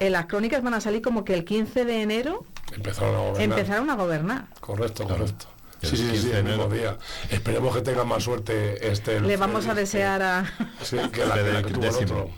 en 0.00 0.12
las 0.12 0.26
crónicas 0.26 0.62
van 0.62 0.74
a 0.74 0.80
salir 0.80 1.02
como 1.02 1.24
que 1.24 1.34
el 1.34 1.44
15 1.44 1.84
de 1.84 2.02
enero 2.02 2.44
Empezaron 2.74 3.14
a 3.16 3.18
gobernar. 3.18 3.42
empezaron 3.42 3.90
a 3.90 3.94
gobernar. 3.96 4.44
Correcto, 4.60 5.06
correcto. 5.08 5.46
Sí, 5.82 5.96
sí, 5.96 5.96
sí, 5.96 6.10
15 6.12 6.28
de 6.28 6.38
el 6.38 6.44
mismo 6.44 6.68
día. 6.68 6.98
Esperemos 7.30 7.74
que 7.74 7.82
tengan 7.82 8.06
más 8.06 8.22
suerte 8.22 8.92
este. 8.92 9.18
Le 9.20 9.36
vamos 9.36 9.64
a 9.66 9.70
Freddy, 9.72 9.80
desear 9.80 10.22
a... 10.22 10.44
Sí, 10.82 10.98
que 11.12 11.24
la, 11.24 11.34
que 11.34 11.42
la 11.52 11.62
que 11.62 11.70
tuvo 11.72 11.84
el 11.84 11.90
Décimo. 11.92 12.20
otro. 12.20 12.30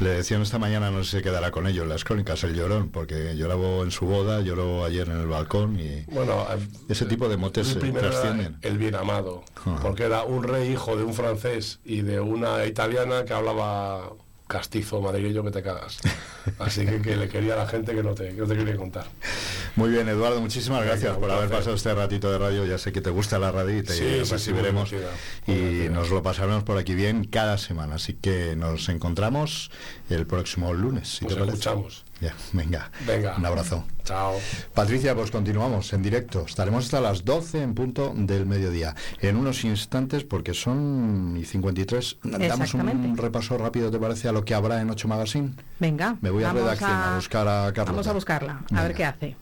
Le 0.00 0.10
decían 0.10 0.42
esta 0.42 0.58
mañana, 0.60 0.90
no 0.92 1.02
sé 1.02 1.18
si 1.18 1.22
quedará 1.24 1.50
con 1.50 1.66
ellos, 1.66 1.86
las 1.86 2.04
crónicas, 2.04 2.44
el 2.44 2.54
llorón, 2.54 2.90
porque 2.90 3.34
lloró 3.36 3.82
en 3.82 3.90
su 3.90 4.06
boda, 4.06 4.40
lloró 4.42 4.84
ayer 4.84 5.08
en 5.08 5.18
el 5.20 5.26
balcón 5.26 5.78
y 5.80 6.04
Bueno, 6.12 6.46
eh, 6.50 6.58
ese 6.88 7.04
tipo 7.06 7.28
de 7.28 7.36
motes 7.36 7.74
el 7.74 7.92
trascienden. 7.92 8.58
el 8.62 8.78
bien 8.78 8.94
amado, 8.94 9.42
porque 9.82 10.04
era 10.04 10.22
un 10.22 10.44
rey 10.44 10.70
hijo 10.70 10.96
de 10.96 11.02
un 11.02 11.14
francés 11.14 11.80
y 11.84 12.02
de 12.02 12.20
una 12.20 12.64
italiana 12.66 13.24
que 13.24 13.32
hablaba 13.32 14.12
castizo 14.48 15.00
madrileño 15.00 15.44
que 15.44 15.50
te 15.52 15.62
cagas. 15.62 15.98
Así 16.58 16.84
que, 16.84 17.00
que 17.00 17.16
le 17.16 17.28
quería 17.28 17.54
a 17.54 17.58
la 17.58 17.66
gente 17.68 17.94
que 17.94 18.02
no 18.02 18.14
te, 18.14 18.28
que 18.28 18.40
no 18.40 18.46
te 18.46 18.56
quería 18.56 18.76
contar. 18.76 19.06
Muy 19.76 19.90
bien, 19.90 20.08
Eduardo, 20.08 20.40
muchísimas 20.40 20.84
gracias 20.84 21.16
por 21.18 21.30
haber 21.30 21.48
pasado 21.48 21.76
este 21.76 21.94
ratito 21.94 22.32
de 22.32 22.38
radio. 22.38 22.64
Ya 22.64 22.78
sé 22.78 22.90
que 22.90 23.00
te 23.00 23.10
gusta 23.10 23.38
la 23.38 23.52
radio 23.52 23.78
y 23.78 23.82
te 23.82 23.92
Sí, 23.92 24.04
sí, 24.04 24.24
sí, 24.24 24.32
recibiremos 24.32 24.92
y 25.46 25.88
nos 25.90 26.10
lo 26.10 26.22
pasaremos 26.22 26.64
por 26.64 26.78
aquí 26.78 26.94
bien 26.94 27.24
cada 27.24 27.58
semana. 27.58 27.96
Así 27.96 28.14
que 28.14 28.56
nos 28.56 28.88
encontramos 28.88 29.70
el 30.10 30.26
próximo 30.26 30.72
lunes, 30.72 31.08
si 31.08 31.26
Nos 31.26 31.36
te 31.36 31.44
escuchamos. 31.44 32.04
Ya, 32.20 32.34
venga. 32.52 32.90
Venga. 33.06 33.36
Un 33.36 33.46
abrazo. 33.46 33.84
Chao. 34.02 34.40
Patricia, 34.74 35.14
pues 35.14 35.30
continuamos 35.30 35.92
en 35.92 36.02
directo. 36.02 36.44
Estaremos 36.46 36.86
hasta 36.86 37.00
las 37.00 37.24
12 37.24 37.62
en 37.62 37.74
punto 37.74 38.12
del 38.16 38.44
mediodía. 38.46 38.94
En 39.20 39.36
unos 39.36 39.62
instantes, 39.64 40.24
porque 40.24 40.52
son 40.54 41.36
y 41.38 41.44
53, 41.44 42.18
damos 42.22 42.74
un 42.74 43.16
repaso 43.16 43.56
rápido, 43.58 43.90
¿te 43.90 43.98
parece, 43.98 44.28
a 44.28 44.32
lo 44.32 44.44
que 44.44 44.54
habrá 44.54 44.80
en 44.80 44.90
8 44.90 45.06
Magazine? 45.06 45.54
Venga, 45.78 46.16
Me 46.20 46.30
voy 46.30 46.42
a 46.42 46.48
vamos 46.48 46.62
redacción 46.62 46.90
a, 46.90 47.14
buscar 47.16 47.46
a 47.46 47.66
Carlota. 47.72 47.92
Vamos 47.92 48.06
a 48.08 48.12
buscarla, 48.12 48.52
a 48.52 48.64
Venga. 48.68 48.82
ver 48.82 48.94
qué 48.94 49.04
hace. 49.04 49.36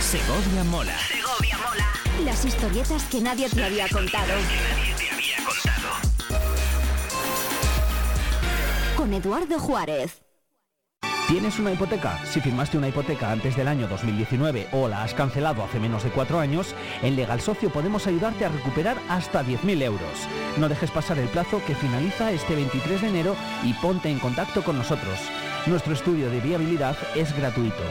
Segovia 0.00 0.64
mola. 0.64 0.94
Segovia 1.06 1.58
mola. 1.58 1.86
Las 2.24 2.44
historietas 2.44 3.04
que 3.04 3.20
nadie 3.20 3.48
te 3.50 3.62
había 3.62 3.88
contado. 3.88 4.26
Nadie 4.26 4.46
te 4.46 4.74
había 4.74 4.84
contado. 4.84 4.87
Con 8.98 9.14
Eduardo 9.14 9.60
Juárez. 9.60 10.24
¿Tienes 11.28 11.60
una 11.60 11.70
hipoteca? 11.70 12.18
Si 12.26 12.40
firmaste 12.40 12.78
una 12.78 12.88
hipoteca 12.88 13.30
antes 13.30 13.56
del 13.56 13.68
año 13.68 13.86
2019 13.86 14.70
o 14.72 14.88
la 14.88 15.04
has 15.04 15.14
cancelado 15.14 15.62
hace 15.62 15.78
menos 15.78 16.02
de 16.02 16.10
cuatro 16.10 16.40
años, 16.40 16.74
en 17.00 17.14
Legal 17.14 17.40
Socio 17.40 17.70
podemos 17.70 18.08
ayudarte 18.08 18.44
a 18.44 18.48
recuperar 18.48 18.96
hasta 19.08 19.44
10.000 19.44 19.82
euros. 19.82 20.26
No 20.56 20.68
dejes 20.68 20.90
pasar 20.90 21.16
el 21.20 21.28
plazo 21.28 21.62
que 21.64 21.76
finaliza 21.76 22.32
este 22.32 22.56
23 22.56 23.02
de 23.02 23.08
enero 23.08 23.36
y 23.62 23.72
ponte 23.74 24.10
en 24.10 24.18
contacto 24.18 24.64
con 24.64 24.76
nosotros. 24.76 25.20
Nuestro 25.68 25.92
estudio 25.92 26.28
de 26.28 26.40
viabilidad 26.40 26.96
es 27.14 27.32
gratuito. 27.36 27.84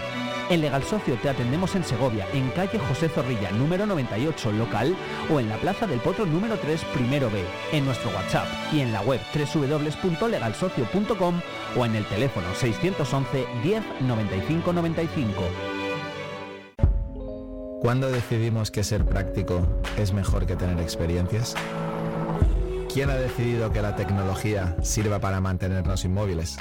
En 0.49 0.61
Legal 0.61 0.81
Socio 0.83 1.15
te 1.21 1.29
atendemos 1.29 1.75
en 1.75 1.83
Segovia, 1.83 2.25
en 2.33 2.49
calle 2.51 2.79
José 2.79 3.09
Zorrilla, 3.09 3.51
número 3.51 3.85
98, 3.85 4.53
local, 4.53 4.95
o 5.29 5.41
en 5.41 5.49
la 5.49 5.57
Plaza 5.57 5.85
del 5.85 5.99
Potro, 5.99 6.25
número 6.25 6.57
3, 6.57 6.85
primero 6.93 7.29
B, 7.29 7.43
en 7.73 7.83
nuestro 7.83 8.09
WhatsApp 8.11 8.47
y 8.71 8.79
en 8.79 8.93
la 8.93 9.01
web 9.01 9.19
www.legalsocio.com 9.35 11.41
o 11.77 11.85
en 11.85 11.95
el 11.95 12.05
teléfono 12.05 12.47
611 12.55 13.45
10 13.61 13.83
95 14.01 14.71
95. 14.71 15.33
¿Cuándo 17.81 18.09
decidimos 18.09 18.71
que 18.71 18.83
ser 18.83 19.05
práctico 19.05 19.67
es 19.97 20.13
mejor 20.13 20.45
que 20.45 20.55
tener 20.55 20.79
experiencias? 20.79 21.55
¿Quién 22.93 23.09
ha 23.09 23.15
decidido 23.15 23.73
que 23.73 23.81
la 23.81 23.97
tecnología 23.97 24.77
sirva 24.81 25.19
para 25.19 25.41
mantenernos 25.41 26.05
inmóviles? 26.05 26.57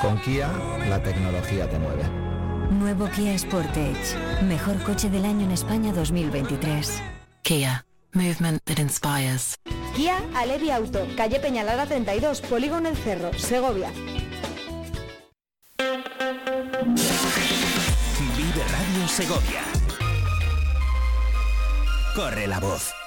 Con 0.00 0.18
Kia, 0.18 0.52
la 0.88 1.02
tecnología 1.02 1.68
te 1.68 1.80
mueve. 1.80 2.43
Nuevo 2.74 3.08
Kia 3.08 3.38
Sportage. 3.38 4.16
Mejor 4.42 4.82
coche 4.82 5.08
del 5.08 5.24
año 5.24 5.44
en 5.46 5.52
España 5.52 5.92
2023. 5.92 7.02
Kia. 7.42 7.84
Movement 8.12 8.62
that 8.64 8.78
inspires. 8.78 9.56
Kia 9.96 10.16
Alevi 10.36 10.70
Auto, 10.70 11.06
calle 11.16 11.40
Peñalara 11.40 11.86
32, 11.86 12.42
Polígono 12.42 12.88
El 12.88 12.96
Cerro, 12.96 13.32
Segovia. 13.36 13.90
Vive 18.36 18.62
Radio 18.70 19.08
Segovia. 19.08 19.62
Corre 22.14 22.46
la 22.46 22.60
voz. 22.60 23.03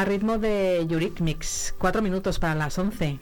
A 0.00 0.04
ritmo 0.06 0.38
de 0.38 0.80
Eurythmics, 0.80 1.74
cuatro 1.76 2.00
minutos 2.00 2.38
para 2.38 2.54
las 2.54 2.78
11. 2.78 3.18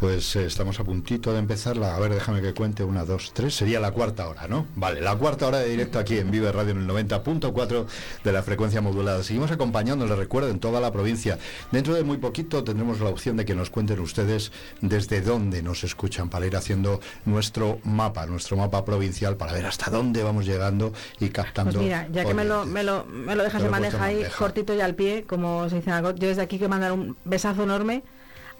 Pues 0.00 0.36
eh, 0.36 0.44
estamos 0.44 0.78
a 0.78 0.84
puntito 0.84 1.32
de 1.32 1.38
empezarla. 1.38 1.96
A 1.96 1.98
ver, 1.98 2.12
déjame 2.12 2.42
que 2.42 2.52
cuente. 2.52 2.84
Una, 2.84 3.06
dos, 3.06 3.32
tres. 3.32 3.54
Sería 3.54 3.80
la 3.80 3.92
cuarta 3.92 4.28
hora, 4.28 4.46
¿no? 4.46 4.66
Vale, 4.76 5.00
la 5.00 5.16
cuarta 5.16 5.46
hora 5.46 5.58
de 5.58 5.70
directo 5.70 5.98
aquí 5.98 6.18
en 6.18 6.30
Vive 6.30 6.52
Radio 6.52 6.72
en 6.72 6.82
el 6.82 6.88
90.4 6.88 7.86
de 8.22 8.32
la 8.32 8.42
frecuencia 8.42 8.82
modulada. 8.82 9.22
Seguimos 9.22 9.50
acompañando, 9.50 10.06
les 10.06 10.18
recuerdo, 10.18 10.50
en 10.50 10.60
toda 10.60 10.80
la 10.82 10.92
provincia. 10.92 11.38
Dentro 11.72 11.94
de 11.94 12.04
muy 12.04 12.18
poquito 12.18 12.62
tendremos 12.62 13.00
la 13.00 13.08
opción 13.08 13.38
de 13.38 13.46
que 13.46 13.54
nos 13.54 13.70
cuenten 13.70 14.00
ustedes 14.00 14.52
desde 14.82 15.22
dónde 15.22 15.62
nos 15.62 15.82
escuchan 15.82 16.28
para 16.28 16.46
ir 16.46 16.56
haciendo 16.56 17.00
nuestro 17.24 17.80
mapa, 17.84 18.26
nuestro 18.26 18.58
mapa 18.58 18.84
provincial, 18.84 19.36
para 19.36 19.54
ver 19.54 19.64
hasta 19.64 19.90
dónde 19.90 20.22
vamos 20.22 20.44
llegando 20.44 20.92
y 21.20 21.30
captando. 21.30 21.72
Pues 21.72 21.84
mira, 21.84 22.06
ya 22.12 22.26
que 22.26 22.34
me 22.34 22.44
lo, 22.44 22.66
me 22.66 22.82
lo, 22.82 23.06
me 23.06 23.34
lo 23.34 23.42
dejas 23.42 23.62
puesto 23.62 23.70
maneja 23.70 24.10
en 24.10 24.24
ahí, 24.24 24.30
cortito 24.38 24.74
y 24.74 24.80
al 24.80 24.94
pie, 24.94 25.24
como 25.26 25.70
se 25.70 25.76
dice 25.76 25.90
en. 25.90 26.04
Yo 26.16 26.28
desde 26.28 26.42
aquí 26.42 26.58
quiero 26.58 26.68
mandar 26.68 26.92
un 26.92 27.16
besazo 27.24 27.62
enorme 27.62 28.02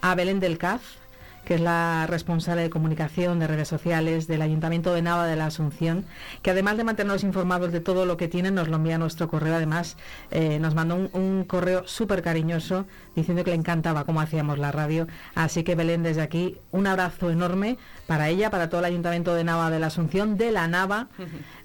a 0.01 0.15
Belén 0.15 0.39
del 0.39 0.57
Caz, 0.57 0.81
que 1.47 1.55
es 1.55 1.61
la 1.61 2.05
responsable 2.07 2.61
de 2.61 2.69
comunicación 2.69 3.39
de 3.39 3.47
redes 3.47 3.69
sociales 3.69 4.27
del 4.27 4.41
Ayuntamiento 4.41 4.93
de 4.93 5.01
Nava 5.01 5.25
de 5.25 5.37
la 5.37 5.45
Asunción, 5.45 6.03
que 6.41 6.51
además 6.51 6.75
de 6.75 6.83
mantenernos 6.83 7.23
informados 7.23 7.71
de 7.71 7.79
todo 7.79 8.05
lo 8.05 8.17
que 8.17 8.27
tienen, 8.27 8.53
nos 8.53 8.67
lo 8.67 8.75
envía 8.75 8.95
a 8.95 8.97
nuestro 8.97 9.29
correo. 9.29 9.55
Además, 9.55 9.95
eh, 10.29 10.59
nos 10.59 10.75
mandó 10.75 11.09
un 11.13 11.45
correo 11.45 11.87
súper 11.87 12.21
cariñoso 12.21 12.85
diciendo 13.15 13.45
que 13.45 13.51
le 13.51 13.55
encantaba 13.55 14.03
cómo 14.03 14.19
hacíamos 14.19 14.59
la 14.59 14.73
radio. 14.73 15.07
Así 15.35 15.63
que 15.63 15.75
Belén, 15.75 16.03
desde 16.03 16.21
aquí, 16.21 16.57
un 16.71 16.85
abrazo 16.85 17.29
enorme 17.29 17.77
para 18.07 18.27
ella, 18.27 18.49
para 18.49 18.67
todo 18.69 18.79
el 18.79 18.85
Ayuntamiento 18.85 19.33
de 19.33 19.45
Nava 19.45 19.69
de 19.69 19.79
la 19.79 19.87
Asunción, 19.87 20.35
de 20.35 20.51
la 20.51 20.67
Nava, 20.67 21.07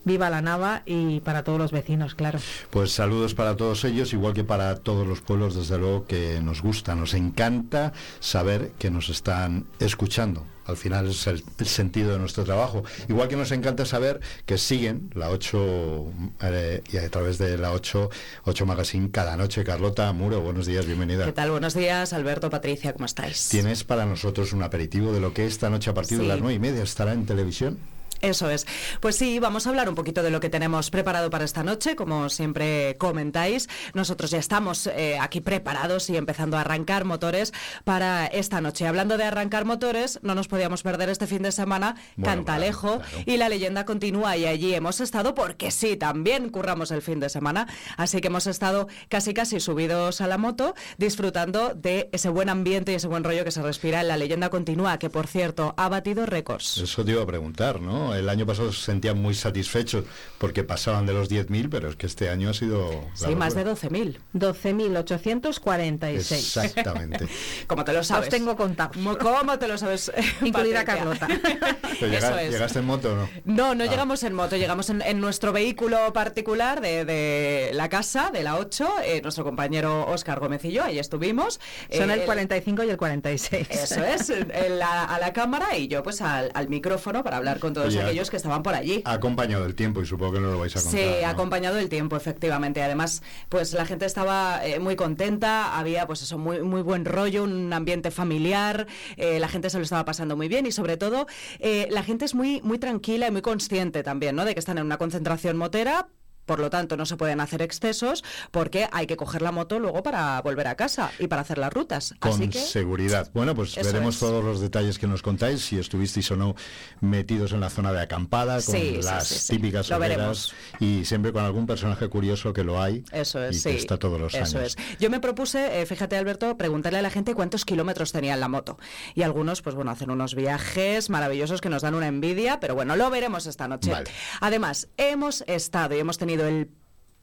viva 0.05 0.31
la 0.31 0.43
Nava 0.43 0.83
y 0.87 1.21
para 1.21 1.45
todos 1.45 1.59
los 1.59 1.73
vecinos, 1.73 2.15
claro. 2.15 2.39
Pues 2.71 2.93
saludos 2.93 3.35
para 3.35 3.57
todos 3.57 3.85
ellos, 3.85 4.13
igual 4.13 4.35
que 4.35 4.45
para 4.45 4.77
todos 4.77 5.07
los 5.07 5.21
pueblos, 5.21 5.55
desde 5.55 5.79
luego 5.79 6.07
que 6.07 6.41
nos 6.43 6.63
gusta, 6.63 6.95
nos 6.95 7.15
encanta 7.15 7.93
saber 8.21 8.73
que 8.79 8.91
nos 8.91 9.09
están 9.09 9.67
escuchando. 9.79 10.45
Al 10.65 10.77
final 10.77 11.09
es 11.09 11.27
el, 11.27 11.43
el 11.59 11.67
sentido 11.67 12.13
de 12.13 12.19
nuestro 12.19 12.45
trabajo. 12.45 12.85
Igual 13.09 13.29
que 13.29 13.37
nos 13.37 13.51
encanta 13.51 13.85
saber 13.85 14.21
que 14.47 14.59
siguen 14.59 15.11
la 15.15 15.31
8 15.31 16.13
eh, 16.43 16.83
y 16.93 16.97
a 16.99 17.09
través 17.11 17.39
de 17.39 17.59
la 17.59 17.73
8, 17.73 18.11
8 18.45 18.67
Magazine 18.67 19.11
cada 19.11 19.37
noche. 19.37 19.65
Carlota 19.65 20.13
Muro, 20.13 20.41
buenos 20.41 20.67
días, 20.67 20.87
bienvenida. 20.87 21.25
¿Qué 21.25 21.33
tal? 21.33 21.51
Buenos 21.51 21.75
días, 21.75 22.13
Alberto, 22.13 22.49
Patricia, 22.49 22.93
¿cómo 22.93 23.07
estáis? 23.07 23.49
Tienes 23.49 23.83
para 23.83 24.07
nosotros 24.07 24.53
un 24.53 24.63
aperitivo 24.63 25.13
de 25.13 25.21
lo 25.21 25.35
que 25.35 25.47
esta 25.47 25.69
noche 25.69 25.91
a 25.91 25.95
partir 25.95 26.19
de 26.19 26.27
las 26.27 26.39
nueve 26.39 26.55
y 26.55 26.59
media 26.61 26.83
estará 26.83 27.13
en 27.13 27.27
televisión. 27.27 27.79
Eso 28.23 28.49
es. 28.49 28.67
Pues 29.01 29.17
sí, 29.17 29.41
vamos 29.41 29.67
a 29.67 29.71
hablar 29.71 29.89
un 29.89 29.97
poquito 29.97 30.23
de 30.23 30.31
lo 30.31 30.39
que 30.39 30.49
tenemos 30.49 30.91
preparado 30.91 31.29
para 31.29 31.45
esta 31.45 31.65
noche, 31.65 31.97
como 31.97 32.29
siempre 32.29 32.97
comentáis. 32.97 33.69
Nosotros 33.95 34.31
ya 34.31 34.39
estamos 34.39 34.87
eh, 34.87 35.19
aquí 35.21 35.41
preparados 35.41 36.09
y 36.09 36.17
empezando 36.17 36.57
a 36.57 36.61
arrancar 36.61 37.05
motores 37.05 37.53
para 37.85 38.27
esta 38.27 38.61
noche. 38.61 38.87
Hablando 38.87 39.19
de 39.19 39.25
arrancar 39.25 39.65
motores, 39.65 40.21
no 40.23 40.37
nos 40.37 40.47
podíamos 40.47 40.83
perder 40.85 41.09
este 41.09 41.27
fin 41.27 41.43
de 41.43 41.51
semana 41.51 41.97
Bueno, 42.17 42.37
Cantalejo 42.37 42.99
claro, 42.99 43.11
claro. 43.11 43.25
y 43.27 43.37
la 43.37 43.49
leyenda 43.49 43.85
continúa 43.85 44.37
y 44.37 44.47
allí 44.47 44.73
hemos 44.73 45.01
estado 45.01 45.35
porque 45.35 45.71
sí, 45.73 45.97
también 45.97 46.49
curramos 46.51 46.93
el 46.93 47.03
fin 47.03 47.19
de 47.19 47.29
semana. 47.29 47.67
Así 47.97 48.21
que 48.21 48.29
hemos 48.29 48.47
estado 48.47 48.87
casi 49.09 49.35
casi 49.35 49.59
subidos 49.59 50.21
a 50.21 50.29
la 50.29 50.39
moto 50.39 50.75
disfrutando 50.97 51.75
de 51.75 52.09
ese 52.13 52.29
buen 52.29 52.49
ambiente 52.49 52.93
y 52.93 52.95
ese 52.95 53.09
buen 53.09 53.25
rollo 53.25 53.45
que 53.45 53.51
se 53.51 53.63
respira 53.63 54.01
en 54.01 54.07
la 54.09 54.17
leyenda 54.17 54.49
continúa, 54.49 54.99
que 54.99 55.11
por 55.11 55.27
cierto 55.27 55.75
ha 55.77 55.89
batido 55.89 56.25
récords. 56.25 56.79
Eso 56.79 57.05
te 57.05 57.11
iba 57.11 57.23
a 57.23 57.27
preguntar, 57.27 57.81
¿no? 57.81 58.12
El 58.15 58.29
año 58.29 58.47
pasado 58.47 58.73
se 58.73 58.83
sentían 58.85 59.21
muy 59.21 59.35
satisfechos 59.35 60.05
porque 60.39 60.65
pasaban 60.65 61.07
de 61.07 61.13
los 61.13 61.31
10.000, 61.31 61.69
pero 61.71 61.89
es 61.89 61.97
que 61.97 62.07
este 62.07 62.29
año 62.31 62.51
ha 62.51 62.55
sido... 62.55 62.91
Sí, 63.15 63.35
más 63.35 63.55
de 63.55 63.65
locura. 63.65 63.91
12.000. 63.91 64.19
12.846. 64.35 66.33
Exactamente. 66.35 67.27
Como 67.67 67.85
te 67.85 67.93
lo 67.93 68.03
sabes. 68.05 68.27
Los 68.27 68.35
tengo 68.35 68.57
contados. 68.57 68.97
Mo- 68.97 69.17
¿Cómo 69.19 69.59
te 69.59 69.69
lo 69.69 69.79
sabes? 69.79 70.11
Incluida? 70.43 70.85
Carlota. 70.85 71.27
Pero 72.01 72.13
Eso 72.17 72.27
llega- 72.31 72.43
es. 72.43 72.51
¿Llegaste 72.53 72.79
en 72.81 72.85
moto 72.87 73.13
o 73.13 73.17
no? 73.17 73.29
No, 73.45 73.75
no 73.75 73.85
Ah. 73.85 73.87
llegamos 73.87 74.23
en 74.23 74.33
moto, 74.35 74.57
llegamos 74.57 74.91
en, 74.91 75.03
en 75.03 75.21
nuestro 75.21 75.53
vehículo 75.53 76.13
particular 76.13 76.81
de, 76.81 77.05
de 77.05 77.71
la 77.75 77.89
casa, 77.89 78.31
de 78.33 78.43
la 78.43 78.57
8, 78.57 78.89
eh, 79.05 79.21
nuestro 79.23 79.45
compañero 79.45 80.07
Óscar 80.07 80.41
Gómez 80.41 80.65
y 80.65 80.73
yo, 80.73 80.85
ahí 80.85 80.99
estuvimos. 80.99 81.61
Son 81.93 82.11
Eh, 82.11 82.15
el 82.15 82.21
45 82.23 82.85
y 82.85 82.91
el 82.91 82.97
46. 82.97 83.69
Eso 83.71 84.05
es, 84.05 84.31
en 84.31 84.79
la- 84.79 85.05
a 85.05 85.19
la 85.19 85.33
cámara 85.33 85.77
y 85.77 85.89
yo 85.89 86.03
pues 86.03 86.21
al, 86.23 86.51
al 86.55 86.69
micrófono 86.69 87.23
para 87.23 87.37
hablar 87.37 87.59
con 87.59 87.73
todos 87.75 87.89
Oye, 87.89 88.02
aquellos 88.03 88.31
que 88.31 88.37
estaban 88.37 88.63
por 88.63 88.75
allí. 88.75 89.03
Ha 89.05 89.13
acompañado 89.13 89.65
el 89.67 89.75
tiempo 89.75 90.03
y 90.03 90.07
supongo 90.07 90.35
que 90.35 90.41
no 90.41 90.51
lo 90.51 90.59
vais 90.59 90.77
a 90.77 90.83
contar. 90.83 91.01
Sí, 91.01 91.07
¿no? 91.23 91.29
acompañado 91.29 91.77
del 91.77 91.89
tiempo, 91.89 92.17
efectivamente. 92.17 92.83
Además, 92.83 93.23
pues 93.49 93.73
la 93.73 93.87
gente 93.87 94.07
estaba 94.07 94.65
eh, 94.65 94.79
muy 94.79 94.97
contenta, 94.97 95.79
había 95.79 96.07
pues 96.07 96.23
eso, 96.23 96.39
muy, 96.39 96.63
muy 96.63 96.83
buen 96.83 97.05
rollo, 97.05 97.45
un 97.45 97.73
ambiente 97.73 98.11
familiar, 98.11 98.87
eh, 99.17 99.39
la 99.39 99.49
gente 99.49 99.71
se 99.71 99.79
lo 99.79 99.85
estaba 99.85 100.05
pasando 100.05 100.37
muy 100.37 100.49
bien 100.49 100.67
y 100.67 100.73
sobre 100.73 100.97
todo 100.97 101.27
eh, 101.59 101.89
la 101.91 102.03
gente 102.03 102.25
es 102.25 102.35
muy, 102.35 102.61
muy 102.63 102.79
tranquila 102.79 103.27
y 103.27 103.31
muy 103.31 103.43
consciente 103.43 104.03
también, 104.03 104.37
¿no? 104.37 104.45
De 104.45 104.55
que 104.55 104.61
están 104.61 104.79
en 104.79 104.87
una 104.87 104.99
concentración 104.99 105.57
motera. 105.57 106.09
Por 106.47 106.59
lo 106.59 106.71
tanto, 106.71 106.97
no 106.97 107.07
se 107.07 107.17
pueden 107.17 107.41
hacer 107.41 107.63
excesos 107.63 108.25
porque 108.51 108.89
hay 108.93 109.07
que 109.07 109.17
coger 109.17 109.43
la 109.43 109.53
moto 109.53 109.79
luego 109.79 110.03
para 110.03 110.41
volver 110.43 110.67
a 110.69 110.75
casa 110.77 111.11
y 111.19 111.29
para 111.29 111.43
hacer 111.43 111.59
las 111.59 111.73
rutas. 111.73 112.15
Con 112.19 112.33
Así 112.33 112.49
que 112.49 112.59
seguridad. 112.59 113.31
Bueno, 113.33 113.55
pues 113.55 113.75
veremos 113.77 114.15
es. 114.17 114.21
todos 114.21 114.43
los 114.45 114.61
detalles 114.61 114.99
que 114.99 115.07
nos 115.07 115.23
contáis, 115.23 115.61
si 115.65 115.79
estuvisteis 115.79 116.31
o 116.33 116.37
no 116.37 116.55
metidos 117.01 117.53
en 117.53 117.61
la 117.61 117.71
zona 117.71 117.93
de 117.93 118.01
acampada, 118.01 118.55
con 118.63 118.75
Sí, 118.75 118.99
las 119.03 119.29
sí, 119.29 119.35
sí. 119.39 119.53
típicas 119.57 119.91
hogueras 119.91 120.53
y 120.81 121.05
siempre 121.05 121.33
con 121.33 121.45
algún 121.45 121.67
personaje 121.67 122.09
curioso 122.09 122.53
que 122.53 122.65
lo 122.65 122.83
hay 122.83 123.05
Eso 123.13 123.43
es, 123.43 123.61
y 123.65 123.71
que 123.71 123.77
está 123.77 123.97
todos 123.99 124.21
los 124.21 124.35
Eso 124.35 124.59
años. 124.59 124.77
es. 124.77 124.99
Yo 124.99 125.11
me 125.11 125.21
propuse, 125.21 125.81
eh, 125.81 125.87
fíjate 125.87 126.17
Alberto, 126.17 126.57
preguntarle 126.57 126.99
a 126.99 127.03
la 127.03 127.11
gente 127.11 127.35
cuántos 127.35 127.65
kilómetros 127.65 128.13
tenía 128.13 128.35
en 128.35 128.41
la 128.41 128.49
moto. 128.49 128.79
Y 129.15 129.23
algunos, 129.23 129.63
pues 129.63 129.75
bueno, 129.75 129.91
hacen 129.91 130.11
unos 130.11 130.35
viajes 130.35 131.09
maravillosos 131.11 131.61
que 131.61 131.69
nos 131.69 131.83
dan 131.83 131.95
una 131.95 132.09
envidia, 132.09 132.59
pero 132.61 132.75
bueno, 132.75 132.97
lo 132.97 133.11
veremos 133.11 133.47
esta 133.47 133.69
noche. 133.69 133.91
Vale. 133.93 134.11
Además, 134.41 134.89
hemos 134.97 135.43
estado 135.47 135.95
y 135.95 135.99
hemos 136.01 136.19
tenido 136.19 136.32
el 136.41 136.71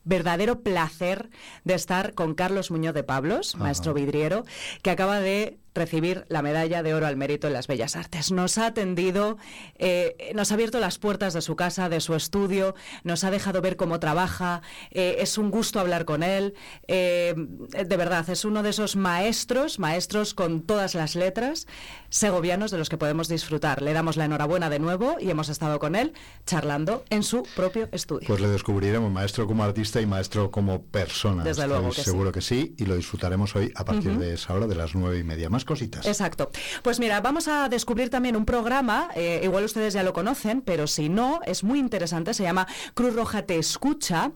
verdadero 0.04 0.62
placer 0.62 1.30
de 1.64 1.76
estar 1.76 2.14
con 2.14 2.34
Carlos 2.34 2.72
Muñoz 2.72 2.94
de 2.94 3.04
Pablos, 3.04 3.56
maestro 3.56 3.94
vidriero, 3.94 4.46
que 4.82 4.90
acaba 4.90 5.20
de 5.20 5.58
recibir 5.80 6.26
la 6.30 6.42
medalla 6.42 6.84
de 6.84 6.94
oro 6.94 7.08
al 7.08 7.16
mérito 7.18 7.48
en 7.48 7.54
las 7.54 7.68
Bellas 7.68 7.96
Artes. 7.96 8.32
Nos 8.32 8.58
ha 8.58 8.68
atendido, 8.68 9.38
eh, 9.78 10.32
nos 10.36 10.52
ha 10.52 10.54
abierto 10.56 10.80
las 10.80 11.00
puertas 11.00 11.34
de 11.34 11.42
su 11.42 11.56
casa, 11.56 11.90
de 11.90 12.02
su 12.02 12.14
estudio, 12.16 12.76
nos 13.04 13.24
ha 13.24 13.32
dejado 13.32 13.62
ver 13.62 13.78
cómo 13.78 14.00
trabaja, 14.00 14.62
eh, 14.92 15.16
es 15.20 15.38
un 15.38 15.50
gusto 15.52 15.80
hablar 15.80 16.04
con 16.06 16.22
él, 16.22 16.54
eh, 16.88 17.34
de 17.36 17.98
verdad, 17.98 18.30
es 18.30 18.44
uno 18.46 18.62
de 18.62 18.70
esos 18.72 18.96
maestros, 18.96 19.80
maestros 19.80 20.34
con 20.34 20.62
todas 20.62 20.96
las 20.96 21.16
letras, 21.16 21.66
segovianos 22.10 22.72
de 22.72 22.78
los 22.78 22.90
que 22.90 22.98
podemos 22.98 23.28
disfrutar. 23.30 23.82
Le 23.82 23.94
damos 23.94 24.18
la 24.18 24.26
enhorabuena 24.26 24.70
de 24.70 24.80
nuevo 24.80 25.16
y 25.20 25.30
hemos 25.30 25.48
estado 25.50 25.80
con 25.80 25.96
él 25.96 26.14
charlando 26.46 27.06
en 27.10 27.24
su 27.24 27.44
propio 27.56 27.88
estudio. 27.94 28.28
Pues 28.28 28.42
le 28.42 28.50
descubriremos 28.50 29.12
maestro 29.12 29.48
como 29.48 29.64
artista 29.64 30.02
y 30.02 30.06
maestro 30.06 30.52
como 30.52 30.82
persona. 30.84 31.44
Desde 31.44 31.62
Estoy 31.64 31.70
luego 31.70 31.90
que 31.90 31.96
sí. 31.96 32.04
seguro 32.04 32.32
que 32.32 32.42
sí, 32.42 32.76
y 32.78 32.86
lo 32.86 32.96
disfrutaremos 32.96 33.56
hoy 33.56 33.72
a 33.76 33.86
partir 33.86 34.12
Ujú. 34.12 34.20
de 34.20 34.34
esa 34.34 34.54
hora 34.54 34.68
de 34.68 34.76
las 34.76 34.94
nueve 34.94 35.20
y 35.20 35.24
media. 35.24 35.50
Más 35.50 35.64
cositas. 35.70 36.06
Exacto. 36.06 36.50
Pues 36.82 37.00
mira, 37.00 37.22
vamos 37.22 37.48
a 37.48 37.70
descubrir 37.70 38.10
también 38.10 38.36
un 38.36 38.46
programa, 38.46 39.10
eh, 39.16 39.42
igual 39.44 39.64
ustedes 39.64 39.94
ya 39.94 40.04
lo 40.04 40.12
conocen, 40.12 40.62
pero 40.62 40.88
si 40.88 41.08
no, 41.08 41.40
es 41.46 41.64
muy 41.64 41.78
interesante, 41.80 42.34
se 42.34 42.44
llama 42.44 42.68
Cruz 42.96 43.14
Roja 43.14 43.44
Te 43.44 43.58
Escucha 43.58 44.32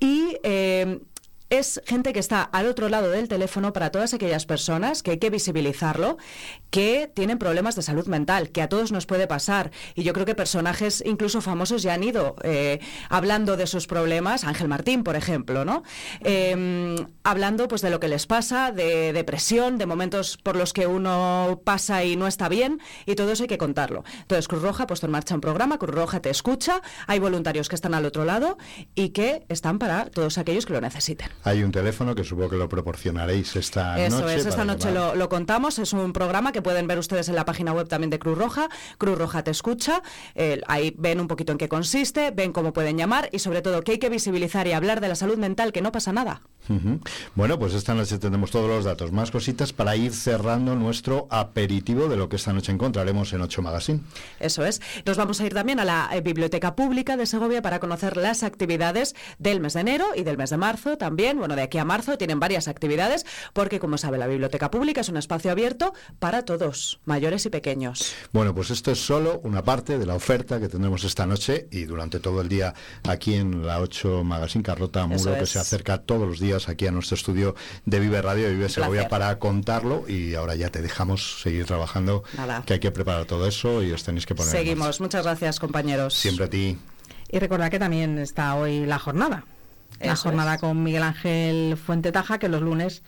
y... 0.00 0.38
eh, 0.42 1.00
es 1.50 1.80
gente 1.86 2.12
que 2.12 2.20
está 2.20 2.42
al 2.42 2.66
otro 2.66 2.88
lado 2.88 3.10
del 3.10 3.28
teléfono 3.28 3.72
para 3.72 3.90
todas 3.90 4.14
aquellas 4.14 4.46
personas 4.46 5.02
que 5.02 5.12
hay 5.12 5.18
que 5.18 5.30
visibilizarlo, 5.30 6.18
que 6.70 7.10
tienen 7.14 7.38
problemas 7.38 7.74
de 7.74 7.82
salud 7.82 8.06
mental, 8.06 8.50
que 8.50 8.62
a 8.62 8.68
todos 8.68 8.92
nos 8.92 9.06
puede 9.06 9.26
pasar. 9.26 9.70
Y 9.94 10.02
yo 10.02 10.12
creo 10.12 10.26
que 10.26 10.34
personajes 10.34 11.02
incluso 11.06 11.40
famosos 11.40 11.82
ya 11.82 11.94
han 11.94 12.04
ido 12.04 12.36
eh, 12.42 12.80
hablando 13.08 13.56
de 13.56 13.66
sus 13.66 13.86
problemas, 13.86 14.44
Ángel 14.44 14.68
Martín, 14.68 15.04
por 15.04 15.16
ejemplo, 15.16 15.64
¿no? 15.64 15.82
Eh, 16.20 16.96
hablando 17.24 17.68
pues 17.68 17.82
de 17.82 17.90
lo 17.90 18.00
que 18.00 18.08
les 18.08 18.26
pasa, 18.26 18.72
de 18.72 19.12
depresión, 19.12 19.78
de 19.78 19.86
momentos 19.86 20.36
por 20.36 20.56
los 20.56 20.72
que 20.72 20.86
uno 20.86 21.62
pasa 21.64 22.04
y 22.04 22.16
no 22.16 22.26
está 22.26 22.48
bien, 22.48 22.80
y 23.06 23.14
todo 23.14 23.32
eso 23.32 23.44
hay 23.44 23.48
que 23.48 23.58
contarlo. 23.58 24.04
Entonces, 24.20 24.48
Cruz 24.48 24.62
Roja 24.62 24.84
ha 24.84 24.86
puesto 24.86 25.06
en 25.06 25.12
marcha 25.12 25.34
un 25.34 25.40
programa, 25.40 25.78
Cruz 25.78 25.94
Roja 25.94 26.20
te 26.20 26.30
escucha, 26.30 26.82
hay 27.06 27.18
voluntarios 27.18 27.68
que 27.68 27.74
están 27.74 27.94
al 27.94 28.04
otro 28.04 28.24
lado 28.24 28.58
y 28.94 29.10
que 29.10 29.44
están 29.48 29.78
para 29.78 30.06
todos 30.06 30.38
aquellos 30.38 30.66
que 30.66 30.72
lo 30.72 30.80
necesiten. 30.80 31.28
Hay 31.44 31.62
un 31.62 31.72
teléfono 31.72 32.14
que 32.14 32.24
supongo 32.24 32.50
que 32.50 32.56
lo 32.56 32.68
proporcionaréis 32.68 33.56
esta 33.56 33.98
Eso 33.98 34.20
noche. 34.20 34.36
es, 34.36 34.46
esta 34.46 34.64
noche 34.64 34.90
lo, 34.90 35.14
lo 35.14 35.28
contamos, 35.28 35.78
es 35.78 35.92
un 35.92 36.12
programa 36.12 36.52
que 36.52 36.62
pueden 36.62 36.86
ver 36.86 36.98
ustedes 36.98 37.28
en 37.28 37.36
la 37.36 37.44
página 37.44 37.72
web 37.72 37.88
también 37.88 38.10
de 38.10 38.18
Cruz 38.18 38.36
Roja, 38.36 38.68
Cruz 38.98 39.16
Roja 39.18 39.42
te 39.44 39.50
escucha, 39.50 40.02
eh, 40.34 40.60
ahí 40.66 40.94
ven 40.98 41.20
un 41.20 41.28
poquito 41.28 41.52
en 41.52 41.58
qué 41.58 41.68
consiste, 41.68 42.30
ven 42.32 42.52
cómo 42.52 42.72
pueden 42.72 42.98
llamar 42.98 43.28
y 43.32 43.38
sobre 43.38 43.62
todo 43.62 43.82
que 43.82 43.92
hay 43.92 43.98
que 43.98 44.08
visibilizar 44.10 44.66
y 44.66 44.72
hablar 44.72 45.00
de 45.00 45.08
la 45.08 45.14
salud 45.14 45.38
mental, 45.38 45.72
que 45.72 45.80
no 45.82 45.92
pasa 45.92 46.12
nada. 46.12 46.42
Bueno, 47.34 47.58
pues 47.58 47.72
esta 47.72 47.94
noche 47.94 48.18
tendremos 48.18 48.50
todos 48.50 48.68
los 48.68 48.84
datos, 48.84 49.10
más 49.10 49.30
cositas 49.30 49.72
para 49.72 49.96
ir 49.96 50.12
cerrando 50.12 50.74
nuestro 50.74 51.26
aperitivo 51.30 52.08
de 52.08 52.16
lo 52.16 52.28
que 52.28 52.36
esta 52.36 52.52
noche 52.52 52.72
encontraremos 52.72 53.32
en 53.32 53.40
8 53.40 53.62
Magazine. 53.62 54.00
Eso 54.38 54.64
es. 54.66 54.82
Nos 55.06 55.16
vamos 55.16 55.40
a 55.40 55.46
ir 55.46 55.54
también 55.54 55.80
a 55.80 55.84
la 55.86 56.10
eh, 56.12 56.20
Biblioteca 56.20 56.76
Pública 56.76 57.16
de 57.16 57.24
Segovia 57.24 57.62
para 57.62 57.78
conocer 57.80 58.16
las 58.18 58.42
actividades 58.42 59.14
del 59.38 59.60
mes 59.60 59.72
de 59.74 59.80
enero 59.80 60.06
y 60.14 60.24
del 60.24 60.36
mes 60.36 60.50
de 60.50 60.58
marzo 60.58 60.98
también. 60.98 61.27
También, 61.28 61.40
bueno, 61.40 61.56
de 61.56 61.62
aquí 61.62 61.76
a 61.76 61.84
marzo 61.84 62.16
tienen 62.16 62.40
varias 62.40 62.68
actividades, 62.68 63.26
porque 63.52 63.78
como 63.78 63.98
sabe 63.98 64.16
la 64.16 64.26
Biblioteca 64.26 64.70
Pública 64.70 65.02
es 65.02 65.10
un 65.10 65.18
espacio 65.18 65.50
abierto 65.50 65.92
para 66.18 66.46
todos, 66.46 67.00
mayores 67.04 67.44
y 67.44 67.50
pequeños. 67.50 68.14
Bueno, 68.32 68.54
pues 68.54 68.70
esto 68.70 68.90
es 68.90 68.98
solo 68.98 69.40
una 69.44 69.62
parte 69.62 69.98
de 69.98 70.06
la 70.06 70.14
oferta 70.14 70.58
que 70.58 70.68
tendremos 70.68 71.04
esta 71.04 71.26
noche 71.26 71.68
y 71.70 71.84
durante 71.84 72.18
todo 72.18 72.40
el 72.40 72.48
día 72.48 72.72
aquí 73.06 73.34
en 73.34 73.66
la 73.66 73.80
8 73.80 74.24
Magazine 74.24 74.64
Carlota 74.64 75.06
Muro, 75.06 75.34
que 75.38 75.44
se 75.44 75.58
acerca 75.58 75.98
todos 75.98 76.26
los 76.26 76.40
días 76.40 76.70
aquí 76.70 76.86
a 76.86 76.92
nuestro 76.92 77.16
estudio 77.16 77.54
de 77.84 78.00
Vive 78.00 78.22
Radio 78.22 78.48
y 78.48 78.54
Vive 78.54 78.70
Segovia 78.70 79.10
para 79.10 79.38
contarlo 79.38 80.08
y 80.08 80.34
ahora 80.34 80.54
ya 80.54 80.70
te 80.70 80.80
dejamos 80.80 81.42
seguir 81.42 81.66
trabajando, 81.66 82.24
Nada. 82.38 82.62
que 82.64 82.72
hay 82.72 82.80
que 82.80 82.90
preparar 82.90 83.26
todo 83.26 83.46
eso 83.46 83.82
y 83.82 83.92
os 83.92 84.02
tenéis 84.02 84.24
que 84.24 84.34
poner. 84.34 84.50
Seguimos, 84.50 84.98
muchas 85.02 85.24
gracias 85.24 85.60
compañeros. 85.60 86.14
Siempre 86.14 86.46
a 86.46 86.48
ti. 86.48 86.78
Y 87.30 87.38
recordad 87.38 87.70
que 87.70 87.78
también 87.78 88.16
está 88.16 88.54
hoy 88.54 88.86
la 88.86 88.98
jornada. 88.98 89.44
La 90.00 90.16
jornada 90.16 90.54
es. 90.54 90.60
con 90.60 90.82
Miguel 90.82 91.02
Ángel 91.02 91.76
Fuente 91.76 92.12
Taja, 92.12 92.38
que 92.38 92.48
los 92.48 92.62
lunes 92.62 93.02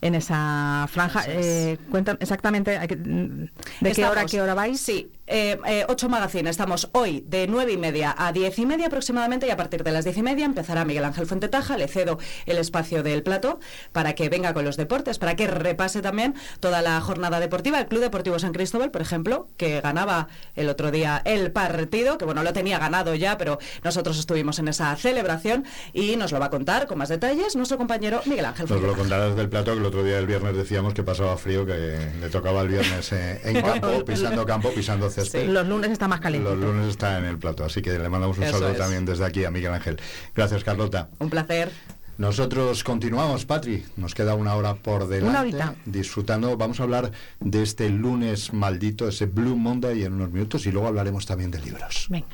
en 0.00 0.14
esa 0.14 0.86
franja. 0.90 1.24
Eh, 1.28 1.78
cuentan 1.90 2.18
exactamente 2.20 2.76
a 2.76 2.86
qué- 2.86 2.96
de 2.96 3.48
qué 3.82 3.88
Estamos- 3.90 4.10
hora 4.12 4.20
a 4.22 4.26
qué 4.26 4.40
hora 4.42 4.54
vais. 4.54 4.80
Sí, 4.80 5.10
eh, 5.26 5.58
eh, 5.66 5.84
8 5.88 6.08
Magazine. 6.08 6.48
Estamos 6.50 6.88
hoy 6.92 7.24
de 7.26 7.46
9 7.46 7.72
y 7.72 7.76
media 7.76 8.14
a 8.16 8.32
10 8.32 8.58
y 8.58 8.66
media 8.66 8.86
aproximadamente 8.86 9.46
y 9.46 9.50
a 9.50 9.56
partir 9.56 9.82
de 9.84 9.92
las 9.92 10.04
10 10.04 10.16
y 10.18 10.22
media 10.22 10.44
empezará 10.44 10.84
Miguel 10.84 11.04
Ángel 11.04 11.26
Fuentetaja. 11.26 11.76
Le 11.76 11.88
cedo 11.88 12.18
el 12.46 12.58
espacio 12.58 13.02
del 13.02 13.22
plato 13.22 13.58
para 13.92 14.14
que 14.14 14.28
venga 14.28 14.54
con 14.54 14.64
los 14.64 14.76
deportes, 14.76 15.18
para 15.18 15.34
que 15.36 15.46
repase 15.46 16.02
también 16.02 16.34
toda 16.60 16.82
la 16.82 17.00
jornada 17.00 17.40
deportiva. 17.40 17.78
El 17.80 17.86
Club 17.86 18.00
Deportivo 18.02 18.38
San 18.38 18.52
Cristóbal, 18.52 18.90
por 18.90 19.02
ejemplo, 19.02 19.48
que 19.56 19.80
ganaba 19.80 20.28
el 20.54 20.68
otro 20.68 20.90
día 20.90 21.22
el 21.24 21.50
partido, 21.52 22.18
que 22.18 22.24
bueno, 22.24 22.42
lo 22.42 22.52
tenía 22.52 22.78
ganado 22.78 23.14
ya, 23.14 23.36
pero 23.38 23.58
nosotros 23.82 24.18
estuvimos 24.18 24.58
en 24.58 24.68
esa 24.68 24.94
celebración 24.96 25.64
y 25.92 26.16
nos 26.16 26.32
lo 26.32 26.38
va 26.40 26.46
a 26.46 26.50
contar 26.50 26.86
con 26.86 26.98
más 26.98 27.08
detalles 27.08 27.56
nuestro 27.56 27.78
compañero 27.78 28.20
Miguel 28.26 28.44
Ángel 28.44 28.66
Nos 28.68 28.70
lo 28.70 28.76
Fuentetaja. 28.94 28.98
contarás 29.02 29.36
del 29.36 29.48
plato 29.48 29.74
que 29.74 29.80
el 29.86 29.88
otro 29.88 30.04
día 30.04 30.18
el 30.18 30.26
viernes 30.26 30.56
decíamos 30.56 30.94
que 30.94 31.04
pasaba 31.04 31.36
frío, 31.36 31.64
que 31.64 31.96
le 32.20 32.28
tocaba 32.28 32.62
el 32.62 32.68
viernes 32.68 33.12
eh, 33.12 33.40
en 33.44 33.62
campo, 33.62 34.04
pisando 34.04 34.44
campo, 34.44 34.70
pisando 34.74 35.08
césped. 35.08 35.48
Los 35.48 35.66
lunes 35.68 35.92
está 35.92 36.08
más 36.08 36.20
caliente. 36.20 36.50
Los 36.50 36.58
lunes 36.58 36.88
está 36.88 37.18
en 37.18 37.24
el 37.24 37.38
plato, 37.38 37.64
así 37.64 37.82
que 37.82 37.96
le 37.96 38.08
mandamos 38.08 38.36
un 38.38 38.44
Eso 38.44 38.54
saludo 38.54 38.72
es. 38.72 38.78
también 38.78 39.04
desde 39.04 39.24
aquí 39.24 39.44
a 39.44 39.50
Miguel 39.52 39.72
Ángel. 39.72 40.00
Gracias, 40.34 40.64
Carlota. 40.64 41.08
Un 41.20 41.30
placer. 41.30 41.70
Nosotros 42.18 42.82
continuamos, 42.82 43.44
Patri. 43.44 43.84
Nos 43.96 44.14
queda 44.14 44.34
una 44.34 44.56
hora 44.56 44.74
por 44.74 45.06
delante. 45.06 45.30
Una 45.30 45.40
horita. 45.42 45.74
Disfrutando. 45.84 46.56
Vamos 46.56 46.80
a 46.80 46.82
hablar 46.82 47.12
de 47.38 47.62
este 47.62 47.88
lunes 47.88 48.52
maldito, 48.52 49.06
ese 49.06 49.26
Blue 49.26 49.54
Monday 49.56 50.02
en 50.02 50.14
unos 50.14 50.32
minutos 50.32 50.66
y 50.66 50.72
luego 50.72 50.88
hablaremos 50.88 51.26
también 51.26 51.52
de 51.52 51.60
libros. 51.60 52.08
Venga. 52.10 52.26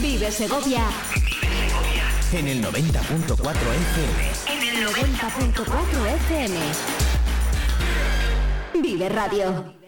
Vive 0.00 0.30
Segovia 0.30 0.84
En 2.34 2.48
el 2.48 2.64
90.4 2.64 3.36
FM. 3.36 4.30
en 4.48 4.62
el 4.62 4.86
90.4 4.86 6.06
FM. 6.14 6.58
Vive 8.82 9.08
Radio. 9.10 9.81